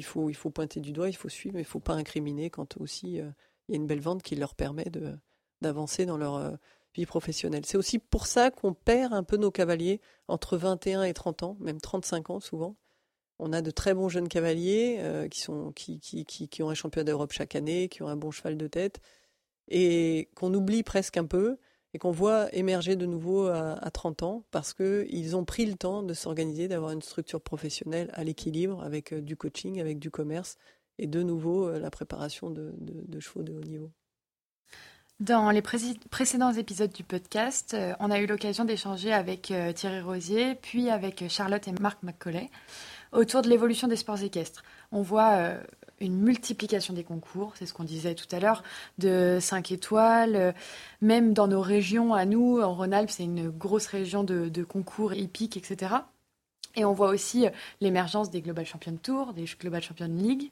pointer 0.53 0.81
du 0.81 0.93
doigt, 0.93 1.09
il 1.09 1.17
faut 1.17 1.29
suivre, 1.29 1.55
mais 1.55 1.63
il 1.63 1.67
faut 1.67 1.81
pas 1.81 1.95
incriminer 1.95 2.51
quand 2.51 2.81
aussi 2.81 3.21
euh, 3.21 3.31
il 3.69 3.73
y 3.73 3.75
a 3.75 3.81
une 3.81 3.87
belle 3.87 4.01
vente 4.01 4.23
qui 4.23 4.35
leur 4.35 4.55
permet 4.55 4.87
d'avancer 5.61 6.05
dans 6.05 6.17
leur 6.17 6.37
euh, 6.37 6.51
vie 6.95 7.07
professionnelle. 7.07 7.65
C'est 7.65 7.79
aussi 7.79 7.99
pour 7.99 8.27
ça 8.27 8.51
qu'on 8.51 8.75
perd 8.75 9.13
un 9.13 9.23
peu 9.23 9.37
nos 9.37 9.51
cavaliers 9.51 10.01
entre 10.29 10.57
21 10.57 11.05
et 11.05 11.15
30 11.15 11.43
ans, 11.45 11.57
même 11.61 11.81
35 11.81 12.31
ans 12.31 12.41
souvent. 12.41 12.77
On 13.39 13.53
a 13.53 13.63
de 13.63 13.71
très 13.71 13.95
bons 13.95 14.09
jeunes 14.09 14.29
cavaliers 14.29 15.29
qui, 15.29 15.41
sont, 15.41 15.73
qui, 15.73 15.99
qui, 15.99 16.25
qui, 16.25 16.49
qui 16.49 16.63
ont 16.63 16.71
un 16.71 16.75
championnat 16.75 17.05
d'Europe 17.05 17.33
chaque 17.33 17.57
année, 17.57 17.89
qui 17.89 18.05
ont 18.05 18.07
un 18.07 18.15
bon 18.15 18.31
cheval 18.31 18.57
de 18.57 18.69
tête, 18.69 19.01
et 19.67 20.29
qu'on 20.37 20.55
oublie 20.55 20.85
presque 20.85 21.17
un 21.17 21.25
peu 21.25 21.59
et 21.95 21.99
qu'on 21.99 22.11
voit 22.11 22.53
émerger 22.55 22.97
de 22.97 23.07
nouveau 23.07 23.47
à, 23.47 23.91
30 23.91 24.25
ans 24.25 24.45
parce 24.51 24.75
qu'ils 24.75 25.37
ont 25.37 25.45
pris 25.45 25.65
le 25.65 25.75
temps 25.75 26.03
de 26.03 26.13
s'organiser, 26.13 26.67
d'avoir 26.67 26.91
une 26.91 27.03
structure 27.03 27.41
professionnelle 27.41 28.11
à 28.15 28.25
l'équilibre 28.25 28.83
avec 28.83 29.13
euh, 29.13 29.23
du 29.23 29.37
coaching, 29.37 29.81
avec 29.81 30.01
du 30.01 30.11
commerce 30.11 30.59
et 30.99 31.07
de 31.07 31.23
nouveau 31.23 31.69
euh, 31.69 31.79
la 31.79 31.91
préparation 31.91 32.51
de, 32.51 32.75
chevaux 33.21 33.45
de 33.45 33.53
haut 33.53 33.61
niveau. 33.61 33.93
Dans 35.21 35.53
les 35.53 35.63
précédents 35.63 36.53
épisodes 36.53 36.93
du 36.93 37.05
podcast, 37.05 37.75
euh, 37.75 37.95
on 38.01 38.11
a 38.11 38.19
eu 38.19 38.27
l'occasion 38.27 38.65
d'échanger 38.65 39.13
avec 39.13 39.53
Thierry 39.77 40.01
Rosier, 40.01 40.57
puis 40.57 40.91
avec 40.91 41.25
Charlotte 41.29 41.69
et 41.69 41.73
Marc 41.81 42.03
McCauley 42.03 42.51
autour 43.13 43.43
de 43.43 43.49
l'évolution 43.49 43.87
des 43.87 43.95
sports 43.95 44.25
équestres. 44.25 44.65
On 44.91 45.03
voit 45.03 45.55
une 46.01 46.17
multiplication 46.17 46.95
des 46.95 47.05
concours, 47.05 47.53
c'est 47.57 47.67
ce 47.67 47.73
qu'on 47.73 47.85
disait 47.85 48.15
tout 48.15 48.27
à 48.35 48.41
l'heure, 48.41 48.63
de 48.99 49.39
5 49.41 49.73
étoiles. 49.73 50.55
Même 51.01 51.33
dans 51.33 51.49
nos 51.49 51.61
régions, 51.61 52.15
à 52.15 52.25
nous, 52.25 52.61
en 52.61 52.75
Rhône-Alpes, 52.75 53.11
c'est 53.11 53.25
une 53.25 53.51
grosse 53.51 53.87
région 53.87 54.25
de, 54.25 54.65
concours 54.65 55.15
hippiques, 55.15 55.57
etc. 55.57 55.95
Et 56.77 56.85
on 56.85 56.93
voit 56.93 57.11
aussi 57.11 57.47
l'émergence 57.81 58.31
des 58.31 58.41
Global 58.41 58.67
Champion 58.67 58.97
Tour, 58.97 59.33
des 59.33 59.45
Global 59.61 59.83
Champion 59.83 60.09
League. 60.09 60.51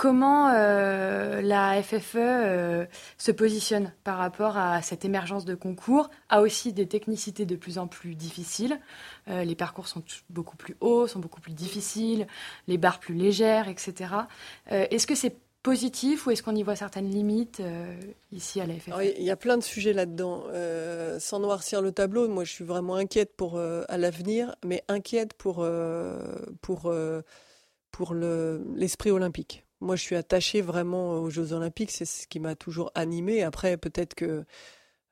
Comment 0.00 0.48
euh, 0.48 1.42
la 1.42 1.82
FFE 1.82 2.16
euh, 2.16 2.86
se 3.18 3.30
positionne 3.30 3.92
par 4.02 4.16
rapport 4.16 4.56
à 4.56 4.80
cette 4.80 5.04
émergence 5.04 5.44
de 5.44 5.54
concours, 5.54 6.08
a 6.30 6.40
aussi 6.40 6.72
des 6.72 6.86
technicités 6.86 7.44
de 7.44 7.54
plus 7.54 7.76
en 7.76 7.86
plus 7.86 8.14
difficiles. 8.14 8.80
Euh, 9.28 9.44
les 9.44 9.54
parcours 9.54 9.88
sont 9.88 10.02
beaucoup 10.30 10.56
plus 10.56 10.74
hauts, 10.80 11.06
sont 11.06 11.18
beaucoup 11.18 11.42
plus 11.42 11.52
difficiles, 11.52 12.26
les 12.66 12.78
barres 12.78 12.98
plus 12.98 13.14
légères, 13.14 13.68
etc. 13.68 14.14
est-ce 14.68 15.06
que 15.06 15.14
c'est 15.14 15.36
positif 15.62 16.26
ou 16.26 16.30
est-ce 16.30 16.42
qu'on 16.42 16.56
y 16.56 16.62
voit 16.62 16.76
certaines 16.76 17.10
limites 17.10 17.60
ici 18.32 18.58
à 18.62 18.66
la 18.66 18.76
FFE 18.76 18.92
Il 19.18 19.22
y 19.22 19.30
a 19.30 19.36
plein 19.36 19.58
de 19.58 19.62
sujets 19.62 19.92
là-dedans. 19.92 20.44
sans 21.18 21.40
noircir 21.40 21.82
le 21.82 21.92
tableau, 21.92 22.26
moi 22.26 22.44
je 22.44 22.52
suis 22.52 22.64
vraiment 22.64 22.94
inquiète 22.94 23.36
pour 23.36 23.58
à 23.60 23.98
l'avenir, 23.98 24.56
mais 24.64 24.82
inquiète 24.88 25.34
pour, 25.34 25.68
pour, 26.62 26.90
pour 27.90 28.14
l'esprit 28.14 29.10
olympique 29.10 29.62
moi, 29.80 29.96
je 29.96 30.02
suis 30.02 30.16
attachée 30.16 30.60
vraiment 30.60 31.14
aux 31.20 31.30
Jeux 31.30 31.52
Olympiques. 31.52 31.90
C'est 31.90 32.04
ce 32.04 32.26
qui 32.26 32.40
m'a 32.40 32.54
toujours 32.54 32.90
animée. 32.94 33.42
Après, 33.42 33.76
peut-être 33.76 34.14
que 34.14 34.44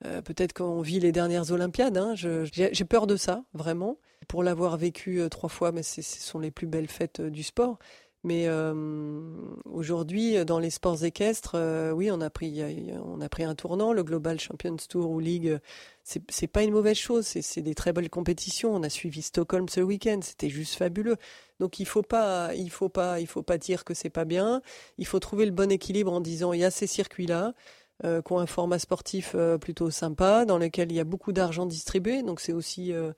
euh, 0.05 0.23
peut-être 0.23 0.53
qu'on 0.53 0.81
vit 0.81 1.01
les 1.01 1.13
dernières 1.13 1.51
Olympiades. 1.51 1.99
Hein. 1.99 2.15
J'ai 2.15 2.85
peur 2.85 3.07
de 3.07 3.17
ça, 3.17 3.45
vraiment. 3.53 3.99
Pour 4.29 4.43
l'avoir 4.43 4.77
vécu 4.77 5.21
euh, 5.21 5.29
trois 5.29 5.49
fois, 5.49 5.73
mais 5.73 5.83
ce 5.83 6.03
sont 6.03 6.39
les 6.39 6.51
plus 6.51 6.67
belles 6.67 6.89
fêtes 6.89 7.21
euh, 7.21 7.31
du 7.31 7.43
sport. 7.43 7.79
Mais 8.25 8.49
aujourd'hui, 9.65 10.45
dans 10.45 10.59
les 10.59 10.71
sports 10.71 11.05
équestres, 11.05 11.57
oui, 11.95 12.11
on 12.11 12.21
a 12.21 12.29
pris, 12.29 12.61
on 13.05 13.21
a 13.21 13.29
pris 13.29 13.45
un 13.45 13.55
tournant. 13.55 13.93
Le 13.93 14.03
Global 14.03 14.41
Champions 14.41 14.77
Tour 14.89 15.09
ou 15.11 15.21
League, 15.21 15.57
c'est 16.03 16.49
pas 16.49 16.65
une 16.65 16.73
mauvaise 16.73 16.97
chose. 16.97 17.25
C'est 17.27 17.63
des 17.63 17.77
très 17.77 17.93
belles 17.93 18.11
compétitions. 18.11 18.75
On 18.75 18.83
a 18.83 18.91
suivi 18.91 19.23
Stockholm 19.23 19.69
ce 19.69 19.81
week-end. 19.81 20.19
C'était 20.21 20.51
juste 20.51 20.75
fabuleux. 20.75 21.17
Donc 21.61 21.81
il 21.81 21.87
faut 21.87 22.03
pas, 22.03 22.55
il 22.55 22.71
faut 22.71 22.89
pas, 22.89 23.21
il 23.21 23.27
faut 23.27 23.43
pas 23.43 23.59
dire 23.59 23.85
que 23.85 23.95
c'est 23.95 24.11
pas 24.11 24.25
bien. 24.25 24.63
Il 24.99 25.07
faut 25.07 25.19
trouver 25.19 25.47
le 25.47 25.53
bon 25.53 25.71
équilibre 25.71 26.13
en 26.13 26.21
disant 26.21 26.53
il 26.53 26.61
y 26.61 26.65
a 26.65 26.71
ces 26.71 26.87
circuits-là. 26.87 27.55
Euh, 28.05 28.23
qui 28.23 28.33
ont 28.33 28.39
un 28.39 28.47
format 28.47 28.79
sportif 28.79 29.33
euh, 29.35 29.59
plutôt 29.59 29.91
sympa, 29.91 30.45
dans 30.45 30.57
lequel 30.57 30.93
il 30.93 30.95
y 30.95 31.01
a 31.01 31.05
beaucoup 31.05 31.33
d'argent 31.33 31.67
distribué, 31.67 32.23
donc 32.23 32.39
c'est 32.39 32.53
aussi 32.53 32.93
euh, 32.93 33.13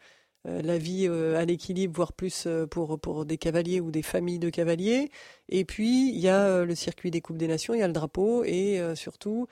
la 0.47 0.79
vie 0.79 1.07
à 1.07 1.45
l'équilibre, 1.45 1.95
voire 1.95 2.15
plus 2.15 2.49
pour, 2.71 2.99
pour 2.99 3.27
des 3.27 3.37
cavaliers 3.37 3.79
ou 3.81 3.91
des 3.91 4.01
familles 4.01 4.39
de 4.39 4.49
cavaliers. 4.49 5.11
Et 5.51 5.67
puis, 5.67 6.09
il 6.09 6.19
y 6.19 6.31
a 6.31 6.65
le 6.65 6.75
circuit 6.75 7.11
des 7.11 7.21
Coupes 7.21 7.37
des 7.37 7.47
Nations, 7.47 7.75
il 7.75 7.81
y 7.81 7.83
a 7.83 7.87
le 7.87 7.93
drapeau, 7.93 8.43
et 8.45 8.81
surtout, 8.95 9.49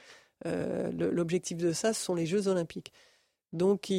l'objectif 0.46 1.58
de 1.58 1.72
ça, 1.72 1.92
ce 1.92 2.02
sont 2.02 2.14
les 2.14 2.24
Jeux 2.24 2.48
olympiques. 2.48 2.94
Donc, 3.52 3.92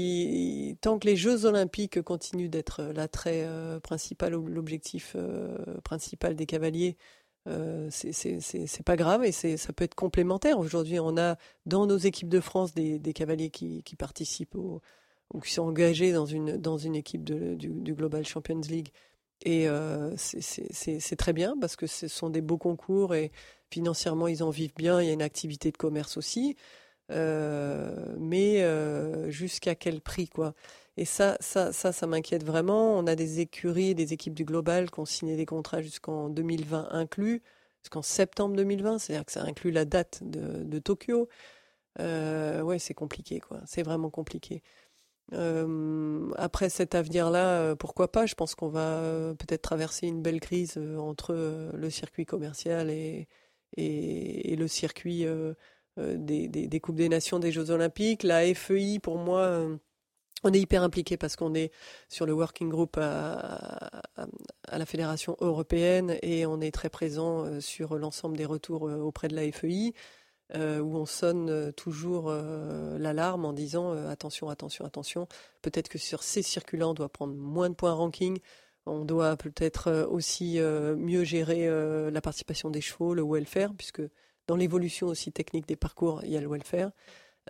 tant 0.81 0.99
que 0.99 1.07
les 1.07 1.15
Jeux 1.15 1.45
olympiques 1.45 2.01
continuent 2.03 2.49
d'être 2.49 2.83
l'attrait 2.83 3.43
euh, 3.45 3.79
principal, 3.79 4.33
l'objectif 4.33 5.13
euh, 5.15 5.57
principal 5.83 6.35
des 6.35 6.45
cavaliers, 6.45 6.97
euh, 7.47 7.87
c'est 7.89 8.83
pas 8.85 8.95
grave 8.95 9.25
et 9.25 9.31
ça 9.31 9.73
peut 9.73 9.83
être 9.83 9.95
complémentaire. 9.95 10.59
Aujourd'hui, 10.59 10.99
on 10.99 11.17
a 11.17 11.37
dans 11.65 11.87
nos 11.87 11.97
équipes 11.97 12.29
de 12.29 12.39
France 12.39 12.75
des, 12.75 13.13
cavaliers 13.13 13.49
qui, 13.49 13.83
participent 13.97 14.55
ou 14.55 14.81
qui 15.43 15.51
sont 15.51 15.63
engagés 15.63 16.11
dans 16.11 16.27
une, 16.27 16.57
dans 16.57 16.77
une 16.77 16.95
équipe 16.95 17.23
du, 17.23 17.55
du, 17.55 17.93
Global 17.95 18.25
Champions 18.25 18.61
League. 18.69 18.89
Et 19.45 19.67
c'est 20.17 21.15
très 21.15 21.33
bien 21.33 21.55
parce 21.59 21.75
que 21.75 21.87
ce 21.87 22.07
sont 22.07 22.29
des 22.29 22.41
beaux 22.41 22.57
concours 22.59 23.15
et 23.15 23.31
financièrement, 23.71 24.27
ils 24.27 24.43
en 24.43 24.51
vivent 24.51 24.75
bien. 24.75 25.01
Il 25.01 25.07
y 25.07 25.09
a 25.09 25.13
une 25.13 25.23
activité 25.23 25.71
de 25.71 25.77
commerce 25.77 26.17
aussi. 26.17 26.55
Euh, 27.11 28.15
mais 28.19 28.61
euh, 28.61 29.31
jusqu'à 29.31 29.73
quel 29.73 29.99
prix 30.01 30.27
quoi 30.27 30.53
et 30.97 31.05
ça, 31.05 31.37
ça, 31.39 31.71
ça, 31.71 31.93
ça 31.93 32.07
m'inquiète 32.07 32.43
vraiment. 32.43 32.97
On 32.97 33.07
a 33.07 33.15
des 33.15 33.39
écuries, 33.39 33.95
des 33.95 34.11
équipes 34.11 34.33
du 34.33 34.43
global 34.43 34.91
qui 34.91 34.99
ont 34.99 35.05
signé 35.05 35.37
des 35.37 35.45
contrats 35.45 35.81
jusqu'en 35.81 36.27
2020 36.29 36.89
inclus, 36.91 37.41
jusqu'en 37.81 38.01
septembre 38.01 38.57
2020, 38.57 38.99
c'est-à-dire 38.99 39.23
que 39.23 39.31
ça 39.31 39.43
inclut 39.43 39.71
la 39.71 39.85
date 39.85 40.19
de, 40.23 40.79
Tokyo. 40.79 41.29
Euh, 42.01 42.61
ouais, 42.61 42.79
c'est 42.79 42.93
compliqué, 42.93 43.39
quoi. 43.39 43.61
C'est 43.65 43.81
vraiment 43.83 44.09
compliqué. 44.09 44.61
Euh, 45.33 46.29
après 46.35 46.69
cet 46.69 46.95
avenir-là, 46.95 47.77
pourquoi 47.77 48.11
pas? 48.11 48.25
Je 48.25 48.35
pense 48.35 48.53
qu'on 48.55 48.67
va 48.67 49.33
peut-être 49.39 49.61
traverser 49.61 50.07
une 50.07 50.21
belle 50.21 50.41
crise 50.41 50.77
entre 50.97 51.33
le 51.73 51.89
circuit 51.89 52.25
commercial 52.25 52.89
et, 52.89 53.29
et, 53.77 54.51
et 54.51 54.55
le 54.57 54.67
circuit 54.67 55.25
euh, 55.99 56.15
des, 56.17 56.79
Coupes 56.79 56.95
des 56.95 57.09
Nations, 57.09 57.39
des 57.39 57.51
Jeux 57.51 57.71
Olympiques. 57.71 58.23
La 58.23 58.53
FEI, 58.53 58.99
pour 58.99 59.17
moi, 59.17 59.41
euh, 59.41 59.77
on 60.43 60.53
est 60.53 60.59
hyper 60.59 60.83
impliqué 60.83 61.17
parce 61.17 61.35
qu'on 61.35 61.53
est 61.53 61.71
sur 62.07 62.25
le 62.25 62.33
working 62.33 62.69
group 62.69 62.97
à, 62.97 64.01
la 64.71 64.85
Fédération 64.85 65.35
européenne 65.41 66.17
et 66.21 66.45
on 66.45 66.61
est 66.61 66.71
très 66.71 66.89
présent 66.89 67.45
euh, 67.45 67.59
sur 67.59 67.97
l'ensemble 67.97 68.37
des 68.37 68.45
retours 68.45 68.83
auprès 68.83 69.27
de 69.27 69.35
la 69.35 69.51
FEI. 69.51 69.93
où 70.55 70.97
on 70.97 71.05
sonne 71.05 71.71
toujours 71.73 72.31
l'alarme 72.31 73.45
en 73.45 73.53
disant 73.53 73.91
attention, 74.07 74.49
attention, 74.49 74.85
attention. 74.85 75.27
Peut-être 75.61 75.89
que 75.89 75.99
sur 75.99 76.23
ces 76.23 76.41
circuits-là, 76.41 76.87
on 76.87 76.93
doit 76.93 77.09
prendre 77.09 77.35
moins 77.35 77.69
de 77.69 77.75
points 77.75 77.93
ranking. 77.93 78.39
On 78.85 79.05
doit 79.05 79.35
peut-être 79.37 80.07
aussi 80.09 80.59
mieux 80.59 81.23
gérer 81.23 81.69
la 82.09 82.21
participation 82.21 82.71
des 82.71 82.81
chevaux, 82.81 83.13
le 83.13 83.23
welfare, 83.23 83.75
puisque 83.75 84.01
dans 84.49 84.55
l'évolution 84.55 85.05
aussi 85.05 85.31
technique 85.31 85.67
des 85.67 85.75
parcours, 85.75 86.21
il 86.23 86.31
y 86.31 86.37
a 86.37 86.41
le 86.41 86.47
welfare. 86.47 86.89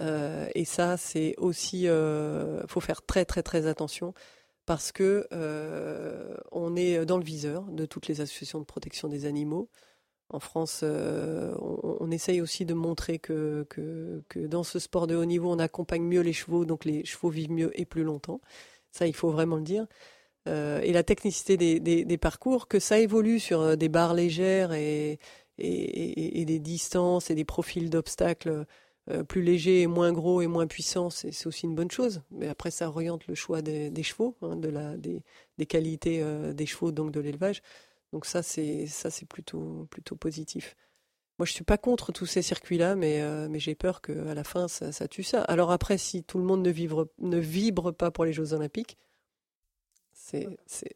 Euh, 0.01 0.49
et 0.53 0.65
ça, 0.65 0.97
c'est 0.97 1.33
aussi, 1.37 1.87
euh, 1.87 2.61
faut 2.67 2.81
faire 2.81 3.01
très 3.05 3.23
très 3.23 3.41
très 3.41 3.67
attention 3.67 4.13
parce 4.65 4.91
que 4.91 5.25
euh, 5.31 6.35
on 6.51 6.75
est 6.75 7.05
dans 7.05 7.17
le 7.17 7.23
viseur 7.23 7.63
de 7.63 7.85
toutes 7.85 8.07
les 8.07 8.19
associations 8.19 8.59
de 8.59 8.65
protection 8.65 9.07
des 9.07 9.25
animaux. 9.25 9.69
En 10.29 10.41
France, 10.41 10.83
on, 10.83 12.11
essaye 12.11 12.39
aussi 12.41 12.65
de 12.65 12.75
montrer 12.75 13.17
que, 13.17 13.65
que, 13.69 14.45
dans 14.45 14.63
ce 14.63 14.77
sport 14.77 15.07
de 15.07 15.15
haut 15.15 15.25
niveau, 15.25 15.49
on 15.51 15.57
accompagne 15.57 16.03
mieux 16.03 16.21
les 16.21 16.33
chevaux, 16.33 16.65
donc 16.65 16.85
les 16.85 17.03
chevaux 17.03 17.29
vivent 17.29 17.51
mieux 17.51 17.71
et 17.79 17.85
plus 17.85 18.03
longtemps. 18.03 18.39
Ça, 18.91 19.07
il 19.07 19.15
faut 19.15 19.31
vraiment 19.31 19.55
le 19.55 19.63
dire. 19.63 19.87
et 20.45 20.93
la 20.93 21.03
technicité 21.03 21.57
des, 21.57 21.79
des, 21.79 22.17
parcours, 22.19 22.67
que 22.67 22.79
ça 22.79 22.99
évolue 22.99 23.39
sur 23.39 23.75
des 23.75 23.89
barres 23.89 24.13
légères 24.13 24.73
et, 24.73 25.17
et, 25.59 26.45
des 26.45 26.59
distances 26.59 27.29
et 27.29 27.35
des 27.35 27.45
profils 27.45 27.89
d'obstacles 27.89 28.65
euh, 29.09 29.23
plus 29.23 29.41
légers 29.41 29.81
et 29.81 29.87
moins 29.87 30.11
gros 30.11 30.41
et 30.41 30.47
moins 30.47 30.67
puissants, 30.67 31.09
c'est 31.09 31.47
aussi 31.47 31.65
une 31.65 31.75
bonne 31.75 31.89
chose. 31.89 32.21
Mais 32.31 32.47
après, 32.47 32.71
ça 32.71 32.87
oriente 32.87 33.25
le 33.27 33.35
choix 33.35 33.61
des, 33.61 34.03
chevaux, 34.03 34.37
hein, 34.41 34.55
de 34.55 34.69
la, 34.69 34.97
des, 34.97 35.21
qualités 35.65 36.21
euh, 36.21 36.53
des 36.53 36.65
chevaux, 36.65 36.91
donc 36.91 37.11
de 37.11 37.19
l'élevage. 37.19 37.61
Donc 38.13 38.25
ça, 38.25 38.43
c'est 38.43 38.87
ça, 38.87 39.09
c'est 39.09 39.27
plutôt 39.27 39.87
plutôt 39.89 40.15
positif. 40.15 40.75
Moi, 41.39 41.45
je 41.45 41.53
suis 41.53 41.63
pas 41.63 41.77
contre 41.77 42.11
tous 42.11 42.25
ces 42.25 42.41
circuits-là, 42.41 42.95
mais 42.95 43.21
euh, 43.21 43.47
mais 43.49 43.59
j'ai 43.59 43.75
peur 43.75 44.01
qu'à 44.01 44.33
la 44.33 44.43
fin, 44.43 44.67
ça, 44.67 44.91
ça, 44.91 45.07
tue 45.07 45.23
ça. 45.23 45.41
Alors 45.43 45.71
après, 45.71 45.97
si 45.97 46.23
tout 46.23 46.37
le 46.37 46.43
monde 46.43 46.61
ne 46.63 46.71
vibre 46.71 47.07
ne 47.19 47.37
vibre 47.39 47.93
pas 47.93 48.11
pour 48.11 48.25
les 48.25 48.33
Jeux 48.33 48.53
Olympiques, 48.53 48.97
c'est 50.13 50.47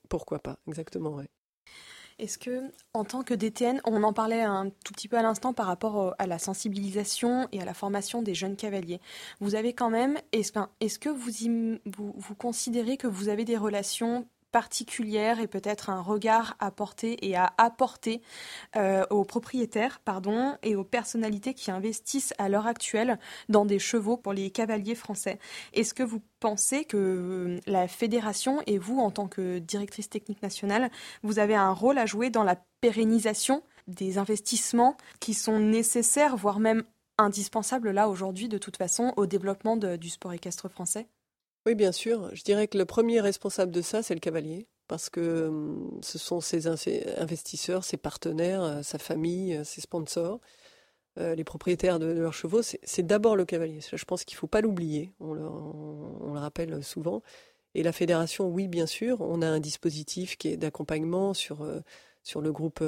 pourquoi 0.10 0.40
pas, 0.40 0.60
exactement, 0.68 1.16
ouais. 1.16 1.30
Est-ce 2.20 2.38
que, 2.38 2.72
en 2.94 3.04
tant 3.04 3.24
que 3.24 3.34
DTN, 3.34 3.82
on 3.86 4.04
en 4.04 4.14
parlait 4.14 4.42
un 4.42 4.70
tout 4.84 4.94
petit 4.94 5.08
peu 5.08 5.18
à 5.18 5.22
l'instant 5.22 5.54
par 5.54 5.66
rapport 5.66 6.16
à 6.20 6.28
la 6.28 6.40
sensibilisation 6.40 7.48
et 7.52 7.62
à 7.62 7.66
la 7.66 7.74
formation 7.74 8.22
des 8.22 8.36
jeunes 8.36 8.56
cavaliers, 8.56 9.00
vous 9.40 9.56
avez 9.56 9.74
quand 9.74 9.90
même, 9.90 10.20
est-ce 10.32 11.00
que 11.00 11.10
vous, 11.10 11.80
vous 12.16 12.36
considérez 12.36 12.98
que 12.98 13.08
vous 13.08 13.30
avez 13.30 13.46
des 13.46 13.58
relations 13.58 14.28
particulière 14.54 15.40
et 15.40 15.48
peut-être 15.48 15.90
un 15.90 16.00
regard 16.00 16.56
à 16.60 16.72
porter 16.72 17.18
et 17.28 17.36
à 17.36 17.52
apporter 17.58 18.22
euh, 18.78 19.04
aux 19.10 19.26
propriétaires 19.26 20.00
pardon, 20.00 20.56
et 20.62 20.76
aux 20.76 20.84
personnalités 20.84 21.56
qui 21.56 21.72
investissent 21.72 22.34
à 22.38 22.48
l'heure 22.48 22.68
actuelle 22.68 23.20
dans 23.50 23.66
des 23.66 23.80
chevaux 23.80 24.16
pour 24.16 24.32
les 24.32 24.52
cavaliers 24.52 24.96
français. 24.96 25.40
Est-ce 25.74 25.96
que 25.96 26.04
vous 26.04 26.22
pensez 26.40 26.86
que 26.86 26.98
euh, 26.98 27.60
la 27.66 27.88
fédération 27.88 28.62
et 28.68 28.78
vous, 28.78 29.00
en 29.00 29.10
tant 29.10 29.28
que 29.28 29.58
directrice 29.58 30.10
technique 30.10 30.44
nationale, 30.44 30.92
vous 31.24 31.40
avez 31.40 31.56
un 31.56 31.72
rôle 31.72 31.98
à 31.98 32.06
jouer 32.06 32.30
dans 32.30 32.44
la 32.44 32.58
pérennisation 32.80 33.64
des 33.88 34.20
investissements 34.20 34.96
qui 35.20 35.34
sont 35.34 35.60
nécessaires, 35.60 36.38
voire 36.38 36.60
même 36.60 36.84
indispensables 37.18 37.90
là 37.90 38.08
aujourd'hui 38.08 38.50
de 38.50 38.60
toute 38.60 38.78
façon 38.78 39.14
au 39.18 39.26
développement 39.26 39.78
du 39.78 40.10
sport 40.10 40.34
équestre 40.34 40.70
français? 40.70 41.08
Oui, 41.66 41.76
bien 41.76 41.92
sûr. 41.94 42.30
Je 42.34 42.44
dirais 42.44 42.68
que 42.68 42.78
le 42.78 42.86
premier 42.86 43.22
responsable 43.22 43.72
de 43.72 43.82
ça, 43.82 44.04
c'est 44.04 44.14
le 44.14 44.20
cavalier, 44.20 44.68
parce 44.88 45.10
que 45.10 45.48
hum, 45.48 46.00
ce 46.02 46.18
sont 46.18 46.42
ses 46.42 46.68
investisseurs, 46.68 47.86
ses 47.86 47.98
partenaires, 47.98 48.64
euh, 48.64 48.82
sa 48.84 48.98
famille, 49.00 49.56
euh, 49.56 49.64
ses 49.64 49.80
sponsors, 49.80 50.42
euh, 51.20 51.36
les 51.36 51.44
propriétaires 51.46 52.00
de, 52.00 52.08
leurs 52.08 52.34
chevaux. 52.34 52.62
C'est 52.62 53.06
d'abord 53.08 53.38
le 53.38 53.46
cavalier. 53.46 53.80
Je 53.82 54.06
pense 54.06 54.26
qu'il 54.26 54.36
ne 54.36 54.40
faut 54.40 54.48
pas 54.48 54.62
l'oublier. 54.62 55.14
On, 55.22 55.34
le 55.34 56.40
rappelle 56.40 56.84
souvent. 56.84 57.22
Et 57.76 57.84
la 57.84 57.94
fédération, 57.94 58.48
oui, 58.50 58.68
bien 58.68 58.86
sûr, 58.86 59.22
on 59.22 59.42
a 59.42 59.48
un 59.48 59.60
dispositif 59.60 60.38
qui 60.38 60.50
est 60.50 60.58
d'accompagnement 60.58 61.34
sur 61.34 61.66
sur 62.26 62.40
le 62.40 62.54
groupe 62.54 62.82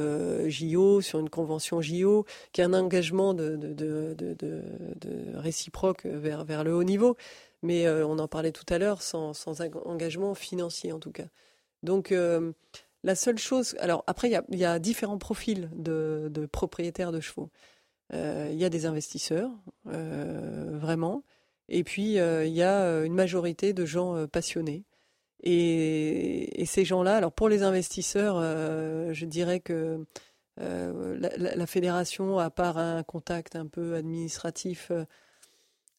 JO, 0.47 1.01
sur 1.01 1.19
une 1.19 1.29
convention 1.29 1.81
JO, 1.81 2.25
qui 2.53 2.61
a 2.61 2.65
un 2.65 2.73
engagement 2.73 3.33
de, 3.33 3.57
de 3.57 5.37
réciproque 5.37 6.05
vers, 6.05 6.45
vers 6.45 6.63
le 6.63 6.73
haut 6.73 6.85
niveau 6.85 7.17
mais 7.65 7.87
euh, 7.87 8.05
on 8.05 8.19
en 8.19 8.27
parlait 8.27 8.51
tout 8.51 8.65
à 8.69 8.77
l'heure, 8.77 9.01
sans, 9.01 9.33
engagement 9.85 10.33
financier 10.35 10.91
en 10.91 10.99
tout 10.99 11.11
cas. 11.11 11.25
Donc 11.83 12.11
euh, 12.11 12.53
la 13.03 13.15
seule 13.15 13.37
chose, 13.37 13.75
alors 13.79 14.03
après 14.07 14.29
il 14.49 14.59
y 14.59 14.65
a, 14.65 14.79
différents 14.79 15.17
profils 15.17 15.69
de, 15.75 16.47
propriétaires 16.51 17.11
de 17.11 17.19
chevaux. 17.19 17.49
Euh, 18.13 18.49
il 18.51 18.57
y 18.57 18.65
a 18.65 18.69
des 18.69 18.85
investisseurs, 18.85 19.49
vraiment, 19.83 21.23
et 21.69 21.83
puis 21.83 22.13
il 22.13 22.53
y 22.53 22.63
a 22.63 23.03
une 23.03 23.15
majorité 23.15 23.73
de 23.73 23.85
gens 23.85 24.27
passionnés. 24.27 24.83
Et, 25.43 26.63
ces 26.65 26.85
gens-là, 26.85 27.17
alors 27.17 27.31
pour 27.31 27.49
les 27.49 27.63
investisseurs, 27.63 28.41
je 28.41 29.25
dirais 29.25 29.59
que 29.59 30.05
la, 30.57 31.29
la, 31.37 31.67
fédération, 31.67 32.39
à 32.39 32.49
part 32.49 32.77
un 32.77 33.03
contact 33.03 33.55
un 33.55 33.67
peu 33.67 33.95
administratif, 33.95 34.91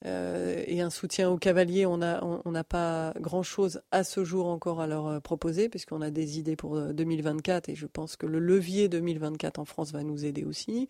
euh, 0.05 0.63
et 0.67 0.83
un 0.83 0.91
soutien 0.91 1.31
aux 1.31 1.39
cavaliers, 1.39 1.87
on 1.87 1.97
n'a 1.97 2.65
pas 2.65 3.15
grand-chose 3.19 3.81
à 3.91 4.05
ce 4.05 4.25
jour 4.25 4.47
encore 4.47 4.81
à 4.81 4.87
leur 4.87 5.07
euh, 5.07 5.21
proposer, 5.21 5.69
puisqu'on 5.69 6.03
a 6.03 6.11
des 6.11 6.39
idées 6.39 6.57
pour 6.57 6.79
2024, 6.79 7.69
euh, 7.69 7.73
et 7.73 7.75
je 7.75 7.87
pense 7.87 8.17
que 8.17 8.27
le 8.27 8.39
levier 8.39 8.89
2024 8.89 9.59
en 9.59 9.65
France 9.65 9.93
va 9.93 10.03
nous 10.03 10.25
aider 10.25 10.45
aussi. 10.45 10.89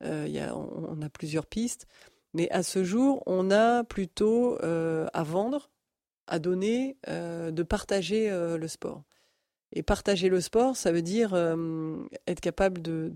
on, 0.00 1.02
a 1.02 1.08
plusieurs 1.10 1.46
pistes, 1.46 1.86
mais 2.32 2.48
à 2.50 2.62
ce 2.62 2.84
jour, 2.84 3.22
on 3.26 3.50
a 3.50 3.84
plutôt 3.84 4.58
à 4.62 5.22
vendre, 5.24 5.70
à 6.26 6.38
donner, 6.38 6.96
de 7.06 7.62
partager 7.62 8.30
le 8.30 8.68
sport. 8.68 9.02
Et 9.72 9.82
partager 9.82 10.30
le 10.30 10.40
sport, 10.40 10.76
ça 10.76 10.92
veut 10.92 11.02
dire 11.02 11.34
être 12.26 12.40
capable 12.40 12.80
de 12.80 13.12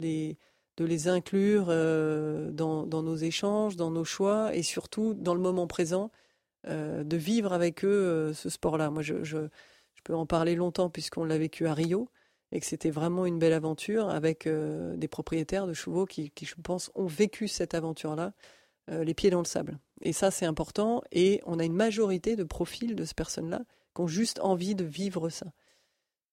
les 0.00 0.36
de 0.76 0.84
les 0.84 1.08
inclure 1.08 1.66
euh, 1.68 2.50
dans, 2.50 2.86
nos 2.86 3.16
échanges, 3.16 3.76
dans 3.76 3.90
nos 3.90 4.04
choix 4.04 4.54
et 4.54 4.62
surtout 4.62 5.14
dans 5.14 5.34
le 5.34 5.40
moment 5.40 5.66
présent, 5.66 6.10
euh, 6.68 7.04
de 7.04 7.16
vivre 7.16 7.52
avec 7.52 7.84
eux 7.84 7.88
euh, 7.88 8.34
ce 8.34 8.50
sport-là. 8.50 8.90
Moi, 8.90 9.02
je, 9.02 9.48
peux 10.04 10.14
en 10.14 10.26
parler 10.26 10.54
longtemps 10.54 10.88
puisqu'on 10.88 11.24
l'a 11.24 11.36
vécu 11.36 11.66
à 11.66 11.74
Rio 11.74 12.08
et 12.52 12.60
que 12.60 12.66
c'était 12.66 12.90
vraiment 12.90 13.26
une 13.26 13.40
belle 13.40 13.54
aventure 13.54 14.08
avec 14.08 14.48
des 14.48 15.08
propriétaires 15.08 15.66
de 15.66 15.72
chevaux 15.72 16.06
qui, 16.06 16.32
je 16.40 16.54
pense, 16.62 16.92
ont 16.94 17.06
vécu 17.06 17.48
cette 17.48 17.74
aventure-là 17.74 18.32
les 18.86 19.14
pieds 19.14 19.30
dans 19.30 19.40
le 19.40 19.46
sable. 19.46 19.80
Et 20.02 20.12
ça, 20.12 20.30
c'est 20.30 20.46
important. 20.46 21.02
Et 21.10 21.42
on 21.44 21.58
a 21.58 21.64
une 21.64 21.74
majorité 21.74 22.36
de 22.36 22.44
profils 22.44 22.94
de 22.94 23.04
ces 23.04 23.14
personnes-là 23.14 23.62
qui 23.96 24.00
ont 24.00 24.06
juste 24.06 24.38
envie 24.38 24.76
de 24.76 24.84
vivre 24.84 25.28
ça. 25.28 25.46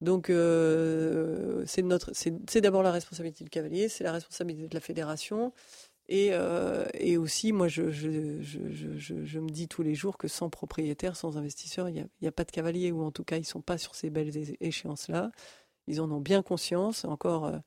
Donc 0.03 0.29
euh, 0.29 1.63
c'est 1.65 2.61
d'abord 2.61 2.83
la 2.83 2.91
responsabilité 2.91 3.45
du 3.45 3.49
cavalier, 3.49 3.87
c'est 3.87 4.03
la 4.03 4.11
responsabilité 4.11 4.67
de 4.67 4.73
la 4.73 4.81
fédération. 4.81 5.53
Et, 6.09 6.31
euh, 6.33 6.85
et 6.95 7.15
aussi, 7.15 7.53
moi, 7.53 7.69
je, 7.69 7.89
je, 7.89 8.41
je, 8.41 9.23
je, 9.23 9.39
me 9.39 9.49
dis 9.49 9.69
tous 9.69 9.83
les 9.83 9.95
jours 9.95 10.17
que 10.17 10.27
sans 10.27 10.49
propriétaire, 10.49 11.15
sans 11.15 11.37
investisseur, 11.37 11.87
il 11.87 12.05
n'y 12.21 12.27
a, 12.27 12.31
pas 12.33 12.43
de 12.43 12.51
cavalier, 12.51 12.91
ou 12.91 13.01
en 13.03 13.11
tout 13.11 13.23
cas, 13.23 13.37
ils 13.37 13.41
ne 13.41 13.45
sont 13.45 13.61
pas 13.61 13.77
sur 13.77 13.95
ces 13.95 14.09
belles 14.09 14.31
échéances-là. 14.59 15.31
Ils 15.87 16.01
en 16.01 16.11
ont 16.11 16.19
bien 16.19 16.41
conscience. 16.41 17.05
Encore, 17.05 17.45
euh, 17.45 17.57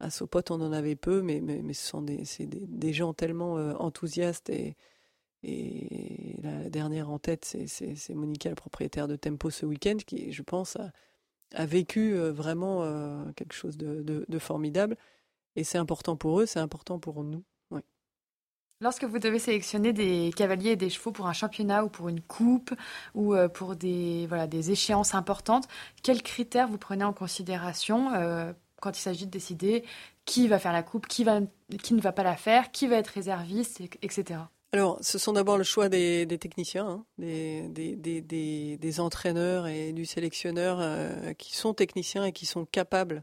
à 0.00 0.10
Sopot, 0.10 0.42
on 0.50 0.60
en 0.60 0.72
avait 0.72 0.96
peu, 0.96 1.22
mais, 1.22 1.40
mais, 1.40 1.62
mais 1.62 1.74
ce 1.74 1.86
sont 1.86 2.02
des, 2.02 2.24
des, 2.40 2.66
des, 2.66 2.92
gens 2.92 3.14
tellement 3.14 3.54
enthousiastes. 3.80 4.50
Et, 4.50 4.76
et 5.44 6.36
la 6.42 6.68
dernière 6.68 7.08
en 7.10 7.20
tête, 7.20 7.44
c'est 7.44 8.14
Monica, 8.14 8.48
le 8.48 8.56
propriétaire 8.56 9.06
de 9.06 9.14
Tempo 9.14 9.50
ce 9.50 9.64
week-end, 9.64 9.98
qui, 10.04 10.32
je 10.32 10.42
pense, 10.42 10.74
a, 10.74 10.90
a 11.54 11.66
vécu 11.66 12.14
euh, 12.14 12.32
vraiment 12.32 12.82
euh, 12.82 13.24
quelque 13.36 13.54
chose 13.54 13.76
de, 13.76 14.38
formidable. 14.38 14.96
Et 15.54 15.64
c'est 15.64 15.78
important 15.78 16.16
pour 16.16 16.40
eux, 16.40 16.46
c'est 16.46 16.60
important 16.60 16.98
pour 16.98 17.24
nous. 17.24 17.42
Lorsque 18.82 19.04
vous 19.04 19.18
devez 19.18 19.38
sélectionner 19.38 19.94
des 19.94 20.30
cavaliers 20.36 20.72
et 20.72 20.76
des 20.76 20.90
chevaux 20.90 21.10
pour 21.10 21.26
un 21.26 21.32
championnat 21.32 21.82
ou 21.82 21.88
pour 21.88 22.10
une 22.10 22.20
coupe 22.20 22.74
ou 23.14 23.34
euh, 23.34 23.48
pour 23.48 23.74
des, 23.74 24.26
voilà, 24.26 24.46
des 24.46 24.70
échéances 24.70 25.14
importantes, 25.14 25.66
quels 26.02 26.22
critères 26.22 26.68
vous 26.68 26.76
prenez 26.76 27.02
en 27.02 27.14
considération 27.14 28.10
quand 28.82 28.98
il 28.98 29.00
s'agit 29.00 29.24
de 29.24 29.30
décider 29.30 29.82
qui 30.26 30.46
va 30.46 30.58
faire 30.58 30.74
la 30.74 30.82
coupe, 30.82 31.06
qui, 31.06 31.24
va, 31.24 31.40
qui 31.82 31.94
ne 31.94 32.02
va 32.02 32.12
pas 32.12 32.22
la 32.22 32.36
faire, 32.36 32.70
qui 32.70 32.86
va 32.86 32.96
être 32.96 33.08
réserviste, 33.08 33.80
etc. 34.02 34.40
Alors, 34.72 34.98
ce 35.00 35.18
sont 35.18 35.32
d'abord 35.32 35.58
le 35.58 35.64
choix 35.64 35.88
des, 35.88 36.26
techniciens, 36.40 36.86
hein, 36.86 37.06
des, 37.18 39.00
entraîneurs 39.00 39.66
et 39.66 39.92
du 39.92 40.04
sélectionneur 40.04 40.78
euh, 40.80 41.32
qui 41.34 41.56
sont 41.56 41.72
techniciens 41.72 42.24
et 42.24 42.32
qui 42.32 42.46
sont 42.46 42.66
capables 42.66 43.22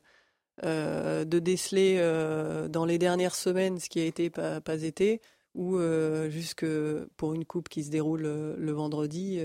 euh, 0.63 1.25
de 1.25 1.39
déceler 1.39 1.97
euh, 1.99 2.67
dans 2.69 2.85
les 2.85 2.97
dernières 2.97 3.35
semaines 3.35 3.79
ce 3.79 3.89
qui 3.89 3.99
a 3.99 4.05
été 4.05 4.29
pas, 4.29 4.61
pas 4.61 4.81
été, 4.83 5.21
ou 5.53 5.77
jusque 6.29 6.65
pour 7.17 7.33
une 7.35 7.45
coupe 7.45 7.69
qui 7.69 7.83
se 7.83 7.91
déroule 7.91 8.23
le 8.23 8.71
vendredi, 8.71 9.39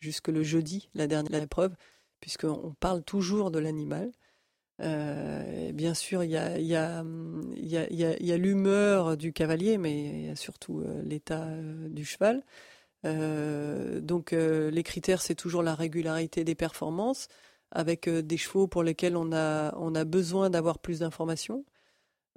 jusque 0.00 0.26
le 0.26 0.42
jeudi, 0.42 0.88
la 0.94 1.06
dernière 1.06 1.40
épreuve, 1.40 1.76
puisqu'on 2.18 2.74
parle 2.80 3.04
toujours 3.04 3.52
de 3.52 3.60
l'animal. 3.60 4.10
Euh, 4.82 5.72
bien 5.72 5.94
sûr, 5.94 6.22
il 6.22 6.30
y 6.30 6.36
a, 6.36 7.02
l'humeur 8.36 9.16
du 9.16 9.32
cavalier, 9.32 9.78
mais 9.78 10.04
il 10.04 10.26
y 10.26 10.30
a 10.30 10.36
surtout 10.36 10.80
euh, 10.80 11.02
l'état 11.02 11.44
euh, 11.44 11.88
du 11.88 12.04
cheval. 12.04 12.42
donc 13.04 14.32
les 14.32 14.82
critères, 14.82 15.22
c'est 15.22 15.34
toujours 15.34 15.62
la 15.62 15.74
régularité 15.74 16.44
des 16.44 16.54
performances, 16.54 17.28
avec 17.70 18.08
des 18.08 18.36
chevaux 18.36 18.66
pour 18.68 18.82
lesquels 18.82 19.16
on 19.16 19.32
a, 19.32 19.74
on 19.76 19.94
a 19.94 20.04
besoin 20.04 20.50
d'avoir 20.50 20.78
plus 20.78 21.00
d'informations. 21.00 21.64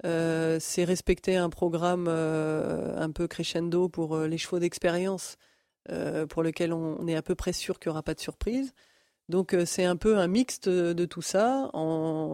c'est 0.04 0.84
respecter 0.84 1.36
un 1.36 1.50
programme 1.50 2.08
un 2.08 3.10
peu 3.12 3.26
crescendo 3.28 3.88
pour 3.88 4.18
les 4.18 4.38
chevaux 4.38 4.60
d'expérience, 4.60 5.36
pour 6.28 6.42
lesquels 6.42 6.72
on, 6.72 7.06
est 7.08 7.16
à 7.16 7.22
peu 7.22 7.34
près 7.34 7.52
sûr 7.52 7.78
qu'il 7.80 7.90
n'y 7.90 7.94
aura 7.94 8.02
pas 8.04 8.14
de 8.14 8.20
surprise. 8.20 8.72
Donc 9.30 9.54
euh, 9.54 9.64
c'est 9.64 9.84
un 9.84 9.96
peu 9.96 10.18
un 10.18 10.26
mixte 10.26 10.68
de, 10.68 11.04
tout 11.06 11.22
ça. 11.22 11.70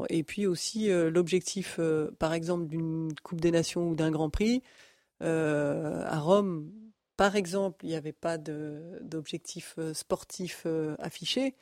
Et 0.08 0.24
puis 0.24 0.46
aussi 0.46 0.90
euh, 0.90 1.10
l'objectif, 1.10 1.76
euh, 1.78 2.10
par 2.18 2.32
exemple, 2.32 2.66
d'une 2.66 3.14
Coupe 3.22 3.40
des 3.40 3.50
Nations 3.50 3.90
ou 3.90 3.94
d'un 3.94 4.10
Grand 4.10 4.30
Prix. 4.30 4.62
à 5.20 6.18
Rome, 6.18 6.70
par 7.16 7.36
exemple, 7.36 7.84
il 7.84 7.90
n'y 7.90 7.96
avait 7.96 8.12
pas 8.12 8.38
d'objectif 8.38 9.78
sportif 9.92 10.66
affiché. 10.98 11.54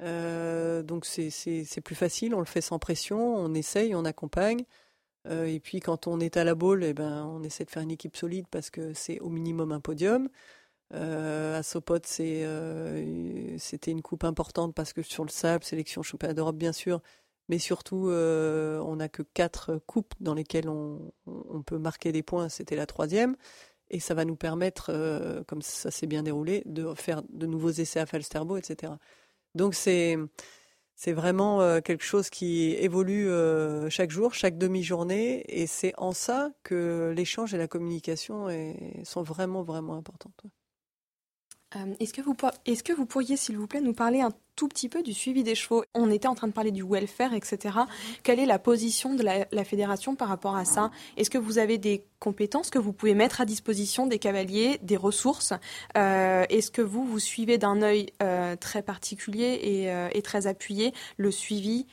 donc 0.00 1.06
c'est 1.06 1.80
plus 1.84 1.94
facile, 1.94 2.34
on 2.34 2.40
le 2.40 2.46
fait 2.46 2.60
sans 2.60 2.78
pression, 2.78 3.36
on 3.36 3.54
essaye, 3.54 3.94
on 3.94 4.04
accompagne. 4.04 4.64
et 5.30 5.60
puis 5.60 5.80
quand 5.80 6.06
on 6.06 6.20
est 6.20 6.36
à 6.36 6.44
la 6.44 6.54
boule, 6.54 6.84
eh 6.84 6.94
ben, 6.94 7.24
on 7.26 7.42
essaie 7.42 7.64
de 7.64 7.70
faire 7.70 7.82
une 7.82 7.90
équipe 7.90 8.16
solide 8.16 8.46
parce 8.50 8.70
que 8.70 8.92
c'est 8.94 9.20
au 9.20 9.30
minimum 9.30 9.72
un 9.72 9.80
podium. 9.80 10.28
Euh, 10.94 11.58
à 11.58 11.62
Sopot, 11.62 11.98
euh, 12.20 13.56
c'était 13.58 13.90
une 13.90 14.02
coupe 14.02 14.24
importante 14.24 14.74
parce 14.74 14.92
que 14.92 15.02
sur 15.02 15.24
le 15.24 15.30
sable, 15.30 15.64
sélection 15.64 16.02
championnat 16.02 16.34
d'Europe 16.34 16.56
bien 16.56 16.72
sûr, 16.72 17.00
mais 17.48 17.58
surtout 17.58 18.08
euh, 18.08 18.78
on 18.80 18.96
n'a 18.96 19.08
que 19.08 19.22
quatre 19.22 19.80
coupes 19.86 20.14
dans 20.20 20.34
lesquelles 20.34 20.68
on, 20.68 21.12
peut 21.66 21.78
marquer 21.78 22.12
des 22.12 22.22
points. 22.22 22.48
C'était 22.48 22.76
la 22.76 22.86
troisième 22.86 23.36
et 23.90 24.00
ça 24.00 24.14
va 24.14 24.24
nous 24.24 24.36
permettre, 24.36 24.92
comme 25.46 25.62
ça 25.62 25.90
s'est 25.90 26.06
bien 26.06 26.22
déroulé, 26.22 26.62
de 26.66 26.94
faire 26.94 27.22
de 27.28 27.46
nouveaux 27.46 27.70
essais 27.70 28.00
à 28.00 28.06
Falsterbo, 28.06 28.56
etc. 28.56 28.92
Donc 29.54 29.74
c'est 29.74 30.16
c'est 30.96 31.12
vraiment 31.12 31.80
quelque 31.80 32.04
chose 32.04 32.30
qui 32.30 32.72
évolue 32.74 33.28
chaque 33.90 34.10
jour, 34.10 34.34
chaque 34.34 34.58
demi-journée, 34.58 35.44
et 35.48 35.66
c'est 35.66 35.94
en 35.98 36.12
ça 36.12 36.50
que 36.62 37.12
l'échange 37.16 37.54
et 37.54 37.58
la 37.58 37.68
communication 37.68 38.48
sont 39.04 39.22
vraiment, 39.22 39.62
vraiment 39.62 39.94
importantes. 39.96 40.44
Euh, 41.76 41.94
est-ce 42.00 42.12
que, 42.12 42.20
vous, 42.20 42.34
est 42.66 42.82
que 42.82 42.92
vous 42.92 43.06
pourriez, 43.06 43.36
s'il 43.36 43.56
vous 43.56 43.66
plaît, 43.66 43.80
nous 43.80 43.92
parler 43.92 44.20
un 44.20 44.32
tout 44.56 44.66
petit 44.66 44.88
peu 44.88 45.02
du 45.02 45.14
suivi 45.14 45.44
des 45.44 45.54
chevaux? 45.54 45.84
On 45.94 46.10
était 46.10 46.26
en 46.26 46.34
train 46.34 46.48
de 46.48 46.52
parler 46.52 46.72
du 46.72 46.82
welfare, 46.82 47.32
etc. 47.34 47.78
Quelle 48.22 48.40
est 48.40 48.46
la 48.46 48.58
position 48.58 49.14
de 49.14 49.22
la, 49.22 49.64
fédération 49.64 50.16
par 50.16 50.28
rapport 50.28 50.56
à 50.56 50.64
ça? 50.64 50.90
Est-ce 51.16 51.30
que 51.30 51.38
vous 51.38 51.58
avez 51.58 51.78
des 51.78 52.04
compétences 52.18 52.70
que 52.70 52.78
vous 52.78 52.92
pouvez 52.92 53.14
mettre 53.14 53.40
à 53.40 53.44
disposition 53.44 54.06
des 54.06 54.18
cavaliers, 54.18 54.78
des 54.82 54.96
ressources? 54.96 55.52
Euh, 55.96 56.44
Est-ce 56.48 56.70
que 56.70 56.82
vous, 56.82 57.04
vous 57.04 57.20
suivez 57.20 57.56
d'un 57.56 57.82
œil 57.82 58.06
euh, 58.22 58.56
très 58.56 58.82
particulier 58.82 59.58
et, 59.62 60.16
et, 60.16 60.22
très 60.22 60.46
appuyé 60.46 60.92
le 61.16 61.30
suivi 61.30 61.86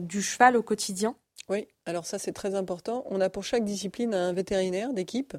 du 0.00 0.22
cheval 0.22 0.56
au 0.56 0.62
quotidien? 0.62 1.16
Oui, 1.48 1.66
alors 1.84 2.06
ça 2.06 2.18
c'est 2.18 2.32
très 2.32 2.54
important. 2.54 3.04
On 3.10 3.20
a 3.20 3.28
pour 3.28 3.44
chaque 3.44 3.64
discipline 3.64 4.14
un 4.14 4.32
vétérinaire 4.32 4.94
d'équipe 4.94 5.36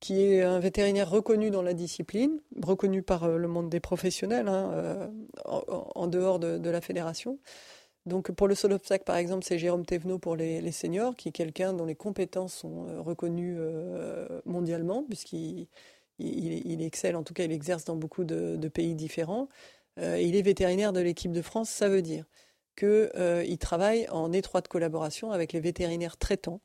qui 0.00 0.22
est 0.22 0.42
un 0.42 0.58
vétérinaire 0.58 1.08
reconnu 1.10 1.50
dans 1.50 1.62
la 1.62 1.74
discipline, 1.74 2.40
reconnu 2.62 3.02
par 3.02 3.24
euh, 3.24 3.38
le 3.38 3.48
monde 3.48 3.70
des 3.70 3.80
professionnels, 3.80 4.48
hein, 4.48 4.70
euh, 4.74 5.08
en, 5.44 6.06
dehors 6.06 6.38
de, 6.38 6.70
la 6.70 6.80
fédération. 6.80 7.38
Donc 8.04 8.30
pour 8.30 8.46
le 8.46 8.54
sol 8.54 8.72
obstacle, 8.72 9.04
par 9.04 9.16
exemple, 9.16 9.44
c'est 9.44 9.58
Jérôme 9.58 9.84
Thévenot 9.84 10.18
pour 10.18 10.36
les, 10.36 10.70
seniors, 10.70 11.16
qui 11.16 11.30
est 11.30 11.32
quelqu'un 11.32 11.72
dont 11.72 11.86
les 11.86 11.96
compétences 11.96 12.54
sont 12.54 12.86
euh, 12.88 13.00
reconnues 13.00 13.58
mondialement, 14.44 15.02
puisqu'il 15.02 15.68
il, 16.18 16.82
excelle, 16.82 17.16
en 17.16 17.22
tout 17.22 17.34
cas 17.34 17.44
il 17.44 17.52
exerce 17.52 17.84
dans 17.84 17.96
beaucoup 17.96 18.24
de, 18.24 18.68
pays 18.68 18.94
différents. 18.94 19.48
il 19.98 20.36
est 20.36 20.42
vétérinaire 20.42 20.92
de 20.92 21.00
l'équipe 21.00 21.32
de 21.32 21.42
France, 21.42 21.70
ça 21.70 21.88
veut 21.88 22.02
dire 22.02 22.26
qu'il 22.76 23.58
travaille 23.58 24.08
en 24.10 24.32
étroite 24.32 24.68
collaboration 24.68 25.32
avec 25.32 25.52
les 25.52 25.60
vétérinaires 25.60 26.16
traitants 26.18 26.60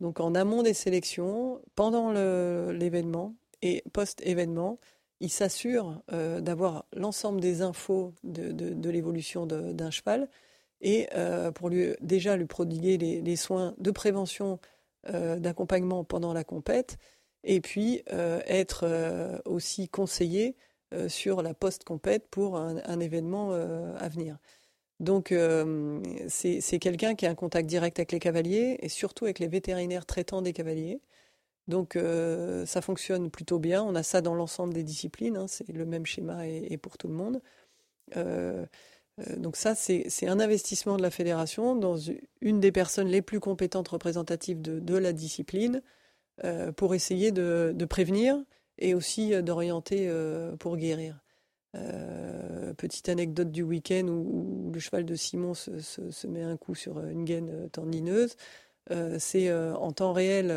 donc 0.00 0.20
en 0.20 0.34
amont 0.34 0.62
des 0.62 0.74
sélections, 0.74 1.60
pendant 1.74 2.12
l'événement 2.12 3.34
et 3.62 3.82
post-événement, 3.92 4.78
il 5.20 5.30
s'assure 5.30 6.02
euh, 6.12 6.40
d'avoir 6.40 6.84
l'ensemble 6.94 7.40
des 7.40 7.62
infos 7.62 8.12
de, 8.22 8.90
l'évolution 8.90 9.46
d'un 9.46 9.90
cheval 9.90 10.28
et 10.82 11.08
euh, 11.14 11.50
pour 11.52 11.70
lui 11.70 11.94
déjà 12.00 12.36
lui 12.36 12.44
prodiguer 12.44 12.98
les, 12.98 13.36
soins 13.36 13.74
de 13.78 13.90
prévention, 13.90 14.58
euh, 15.08 15.38
d'accompagnement 15.38 16.04
pendant 16.04 16.34
la 16.34 16.44
compète, 16.44 16.98
et 17.44 17.60
puis 17.60 18.02
être 18.08 19.40
aussi 19.44 19.88
conseillé 19.88 20.56
sur 21.06 21.42
la 21.42 21.54
post-compète 21.54 22.26
pour 22.28 22.56
un 22.56 23.00
événement 23.00 23.52
à 23.52 24.08
venir. 24.08 24.36
Donc, 25.00 25.30
euh, 25.32 26.00
c'est 26.28 26.78
quelqu'un 26.78 27.14
qui 27.14 27.26
a 27.26 27.30
un 27.30 27.34
contact 27.34 27.68
direct 27.68 27.98
avec 27.98 28.12
les 28.12 28.18
cavaliers 28.18 28.78
et 28.80 28.88
surtout 28.88 29.24
avec 29.24 29.38
les 29.38 29.48
vétérinaires 29.48 30.06
traitants 30.06 30.42
des 30.42 30.52
cavaliers. 30.52 31.00
Donc, 31.68 31.96
euh, 31.96 32.66
ça 32.66 32.80
fonctionne 32.82 33.30
plutôt 33.30 33.58
bien. 33.58 33.82
On 33.82 33.94
a 33.94 34.02
ça 34.02 34.20
dans 34.22 34.34
l'ensemble 34.34 34.74
des 34.74 34.84
disciplines. 34.84 35.36
Hein. 35.36 35.46
c'est 35.48 35.68
le 35.68 35.84
même 35.86 36.06
schéma 36.06 36.46
et, 36.46 36.76
pour 36.78 36.98
tout 36.98 37.08
le 37.08 37.14
monde. 37.14 37.42
Euh, 38.16 38.66
donc, 39.38 39.56
ça, 39.56 39.74
c'est 39.74 40.28
un 40.28 40.40
investissement 40.40 40.96
de 40.96 41.02
la 41.02 41.10
fédération 41.10 41.76
dans 41.76 41.96
une 42.40 42.60
des 42.60 42.72
personnes 42.72 43.08
les 43.08 43.22
plus 43.22 43.40
compétentes 43.40 43.88
représentatives 43.88 44.62
de, 44.62 44.96
la 44.96 45.12
discipline 45.12 45.82
pour 46.76 46.94
essayer 46.94 47.32
de 47.32 47.84
prévenir 47.86 48.42
et 48.78 48.94
aussi 48.94 49.42
d'orienter 49.42 50.10
pour 50.58 50.76
guérir. 50.76 51.25
Euh, 51.76 52.74
petite 52.74 53.08
anecdote 53.08 53.50
du 53.50 53.62
week-end 53.62 54.06
où, 54.08 54.70
le 54.72 54.80
cheval 54.80 55.04
de 55.04 55.14
Simon 55.14 55.54
se, 55.54 56.26
met 56.26 56.42
un 56.42 56.56
coup 56.56 56.74
sur 56.74 57.00
une 57.06 57.24
gaine 57.24 57.50
euh, 57.50 57.68
tendineuse. 57.68 58.36
Euh, 58.92 59.16
c'est 59.18 59.52
en 59.52 59.90
temps 59.90 60.12
réel 60.12 60.56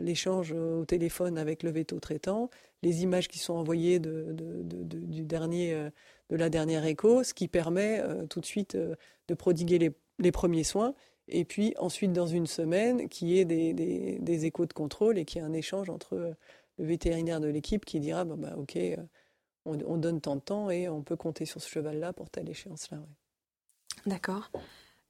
l'échange 0.00 0.52
au 0.52 0.84
téléphone 0.84 1.38
avec 1.38 1.62
le 1.62 1.70
veto 1.70 2.00
traitant, 2.00 2.50
les 2.82 3.02
images 3.04 3.28
qui 3.28 3.38
sont 3.38 3.54
envoyées 3.54 4.00
de, 4.00 4.34
du 4.34 5.24
dernier, 5.24 5.90
de 6.30 6.36
la 6.36 6.48
dernière 6.48 6.84
écho, 6.84 7.22
ce 7.22 7.32
qui 7.32 7.46
permet 7.46 8.02
tout 8.28 8.40
de 8.40 8.46
suite 8.46 8.76
de 8.76 9.34
prodiguer 9.34 9.94
les, 10.18 10.32
premiers 10.32 10.64
soins. 10.64 10.94
Et 11.28 11.44
puis 11.44 11.74
ensuite, 11.78 12.12
dans 12.12 12.26
une 12.26 12.48
semaine, 12.48 13.08
qui 13.08 13.38
est 13.38 13.44
des, 13.44 13.72
des, 13.72 14.46
échos 14.46 14.66
de 14.66 14.72
contrôle 14.72 15.16
et 15.16 15.24
qui 15.24 15.38
est 15.38 15.42
un 15.42 15.52
échange 15.52 15.90
entre 15.90 16.34
le 16.78 16.84
vétérinaire 16.84 17.38
de 17.38 17.46
l'équipe 17.46 17.84
qui 17.84 18.00
dira 18.00 18.24
bah, 18.24 18.34
bah, 18.36 18.54
Ok, 18.56 18.76
on, 19.64 19.96
donne 19.96 20.20
tant 20.20 20.36
de 20.36 20.40
temps 20.40 20.70
et 20.70 20.88
on 20.88 21.02
peut 21.02 21.16
compter 21.16 21.44
sur 21.44 21.60
ce 21.60 21.68
cheval-là 21.68 22.12
pour 22.12 22.30
telle 22.30 22.48
échéance-là. 22.48 22.98
D'accord. 24.06 24.50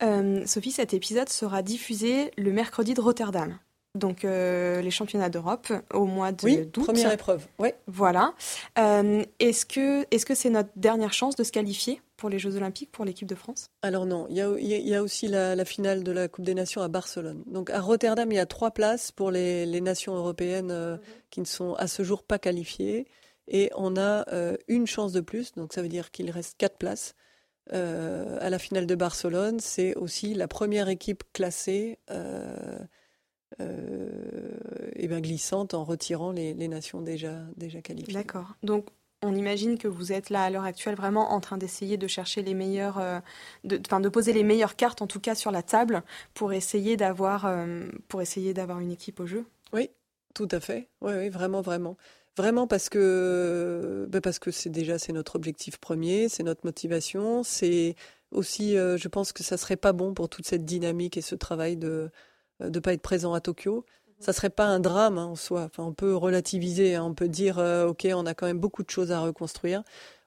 Euh, 0.03 0.44
Sophie, 0.46 0.72
cet 0.72 0.94
épisode 0.94 1.28
sera 1.28 1.62
diffusé 1.62 2.30
le 2.36 2.53
mercredi 2.53 2.94
de 2.94 3.01
Rotterdam. 3.01 3.59
Donc 3.96 4.24
euh, 4.24 4.80
les 4.82 4.92
championnats 4.92 5.30
d'Europe 5.30 5.72
au 5.92 6.05
mois 6.05 6.30
de 6.30 6.44
oui, 6.44 6.64
première 6.66 7.11
épreuve. 7.11 7.46
Oui. 7.59 7.70
Voilà. 7.88 8.34
Euh, 8.78 9.24
est-ce 9.40 9.66
que 9.66 10.07
est-ce 10.12 10.24
que 10.24 10.36
c'est 10.36 10.51
notre 10.51 10.70
dernière 10.76 11.12
chance 11.12 11.34
de 11.34 11.42
se 11.42 11.51
qualifier 11.51 12.01
pour 12.16 12.28
les 12.28 12.38
Jeux 12.38 12.55
Olympiques 12.55 12.92
pour 12.92 13.05
l'équipe 13.05 13.26
de 13.26 13.34
France? 13.34 13.66
Alors 13.82 14.07
non, 14.07 14.28
il 14.30 14.36
y 14.36 14.94
a, 14.94 15.03
aussi 15.03 15.26
la, 15.26 15.64
finale 15.64 16.05
de 16.05 16.12
la 16.12 16.28
Coupe 16.28 16.44
des 16.44 16.55
Nations 16.55 16.82
à 16.82 16.88
Barcelone. 16.88 17.42
Donc 17.46 17.68
à 17.70 17.80
Rotterdam, 17.80 18.30
il 18.30 18.36
y 18.36 18.38
a 18.38 18.46
trois 18.46 18.70
places 18.70 19.11
pour 19.11 19.32
les, 19.32 19.80
nations 19.80 20.14
européennes 20.14 20.72
mhm. 20.72 21.01
qui 21.30 21.40
ne 21.40 21.46
sont 21.46 21.74
à 21.74 21.88
ce 21.88 22.05
jour 22.05 22.22
pas 22.22 22.38
qualifiées. 22.38 23.09
Et 23.51 23.70
on 23.74 23.96
a 23.96 24.24
euh, 24.32 24.57
une 24.68 24.86
chance 24.86 25.12
de 25.12 25.20
plus, 25.20 25.53
donc 25.53 25.72
ça 25.72 25.82
veut 25.82 25.88
dire 25.88 26.12
qu'il 26.12 26.30
reste 26.30 26.57
quatre 26.57 26.78
places. 26.78 27.14
Euh, 27.72 28.38
à 28.40 28.48
la 28.48 28.59
finale 28.59 28.86
de 28.86 28.94
Barcelone, 28.94 29.59
c'est 29.61 29.94
aussi 29.96 30.34
la 30.34 30.48
première 30.48 30.88
équipe 30.88 31.24
classée 31.32 31.98
euh, 32.11 32.78
et 34.94 35.09
ben 35.09 35.20
glissante 35.20 35.74
en 35.74 35.84
retirant 35.84 36.30
les, 36.32 36.55
nations 36.68 37.03
déjà, 37.03 37.42
déjà 37.57 37.82
qualifiées. 37.82 38.14
D'accord. 38.14 38.55
Donc 38.62 38.86
on 39.22 39.34
imagine 39.34 39.78
que 39.78 39.88
vous 39.88 40.12
êtes 40.12 40.30
là 40.30 40.44
à 40.44 40.51
l'heure 40.51 40.64
actuelle 40.64 40.94
vraiment 40.94 41.32
en 41.32 41.40
train 41.40 41.59
d'essayer 41.59 41.96
de 41.96 42.07
chercher 42.07 42.42
les 42.42 42.55
meilleures, 42.55 43.22
de, 43.64 43.76
de 43.76 44.09
poser 44.09 44.32
les 44.32 44.44
meilleures 44.44 44.76
cartes 44.76 45.03
en 45.03 45.07
tout 45.07 45.20
cas 45.20 45.34
sur 45.34 45.51
la 45.51 45.62
table 45.62 46.03
pour 46.32 46.53
essayer 46.53 46.96
d'avoir, 46.96 47.53
pour 48.09 48.22
essayer 48.22 48.55
d'avoir 48.55 48.80
une 48.80 48.92
équipe 48.92 49.20
au 49.20 49.26
jeu? 49.26 49.44
Oui, 49.72 49.90
tout 50.34 50.48
à 50.51 50.61
fait. 50.61 50.88
Oui, 51.03 51.12
oui, 51.16 51.28
vraiment, 51.28 51.61
vraiment. 51.61 51.96
Vraiment 52.41 52.66
parce 52.66 52.88
que 52.88 54.07
ben 54.09 54.22
parce 54.22 54.38
que 54.38 54.51
c'est 54.51 54.70
déjà 54.70 54.99
c'est 54.99 55.12
notre 55.12 55.36
objectif 55.36 55.76
premier, 55.76 56.30
c'est 56.30 56.43
notre 56.43 56.64
motivation, 56.64 57.43
c'est 57.43 57.97
aussi 58.30 58.78
euh, 58.78 58.97
je 58.97 59.09
pense 59.09 59.34
que 59.34 59.43
ça 59.43 59.59
serait 59.59 59.76
pas 59.76 59.93
bon 59.93 60.14
pour 60.14 60.30
toute 60.30 60.47
cette 60.47 60.64
dynamique 60.64 61.18
et 61.18 61.20
ce 61.20 61.34
travail 61.34 61.76
de 61.76 62.11
de 62.61 62.80
pas 62.80 62.95
être 62.95 63.03
présent 63.03 63.34
à 63.34 63.43
Tokyo. 63.43 63.84
Mhm. 63.84 64.14
Ça 64.20 64.32
serait 64.32 64.49
pas 64.49 64.64
un 64.64 64.80
drame 64.80 65.18
hein, 65.18 65.26
en 65.26 65.36
soi. 65.36 65.64
Enfin, 65.64 65.82
on 65.82 65.93
peut 65.93 66.16
relativiser, 66.16 66.95
hein. 66.95 67.05
on 67.05 67.12
peut 67.12 67.28
dire 67.28 67.59
euh, 67.59 67.88
ok, 67.88 68.09
on 68.14 68.24
a 68.24 68.32
quand 68.32 68.47
même 68.47 68.59
beaucoup 68.59 68.84
de 68.84 68.91
choses 68.91 69.12
à 69.12 69.20
reconstruire. 69.20 69.82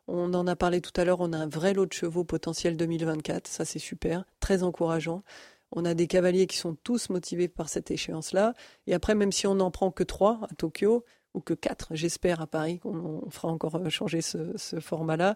On 0.08 0.36
en 0.36 0.46
a 0.46 0.56
parlé 0.56 0.82
tout 0.82 0.94
à 1.02 1.06
l'heure, 1.06 1.20
on 1.20 1.34
a 1.34 1.38
un 1.38 1.50
vrai 1.50 1.74
lot 1.74 1.88
de 1.88 1.94
chevaux 1.94 2.26
potentiel 2.26 2.78
2024, 2.78 3.48
ça 3.48 3.66
c'est 3.66 3.80
super, 3.80 4.24
très 4.40 4.62
encourageant. 4.62 5.24
On 5.72 5.84
a 5.86 5.96
des 5.96 6.06
cavaliers 6.06 6.46
qui 6.46 6.58
sont 6.58 6.76
tous 6.84 7.10
motivés 7.10 7.48
par 7.48 7.70
cette 7.70 7.90
échéance-là. 7.90 8.54
Et 8.86 8.94
après, 8.94 9.16
même 9.16 9.32
si 9.32 9.48
on 9.48 9.56
n'en 9.56 9.72
prend 9.72 9.90
que 9.90 10.04
trois 10.04 10.40
à 10.44 10.54
Tokyo, 10.56 11.04
ou 11.34 11.42
que 11.42 11.54
quatre, 11.54 11.90
j'espère, 11.92 12.42
à 12.42 12.48
Paris, 12.48 12.80
qu'on 12.80 13.30
fera 13.30 13.48
encore 13.50 13.76
euh, 13.76 13.90
changer 13.90 14.22
ce, 14.22 14.80
format-là. 14.80 15.36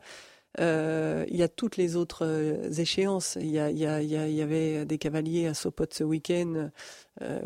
Euh, 0.60 1.26
il 1.30 1.36
y 1.36 1.44
a 1.44 1.50
toutes 1.50 1.78
les 1.78 1.96
autres 1.98 2.26
euh, 2.26 2.72
échéances. 2.72 3.38
Il 3.40 3.50
y, 3.50 3.60
avait 3.60 4.86
des 4.86 4.98
cavaliers 4.98 5.46
à 5.46 5.54
Sopot 5.54 5.86
ce 5.92 6.04
week-end, 6.04 6.70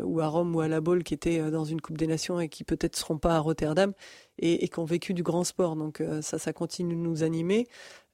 ou 0.02 0.20
à 0.20 0.28
Rome 0.28 0.54
ou 0.54 0.60
à 0.60 0.68
La 0.68 0.80
Baule, 0.80 1.02
qui 1.02 1.14
étaient 1.14 1.50
dans 1.50 1.64
une 1.64 1.80
Coupe 1.80 1.98
des 1.98 2.06
Nations 2.06 2.40
et 2.40 2.48
qui 2.48 2.62
peut-être 2.62 2.96
seront 2.96 3.18
pas 3.18 3.36
à 3.36 3.38
Rotterdam, 3.38 3.92
et, 4.38 4.68
qui 4.68 4.78
ont 4.78 4.84
vécu 4.84 5.14
du 5.14 5.22
grand 5.22 5.44
sport. 5.44 5.76
Donc 5.76 6.02
ça, 6.20 6.38
ça 6.38 6.52
continue 6.52 6.94
de 6.94 7.00
nous 7.00 7.22
animer. 7.22 7.66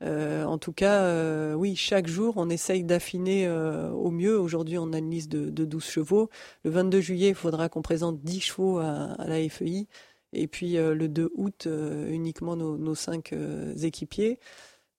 en 0.02 0.58
tout 0.58 0.72
cas, 0.72 1.54
oui, 1.54 1.76
chaque 1.76 2.06
jour, 2.06 2.34
on 2.36 2.48
essaye 2.48 2.84
d'affiner 2.84 3.48
au 3.50 4.10
mieux. 4.10 4.38
Aujourd'hui, 4.38 4.78
on 4.78 4.92
a 4.92 4.98
une 4.98 5.10
liste 5.10 5.30
de, 5.30 5.64
12 5.64 5.84
chevaux. 5.84 6.30
Le 6.64 6.70
22 6.70 7.00
juillet, 7.00 7.28
il 7.28 7.34
faudra 7.34 7.68
qu'on 7.68 7.82
présente 7.82 8.20
10 8.22 8.40
chevaux 8.40 8.78
à 8.78 9.16
la 9.26 9.48
FEI. 9.48 9.86
Et 10.32 10.46
puis 10.46 10.76
euh, 10.76 10.94
le 10.94 11.08
2 11.08 11.30
août, 11.34 11.64
euh, 11.66 12.08
uniquement 12.10 12.56
nos, 12.56 12.94
cinq 12.94 13.32
euh, 13.32 13.74
équipiers. 13.76 14.38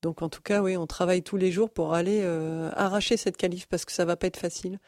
Donc 0.02 0.22
en 0.22 0.30
tout 0.30 0.42
cas, 0.42 0.62
oui, 0.62 0.78
on 0.78 0.88
travaille 0.88 1.24
tous 1.24 1.38
les 1.38 1.52
jours 1.52 1.70
pour 1.70 1.94
aller 1.94 2.24
arracher 2.74 3.18
cette 3.18 3.36
qualif 3.36 3.68
parce 3.68 3.84
que 3.84 3.92
ça 3.92 4.06
va 4.06 4.16
pas 4.16 4.28
être 4.28 4.38
facile. 4.38 4.80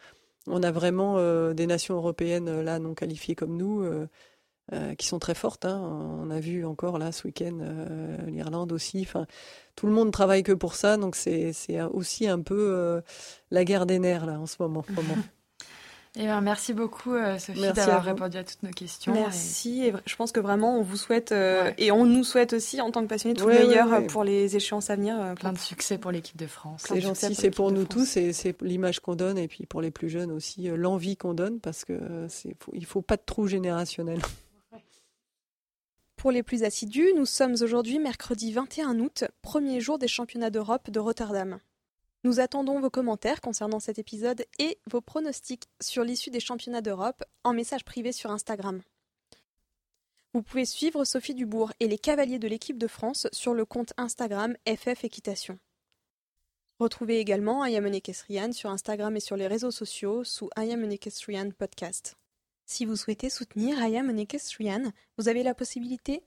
On 0.47 0.63
a 0.63 0.71
vraiment 0.71 1.17
des 1.53 1.67
nations 1.67 1.95
européennes 1.95 2.61
là 2.61 2.79
non 2.79 2.93
qualifiées 2.93 3.35
comme 3.35 3.57
nous 3.57 3.85
qui 4.97 5.05
sont 5.05 5.19
très 5.19 5.35
fortes. 5.35 5.65
Hein. 5.65 5.81
On 6.23 6.29
a 6.29 6.39
vu 6.39 6.65
encore 6.65 6.97
là 6.97 7.11
ce 7.11 7.27
week-end 7.27 7.57
l'Irlande 8.27 8.71
aussi. 8.71 9.01
Enfin, 9.01 9.27
tout 9.75 9.85
le 9.85 9.91
monde 9.91 10.11
travaille 10.13 10.43
que 10.43 10.53
pour 10.53 10.75
ça, 10.75 10.95
donc 10.95 11.17
c'est 11.17 11.51
aussi 11.91 12.29
un 12.29 12.39
peu 12.39 13.01
la 13.51 13.65
guerre 13.65 13.85
des 13.85 13.99
nerfs 13.99 14.25
là 14.25 14.39
en 14.39 14.45
ce 14.45 14.55
moment. 14.61 14.85
Eh 16.17 16.25
ben, 16.25 16.41
merci 16.41 16.73
beaucoup 16.73 17.13
euh, 17.13 17.39
Sophie 17.39 17.61
d'avoir 17.61 18.03
répondu 18.03 18.37
à 18.37 18.43
toutes 18.43 18.63
nos 18.63 18.71
questions. 18.71 19.13
Merci. 19.13 19.85
Et... 19.85 19.93
je 20.05 20.15
pense 20.17 20.33
que 20.33 20.41
vraiment 20.41 20.77
on 20.77 20.81
vous 20.81 20.97
souhaite 20.97 21.31
euh, 21.31 21.71
et 21.77 21.91
on 21.91 22.05
nous 22.05 22.25
souhaite 22.25 22.51
aussi 22.51 22.81
en 22.81 22.91
tant 22.91 23.01
que 23.01 23.07
passionnés 23.07 23.33
tout 23.33 23.47
le 23.47 23.53
meilleur 23.53 24.05
pour 24.07 24.25
les 24.25 24.57
échéances 24.57 24.89
à 24.89 24.97
venir. 24.97 25.17
Euh, 25.17 25.35
Plein 25.35 25.53
de 25.53 25.57
succès 25.57 25.97
pour 25.97 26.11
l'équipe 26.11 26.35
de 26.35 26.47
France. 26.47 26.83
C'est 26.85 26.99
gentil, 26.99 27.33
c'est 27.33 27.49
pour, 27.49 27.71
nous 27.71 27.85
tous 27.85 28.05
c'est 28.05 28.61
l'image 28.61 28.99
qu'on 28.99 29.15
donne 29.15 29.37
et 29.37 29.47
puis 29.47 29.65
pour 29.65 29.81
les 29.81 29.91
plus 29.91 30.09
jeunes 30.09 30.31
aussi 30.31 30.67
l'envie 30.67 31.15
qu'on 31.15 31.33
donne 31.33 31.61
parce 31.61 31.85
que 31.85 31.97
c'est 32.27 32.55
il 32.73 32.85
faut 32.85 33.01
pas 33.01 33.15
de 33.15 33.23
trou 33.25 33.47
générationnel. 33.47 34.19
Pour 36.17 36.31
les 36.31 36.43
plus 36.43 36.61
assidus, 36.61 37.13
nous 37.15 37.25
sommes 37.25 37.55
aujourd'hui 37.63 37.97
mercredi 37.97 38.51
21 38.51 38.99
août, 38.99 39.23
premier 39.41 39.81
jour 39.81 39.97
des 39.97 40.07
championnats 40.07 40.51
d'Europe 40.51 40.91
de 40.91 40.99
Rotterdam. 40.99 41.57
Nous 42.23 42.39
attendons 42.39 42.79
vos 42.79 42.91
commentaires 42.91 43.41
concernant 43.41 43.79
cet 43.79 43.97
épisode 43.97 44.45
et 44.59 44.77
vos 44.89 45.01
pronostics 45.01 45.67
sur 45.81 46.03
l'issue 46.03 46.29
des 46.29 46.39
championnats 46.39 46.81
d'Europe 46.81 47.23
en 47.43 47.53
message 47.53 47.83
privé 47.83 48.11
sur 48.11 48.29
Instagram. 48.29 48.81
Vous 50.33 50.43
pouvez 50.43 50.65
suivre 50.65 51.03
Sophie 51.03 51.33
Dubourg 51.33 51.73
et 51.79 51.87
les 51.87 51.97
cavaliers 51.97 52.39
de 52.39 52.47
l'équipe 52.47 52.77
de 52.77 52.87
France 52.87 53.27
sur 53.33 53.53
le 53.53 53.65
compte 53.65 53.93
Instagram 53.97 54.55
FF 54.67 55.03
Équitation. 55.03 55.57
Retrouvez 56.79 57.19
également 57.19 57.63
Ayamene 57.63 58.01
Kesrian 58.01 58.53
sur 58.53 58.69
Instagram 58.69 59.15
et 59.17 59.19
sur 59.19 59.35
les 59.35 59.47
réseaux 59.47 59.71
sociaux 59.71 60.23
sous 60.23 60.49
Ayamene 60.55 60.97
Kesrian 60.97 61.51
Podcast. 61.51 62.15
Si 62.65 62.85
vous 62.85 62.95
souhaitez 62.95 63.29
soutenir 63.29 63.81
Ayamene 63.81 64.25
Kesrian, 64.25 64.91
vous 65.17 65.27
avez 65.27 65.43
la 65.43 65.53
possibilité 65.53 66.23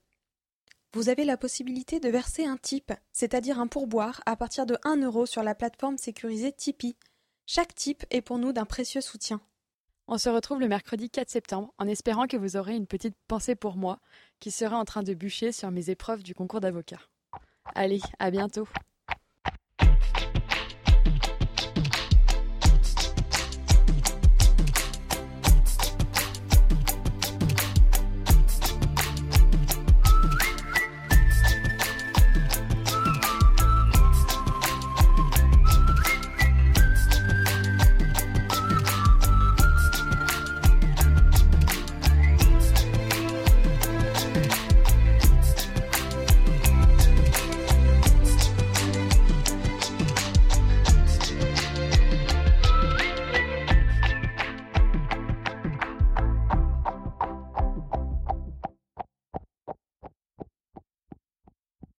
vous 0.94 1.08
avez 1.08 1.24
la 1.24 1.36
possibilité 1.36 1.98
de 1.98 2.08
verser 2.08 2.46
un 2.46 2.56
tip, 2.56 2.92
c'est-à-dire 3.12 3.58
un 3.58 3.66
pourboire, 3.66 4.22
à 4.26 4.36
partir 4.36 4.64
de 4.64 4.78
1 4.84 5.02
euro 5.02 5.26
sur 5.26 5.42
la 5.42 5.56
plateforme 5.56 5.98
sécurisée 5.98 6.52
Tipeee. 6.52 6.96
Chaque 7.46 7.74
tip 7.74 8.04
est 8.10 8.20
pour 8.20 8.38
nous 8.38 8.52
d'un 8.52 8.64
précieux 8.64 9.00
soutien. 9.00 9.40
On 10.06 10.18
se 10.18 10.28
retrouve 10.28 10.60
le 10.60 10.68
mercredi 10.68 11.10
4 11.10 11.28
septembre 11.28 11.74
en 11.78 11.88
espérant 11.88 12.28
que 12.28 12.36
vous 12.36 12.56
aurez 12.56 12.76
une 12.76 12.86
petite 12.86 13.16
pensée 13.26 13.56
pour 13.56 13.76
moi 13.76 13.98
qui 14.38 14.52
sera 14.52 14.78
en 14.78 14.84
train 14.84 15.02
de 15.02 15.14
bûcher 15.14 15.50
sur 15.50 15.72
mes 15.72 15.90
épreuves 15.90 16.22
du 16.22 16.34
concours 16.34 16.60
d'avocat. 16.60 17.00
Allez, 17.74 18.00
à 18.20 18.30
bientôt 18.30 18.68